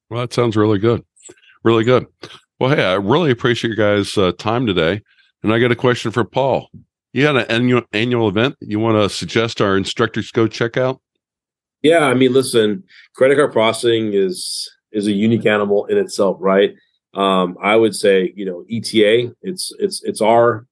Well, 0.08 0.20
that 0.20 0.32
sounds 0.32 0.56
really 0.56 0.78
good. 0.78 1.04
Really 1.64 1.84
good. 1.84 2.06
Well, 2.58 2.70
hey, 2.74 2.84
I 2.84 2.94
really 2.94 3.30
appreciate 3.30 3.76
your 3.76 3.96
guys' 3.96 4.16
uh, 4.16 4.32
time 4.38 4.66
today. 4.66 5.02
And 5.42 5.52
I 5.52 5.58
got 5.58 5.72
a 5.72 5.76
question 5.76 6.12
for 6.12 6.24
Paul. 6.24 6.70
You 7.12 7.24
got 7.24 7.36
an 7.36 7.46
annual 7.50 7.82
annual 7.92 8.28
event 8.28 8.56
you 8.60 8.78
want 8.78 8.96
to 8.96 9.14
suggest 9.14 9.60
our 9.60 9.76
instructors 9.76 10.30
go 10.30 10.46
check 10.46 10.76
out? 10.76 11.00
Yeah, 11.82 12.06
I 12.06 12.14
mean, 12.14 12.32
listen, 12.32 12.84
credit 13.14 13.36
card 13.36 13.52
processing 13.52 14.12
is 14.14 14.70
is 14.92 15.06
a 15.06 15.12
unique 15.12 15.46
animal 15.46 15.86
in 15.86 15.98
itself, 15.98 16.36
right? 16.40 16.74
Um, 17.14 17.56
I 17.62 17.76
would 17.76 17.94
say, 17.94 18.32
you 18.34 18.46
know, 18.46 18.64
ETA. 18.70 19.34
It's 19.42 19.72
it's 19.78 20.02
it's 20.04 20.22
our 20.22 20.66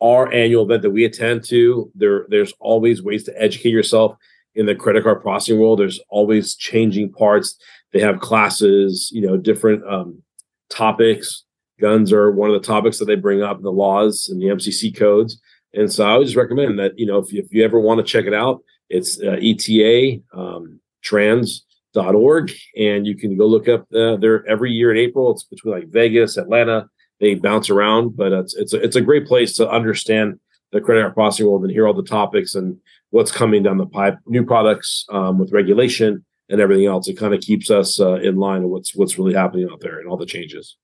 our 0.00 0.32
annual 0.32 0.64
event 0.64 0.82
that 0.82 0.90
we 0.90 1.04
attend 1.04 1.44
to. 1.44 1.90
There, 1.94 2.26
there's 2.28 2.52
always 2.58 3.02
ways 3.02 3.22
to 3.24 3.42
educate 3.42 3.70
yourself 3.70 4.16
in 4.54 4.66
the 4.66 4.74
credit 4.74 5.04
card 5.04 5.22
processing 5.22 5.60
world. 5.60 5.78
There's 5.78 6.00
always 6.08 6.56
changing 6.56 7.12
parts. 7.12 7.56
They 7.92 8.00
have 8.00 8.20
classes, 8.20 9.10
you 9.12 9.24
know, 9.24 9.36
different 9.36 9.84
um, 9.86 10.22
topics. 10.70 11.44
Guns 11.80 12.12
are 12.12 12.32
one 12.32 12.50
of 12.50 12.60
the 12.60 12.66
topics 12.66 12.98
that 12.98 13.04
they 13.04 13.14
bring 13.14 13.42
up, 13.42 13.62
the 13.62 13.70
laws 13.70 14.28
and 14.28 14.40
the 14.40 14.46
MCC 14.46 14.96
codes. 14.96 15.40
And 15.74 15.92
so 15.92 16.06
I 16.06 16.16
would 16.16 16.26
just 16.26 16.36
recommend 16.36 16.78
that, 16.78 16.98
you 16.98 17.06
know, 17.06 17.18
if 17.18 17.32
you, 17.32 17.42
if 17.42 17.52
you 17.52 17.64
ever 17.64 17.80
want 17.80 17.98
to 17.98 18.04
check 18.04 18.26
it 18.26 18.34
out, 18.34 18.62
it's 18.88 19.20
uh, 19.20 19.38
ETA 19.40 20.20
um, 20.34 20.80
trans.org. 21.02 22.52
And 22.76 23.06
you 23.06 23.16
can 23.16 23.36
go 23.36 23.46
look 23.46 23.68
up 23.68 23.86
uh, 23.94 24.16
there 24.16 24.46
every 24.46 24.70
year 24.70 24.90
in 24.90 24.98
April. 24.98 25.32
It's 25.32 25.44
between 25.44 25.74
like 25.74 25.88
Vegas, 25.88 26.36
Atlanta. 26.36 26.88
They 27.20 27.34
bounce 27.34 27.70
around, 27.70 28.16
but 28.16 28.32
it's, 28.32 28.54
it's, 28.54 28.74
a, 28.74 28.82
it's 28.82 28.96
a 28.96 29.00
great 29.00 29.26
place 29.26 29.54
to 29.54 29.70
understand 29.70 30.38
the 30.72 30.80
credit 30.80 31.02
card 31.02 31.14
processing 31.14 31.46
world 31.46 31.62
and 31.62 31.70
hear 31.70 31.86
all 31.86 31.94
the 31.94 32.02
topics 32.02 32.54
and 32.54 32.78
what's 33.10 33.30
coming 33.30 33.62
down 33.62 33.78
the 33.78 33.86
pipe, 33.86 34.18
new 34.26 34.44
products 34.44 35.06
um, 35.10 35.38
with 35.38 35.52
regulation 35.52 36.24
and 36.48 36.60
everything 36.60 36.86
else. 36.86 37.08
It 37.08 37.18
kind 37.18 37.34
of 37.34 37.40
keeps 37.40 37.70
us 37.70 38.00
uh, 38.00 38.14
in 38.14 38.36
line 38.36 38.62
with 38.62 38.70
what's 38.70 38.94
what's 38.94 39.18
really 39.18 39.34
happening 39.34 39.68
out 39.70 39.80
there 39.80 40.00
and 40.00 40.08
all 40.08 40.16
the 40.16 40.26
changes. 40.26 40.76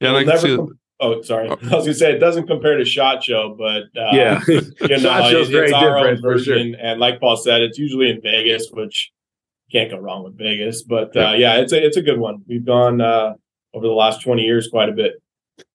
Yeah, 0.00 0.08
and 0.08 0.16
I 0.16 0.24
can 0.24 0.38
see 0.38 0.56
com- 0.56 0.78
oh, 1.00 1.22
sorry. 1.22 1.48
I 1.50 1.54
was 1.54 1.84
gonna 1.84 1.94
say 1.94 2.12
it 2.12 2.18
doesn't 2.18 2.46
compare 2.46 2.76
to 2.76 2.84
Shot 2.84 3.22
Show, 3.22 3.54
but 3.58 3.84
uh, 4.00 4.10
yeah, 4.12 4.40
you 4.48 4.60
know, 4.88 4.96
Shot 4.98 5.30
Show's 5.30 5.48
it- 5.48 5.52
very 5.52 5.66
it's 5.66 5.74
our 5.74 5.98
own 5.98 6.04
different 6.04 6.20
for 6.20 6.38
sure. 6.38 6.54
version. 6.56 6.76
And 6.80 7.00
like 7.00 7.20
Paul 7.20 7.36
said, 7.36 7.62
it's 7.62 7.78
usually 7.78 8.10
in 8.10 8.20
Vegas, 8.22 8.68
which 8.72 9.12
can't 9.72 9.90
go 9.90 9.98
wrong 9.98 10.24
with 10.24 10.38
Vegas. 10.38 10.82
But 10.82 11.16
uh, 11.16 11.32
yeah, 11.36 11.56
it's 11.56 11.72
a 11.72 11.84
it's 11.84 11.96
a 11.96 12.02
good 12.02 12.18
one. 12.18 12.42
We've 12.46 12.64
gone 12.64 13.00
uh, 13.00 13.34
over 13.74 13.86
the 13.86 13.92
last 13.92 14.22
twenty 14.22 14.42
years 14.42 14.68
quite 14.68 14.88
a 14.88 14.92
bit. 14.92 15.14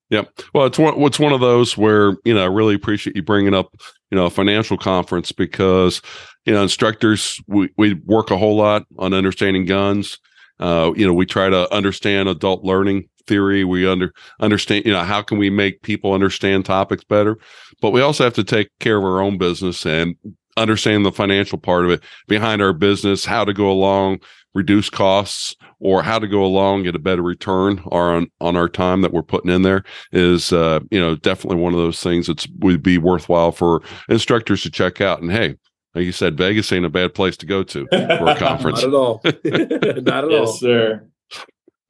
Yeah. 0.10 0.24
Well, 0.54 0.66
it's 0.66 0.80
one. 0.80 1.00
It's 1.04 1.20
one 1.20 1.34
of 1.34 1.40
those 1.40 1.78
where 1.78 2.18
you 2.26 2.34
know 2.34 2.42
I 2.42 2.48
really 2.48 2.76
appreciate 2.76 3.16
you 3.16 3.22
bringing 3.24 3.54
up 3.54 3.74
you 4.10 4.18
know 4.18 4.26
a 4.26 4.30
financial 4.30 4.78
conference 4.78 5.32
because 5.32 6.02
you 6.46 6.54
know 6.54 6.64
instructors 6.64 7.40
we 7.48 7.70
we 7.78 7.94
work 8.06 8.32
a 8.32 8.38
whole 8.38 8.56
lot 8.56 8.86
on 8.98 9.14
understanding 9.14 9.66
guns. 9.66 10.18
Uh, 10.60 10.92
you 10.96 11.08
know, 11.08 11.14
we 11.14 11.26
try 11.26 11.50
to 11.50 11.74
understand 11.74 12.28
adult 12.28 12.66
learning 12.66 13.08
theory. 13.30 13.64
We 13.64 13.88
under 13.88 14.14
understand 14.42 14.86
you 14.86 14.92
know 14.92 15.04
how 15.04 15.22
can 15.22 15.38
we 15.38 15.50
make 15.50 15.82
people 15.84 16.14
understand 16.14 16.66
topics 16.66 17.04
better, 17.06 17.38
but 17.82 17.92
we 17.92 18.02
also 18.02 18.26
have 18.26 18.34
to 18.34 18.44
take 18.44 18.70
care 18.80 18.98
of 18.98 19.06
our 19.06 19.22
own 19.22 19.38
business 19.38 19.86
and 19.86 20.16
understand 20.58 21.06
the 21.06 21.12
financial 21.12 21.58
part 21.58 21.86
of 21.86 21.92
it 21.92 22.04
behind 22.28 22.62
our 22.62 22.74
business, 22.74 23.24
how 23.24 23.46
to 23.46 23.54
go 23.54 23.72
along, 23.72 24.20
reduce 24.54 24.90
costs, 24.90 25.56
or 25.80 26.04
how 26.04 26.20
to 26.20 26.28
go 26.28 26.44
along 26.44 26.84
get 26.84 26.96
a 26.96 27.00
better 27.00 27.22
return 27.22 27.80
on 27.92 28.28
on 28.42 28.56
our 28.56 28.68
time 28.68 29.02
that 29.02 29.14
we're 29.14 29.22
putting 29.22 29.52
in 29.52 29.62
there 29.62 29.84
is 30.12 30.52
uh, 30.52 30.80
you 30.92 31.00
know 31.00 31.16
definitely 31.16 31.62
one 31.62 31.74
of 31.74 31.80
those 31.80 32.02
things 32.02 32.28
that 32.28 32.46
would 32.60 32.84
be 32.84 32.98
worthwhile 32.98 33.52
for 33.52 33.82
instructors 34.10 34.62
to 34.64 34.70
check 34.70 35.00
out. 35.00 35.22
And 35.22 35.32
hey, 35.32 35.56
like 35.96 36.06
you 36.06 36.12
said, 36.12 36.38
Vegas 36.38 36.72
ain't 36.72 36.86
a 36.86 36.90
bad 36.90 37.14
place 37.14 37.38
to 37.38 37.46
go 37.46 37.64
to 37.64 37.88
for 37.88 38.30
a 38.30 38.36
conference. 38.38 38.82
Not 38.82 38.88
at 38.88 38.94
all. 38.94 39.22
Not 40.04 40.24
at 40.24 40.24
all. 40.26 40.32
yes, 40.32 40.60
sir. 40.60 41.06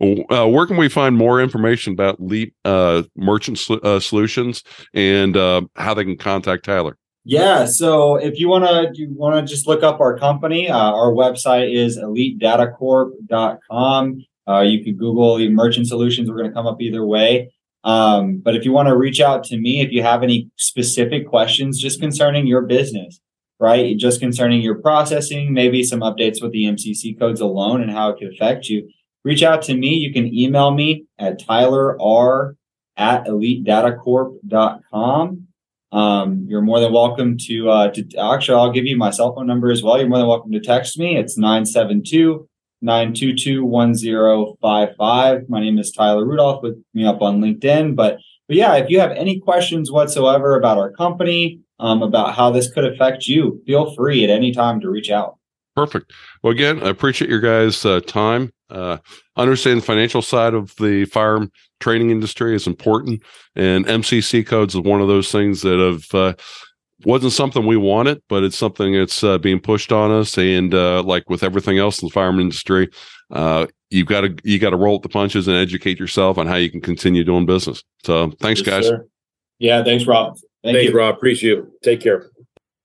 Uh, 0.01 0.47
where 0.47 0.65
can 0.65 0.77
we 0.77 0.87
find 0.87 1.17
more 1.17 1.41
information 1.41 1.91
about 1.93 2.19
Elite 2.19 2.53
uh, 2.63 3.03
Merchant 3.17 3.59
uh, 3.69 3.99
Solutions 3.99 4.63
and 4.93 5.35
uh, 5.35 5.61
how 5.75 5.93
they 5.93 6.05
can 6.05 6.15
contact 6.17 6.63
Tyler? 6.65 6.97
Yeah, 7.25 7.65
so 7.65 8.15
if 8.15 8.39
you 8.39 8.47
want 8.47 8.63
to 8.63 8.91
you 8.93 9.13
want 9.13 9.45
to 9.45 9.53
just 9.53 9.67
look 9.67 9.83
up 9.83 9.99
our 9.99 10.17
company, 10.17 10.69
uh, 10.69 10.77
our 10.77 11.11
website 11.11 11.75
is 11.75 11.97
elitedatacorp.com. 11.97 14.25
Uh, 14.47 14.61
you 14.61 14.81
could 14.83 14.97
Google 14.97 15.37
the 15.37 15.49
merchant 15.49 15.87
solutions. 15.87 16.29
We're 16.29 16.37
going 16.37 16.49
to 16.49 16.53
come 16.53 16.65
up 16.65 16.81
either 16.81 17.05
way. 17.05 17.51
Um, 17.83 18.37
but 18.37 18.55
if 18.55 18.65
you 18.65 18.71
want 18.71 18.87
to 18.87 18.97
reach 18.97 19.21
out 19.21 19.43
to 19.45 19.57
me, 19.57 19.81
if 19.81 19.91
you 19.91 20.01
have 20.01 20.23
any 20.23 20.49
specific 20.57 21.27
questions 21.27 21.79
just 21.79 21.99
concerning 21.99 22.47
your 22.47 22.61
business, 22.61 23.19
right? 23.59 23.95
Just 23.97 24.19
concerning 24.19 24.61
your 24.61 24.75
processing, 24.75 25.53
maybe 25.53 25.83
some 25.83 25.99
updates 25.99 26.41
with 26.41 26.51
the 26.51 26.63
MCC 26.63 27.19
codes 27.19 27.41
alone 27.41 27.81
and 27.81 27.91
how 27.91 28.09
it 28.09 28.17
could 28.17 28.33
affect 28.33 28.69
you, 28.69 28.89
reach 29.29 29.43
out 29.43 29.61
to 29.61 29.75
me. 29.75 29.89
You 29.89 30.11
can 30.11 30.33
email 30.33 30.71
me 30.71 31.05
at 31.19 31.39
tyler 31.39 32.01
r 32.01 32.55
at 32.97 33.27
elitedatacorp.com. 33.27 35.47
Um, 35.91 36.45
you're 36.47 36.63
more 36.63 36.79
than 36.79 36.91
welcome 36.91 37.37
to, 37.45 37.69
uh, 37.69 37.91
to 37.91 38.03
actually, 38.17 38.59
I'll 38.59 38.71
give 38.71 38.85
you 38.85 38.97
my 38.97 39.11
cell 39.11 39.35
phone 39.35 39.45
number 39.45 39.69
as 39.69 39.83
well. 39.83 39.99
You're 39.99 40.09
more 40.09 40.17
than 40.17 40.27
welcome 40.27 40.51
to 40.51 40.59
text 40.59 40.97
me. 40.97 41.15
It's 41.15 41.37
972 41.37 42.49
922 42.81 43.65
1055. 43.65 45.47
My 45.47 45.59
name 45.59 45.77
is 45.77 45.91
Tyler 45.91 46.25
Rudolph. 46.25 46.63
Look 46.63 46.77
me 46.95 47.05
up 47.05 47.21
on 47.21 47.39
LinkedIn. 47.39 47.95
But, 47.95 48.17
but 48.47 48.57
yeah, 48.57 48.77
if 48.77 48.89
you 48.89 48.99
have 48.99 49.11
any 49.11 49.39
questions 49.39 49.91
whatsoever 49.91 50.57
about 50.57 50.79
our 50.79 50.91
company, 50.91 51.59
um, 51.79 52.01
about 52.01 52.33
how 52.33 52.49
this 52.49 52.71
could 52.71 52.85
affect 52.85 53.27
you, 53.27 53.61
feel 53.67 53.93
free 53.93 54.23
at 54.23 54.31
any 54.31 54.51
time 54.51 54.81
to 54.81 54.89
reach 54.89 55.11
out. 55.11 55.37
Perfect. 55.75 56.13
Well, 56.41 56.51
again, 56.51 56.81
I 56.81 56.89
appreciate 56.89 57.29
your 57.29 57.41
guys' 57.41 57.85
uh, 57.85 58.01
time. 58.01 58.51
Uh, 58.69 58.97
understand 59.35 59.81
the 59.81 59.85
financial 59.85 60.21
side 60.21 60.53
of 60.53 60.75
the 60.75 61.05
firearm 61.05 61.51
training 61.79 62.09
industry 62.11 62.55
is 62.55 62.67
important, 62.67 63.21
and 63.55 63.85
MCC 63.85 64.45
codes 64.45 64.75
is 64.75 64.81
one 64.81 65.01
of 65.01 65.07
those 65.07 65.31
things 65.31 65.61
that 65.61 65.79
have 65.79 66.19
uh, 66.19 66.33
wasn't 67.05 67.33
something 67.33 67.65
we 67.65 67.77
wanted, 67.77 68.21
but 68.27 68.43
it's 68.43 68.57
something 68.57 68.93
that's 68.93 69.23
uh, 69.23 69.37
being 69.37 69.59
pushed 69.59 69.91
on 69.91 70.11
us. 70.11 70.37
And 70.37 70.73
uh, 70.73 71.03
like 71.03 71.29
with 71.29 71.43
everything 71.43 71.77
else 71.77 72.01
in 72.01 72.07
the 72.07 72.13
firearm 72.13 72.39
industry, 72.39 72.89
uh, 73.31 73.67
you've 73.89 74.07
got 74.07 74.21
to 74.21 74.35
you 74.43 74.59
got 74.59 74.71
to 74.71 74.77
roll 74.77 74.95
with 74.95 75.03
the 75.03 75.09
punches 75.09 75.47
and 75.47 75.55
educate 75.55 75.99
yourself 75.99 76.37
on 76.37 76.47
how 76.47 76.55
you 76.55 76.69
can 76.69 76.81
continue 76.81 77.23
doing 77.23 77.45
business. 77.45 77.83
So, 78.03 78.31
thanks, 78.39 78.61
Yes, 78.61 78.69
guys. 78.69 78.85
sir. 78.87 79.07
Yeah, 79.59 79.83
thanks, 79.83 80.05
Rob. 80.05 80.35
Thank 80.63 80.75
Thanks, 80.75 80.91
you. 80.91 80.97
Rob. 80.97 81.15
Appreciate 81.15 81.49
you. 81.49 81.71
Take 81.83 82.01
care. 82.01 82.29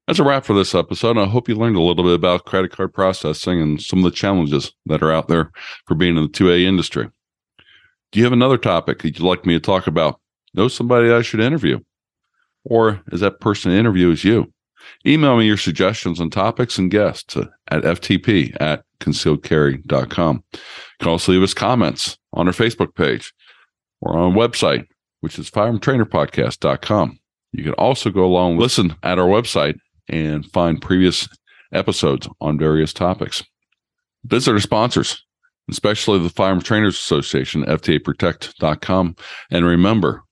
That's 0.06 0.18
a 0.18 0.24
wrap 0.24 0.44
for 0.44 0.52
this 0.52 0.74
episode. 0.74 1.16
I 1.16 1.24
hope 1.24 1.48
you 1.48 1.54
learned 1.54 1.76
a 1.76 1.80
little 1.80 2.04
bit 2.04 2.14
about 2.14 2.44
credit 2.44 2.72
card 2.72 2.92
processing 2.92 3.60
and 3.60 3.80
some 3.80 4.00
of 4.00 4.04
the 4.04 4.10
challenges 4.10 4.72
that 4.86 5.02
are 5.02 5.12
out 5.12 5.28
there 5.28 5.50
for 5.86 5.94
being 5.94 6.16
in 6.16 6.24
the 6.24 6.28
2A 6.28 6.62
industry. 6.64 7.08
Do 8.12 8.18
you 8.18 8.24
have 8.24 8.32
another 8.32 8.58
topic 8.58 9.00
that 9.02 9.18
you'd 9.18 9.26
like 9.26 9.46
me 9.46 9.54
to 9.54 9.60
talk 9.60 9.86
about? 9.86 10.20
Know 10.52 10.68
somebody 10.68 11.10
I 11.10 11.22
should 11.22 11.40
interview? 11.40 11.80
Or 12.64 13.00
is 13.12 13.20
that 13.20 13.40
person 13.40 13.72
to 13.72 13.78
interview 13.78 14.10
is 14.10 14.24
you? 14.24 14.52
Email 15.06 15.38
me 15.38 15.46
your 15.46 15.56
suggestions 15.56 16.20
on 16.20 16.28
topics 16.28 16.76
and 16.76 16.90
guests 16.90 17.36
at 17.36 17.82
ftp 17.82 18.54
at 18.60 18.84
concealedcarry.com. 19.00 20.44
You 20.52 20.60
can 21.00 21.08
also 21.08 21.32
leave 21.32 21.42
us 21.42 21.54
comments 21.54 22.18
on 22.34 22.46
our 22.46 22.52
Facebook 22.52 22.94
page 22.94 23.32
or 24.02 24.16
on 24.16 24.32
our 24.32 24.48
website, 24.48 24.86
which 25.20 25.38
is 25.38 25.50
firearmtrainerpodcast.com. 25.50 27.18
You 27.52 27.64
can 27.64 27.72
also 27.74 28.10
go 28.10 28.24
along 28.24 28.52
and 28.52 28.60
listen 28.60 28.96
at 29.02 29.18
our 29.18 29.26
website 29.26 29.76
and 30.08 30.44
find 30.52 30.80
previous 30.80 31.28
episodes 31.72 32.28
on 32.40 32.58
various 32.58 32.92
topics. 32.92 33.42
Visit 34.24 34.52
our 34.52 34.60
sponsors, 34.60 35.22
especially 35.70 36.18
the 36.18 36.30
Firearm 36.30 36.60
Trainers 36.60 36.96
Association, 36.96 37.64
FTAProtect.com. 37.64 39.16
And 39.50 39.64
remember, 39.64 40.22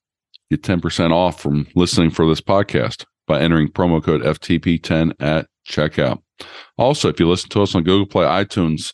get 0.51 0.63
10% 0.63 1.11
off 1.13 1.41
from 1.41 1.67
listening 1.75 2.11
for 2.11 2.27
this 2.27 2.41
podcast 2.41 3.05
by 3.27 3.41
entering 3.41 3.69
promo 3.69 4.03
code 4.03 4.23
FTP10 4.23 5.13
at 5.21 5.47
checkout. 5.69 6.23
Also, 6.79 7.09
if 7.09 7.21
you 7.21 7.29
listen 7.29 7.49
to 7.51 7.63
us 7.63 7.75
on 7.75 7.85
Google 7.85 8.07
Play, 8.07 8.25
iTunes, 8.25 8.93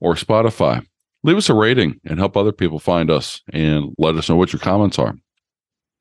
or 0.00 0.14
Spotify, 0.14 0.84
leave 1.22 1.36
us 1.36 1.48
a 1.48 1.54
rating 1.54 1.98
and 2.04 2.18
help 2.18 2.36
other 2.36 2.52
people 2.52 2.78
find 2.78 3.10
us 3.10 3.40
and 3.52 3.94
let 3.98 4.16
us 4.16 4.28
know 4.28 4.36
what 4.36 4.52
your 4.52 4.60
comments 4.60 4.98
are. 4.98 5.14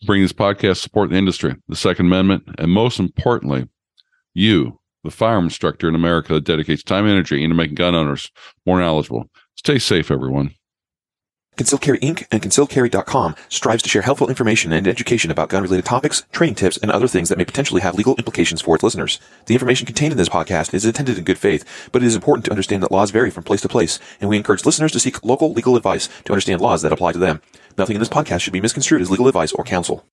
Bring 0.06 0.22
this 0.22 0.34
podcast 0.34 0.78
support 0.78 1.10
the 1.10 1.16
industry, 1.16 1.56
the 1.70 1.76
Second 1.76 2.08
Amendment, 2.08 2.44
and 2.58 2.70
most 2.72 3.00
importantly, 3.00 3.70
you, 4.34 4.80
the 5.04 5.12
firearm 5.12 5.46
instructor 5.46 5.88
in 5.88 5.96
America 5.96 6.34
that 6.34 6.46
dedicates 6.46 6.84
time 6.84 7.06
and 7.06 7.14
energy 7.14 7.44
into 7.44 7.56
making 7.56 7.76
gun 7.76 7.96
owners 7.96 8.32
more 8.66 8.80
knowledgeable. 8.80 9.30
Stay 9.56 9.80
safe, 9.80 10.10
everyone. 10.10 10.56
Concealed 11.56 11.82
Carry 11.82 12.00
Inc. 12.00 12.26
and 12.32 12.42
ConcealedCarry.com 12.42 13.36
strives 13.48 13.84
to 13.84 13.90
share 13.90 14.02
helpful 14.02 14.28
information 14.28 14.74
and 14.74 14.88
education 14.88 15.30
about 15.30 15.50
gun-related 15.50 15.86
topics, 15.86 16.24
training 16.32 16.56
tips, 16.56 16.78
and 16.78 16.90
other 16.90 17.08
things 17.08 17.30
that 17.30 17.38
may 17.38 17.46
potentially 17.46 17.82
have 17.82 17.94
legal 17.94 18.16
implications 18.16 18.60
for 18.60 18.74
its 18.74 18.84
listeners. 18.84 19.20
The 19.46 19.54
information 19.54 19.86
contained 19.86 20.14
in 20.14 20.18
this 20.18 20.30
podcast 20.30 20.74
is 20.74 20.84
intended 20.84 21.20
in 21.20 21.26
good 21.26 21.38
faith, 21.38 21.90
but 21.92 22.02
it 22.02 22.08
is 22.08 22.16
important 22.16 22.46
to 22.46 22.52
understand 22.52 22.82
that 22.82 22.92
laws 22.92 23.12
vary 23.12 23.30
from 23.30 23.44
place 23.44 23.62
to 23.62 23.68
place, 23.68 24.00
and 24.20 24.32
we 24.32 24.38
encourage 24.38 24.66
listeners 24.66 24.92
to 24.94 25.00
seek 25.00 25.24
local 25.24 25.54
legal 25.54 25.76
advice 25.76 26.10
to 26.26 26.34
understand 26.34 26.60
laws 26.60 26.82
that 26.82 26.92
apply 26.92 27.12
to 27.12 27.20
them. 27.20 27.40
Nothing 27.78 27.98
in 27.98 28.00
this 28.00 28.10
podcast 28.10 28.42
should 28.42 28.54
be 28.54 28.62
misconstrued 28.62 29.04
as 29.04 29.12
legal 29.12 29.28
advice 29.28 29.52
or 29.52 29.64
counsel. 29.64 30.08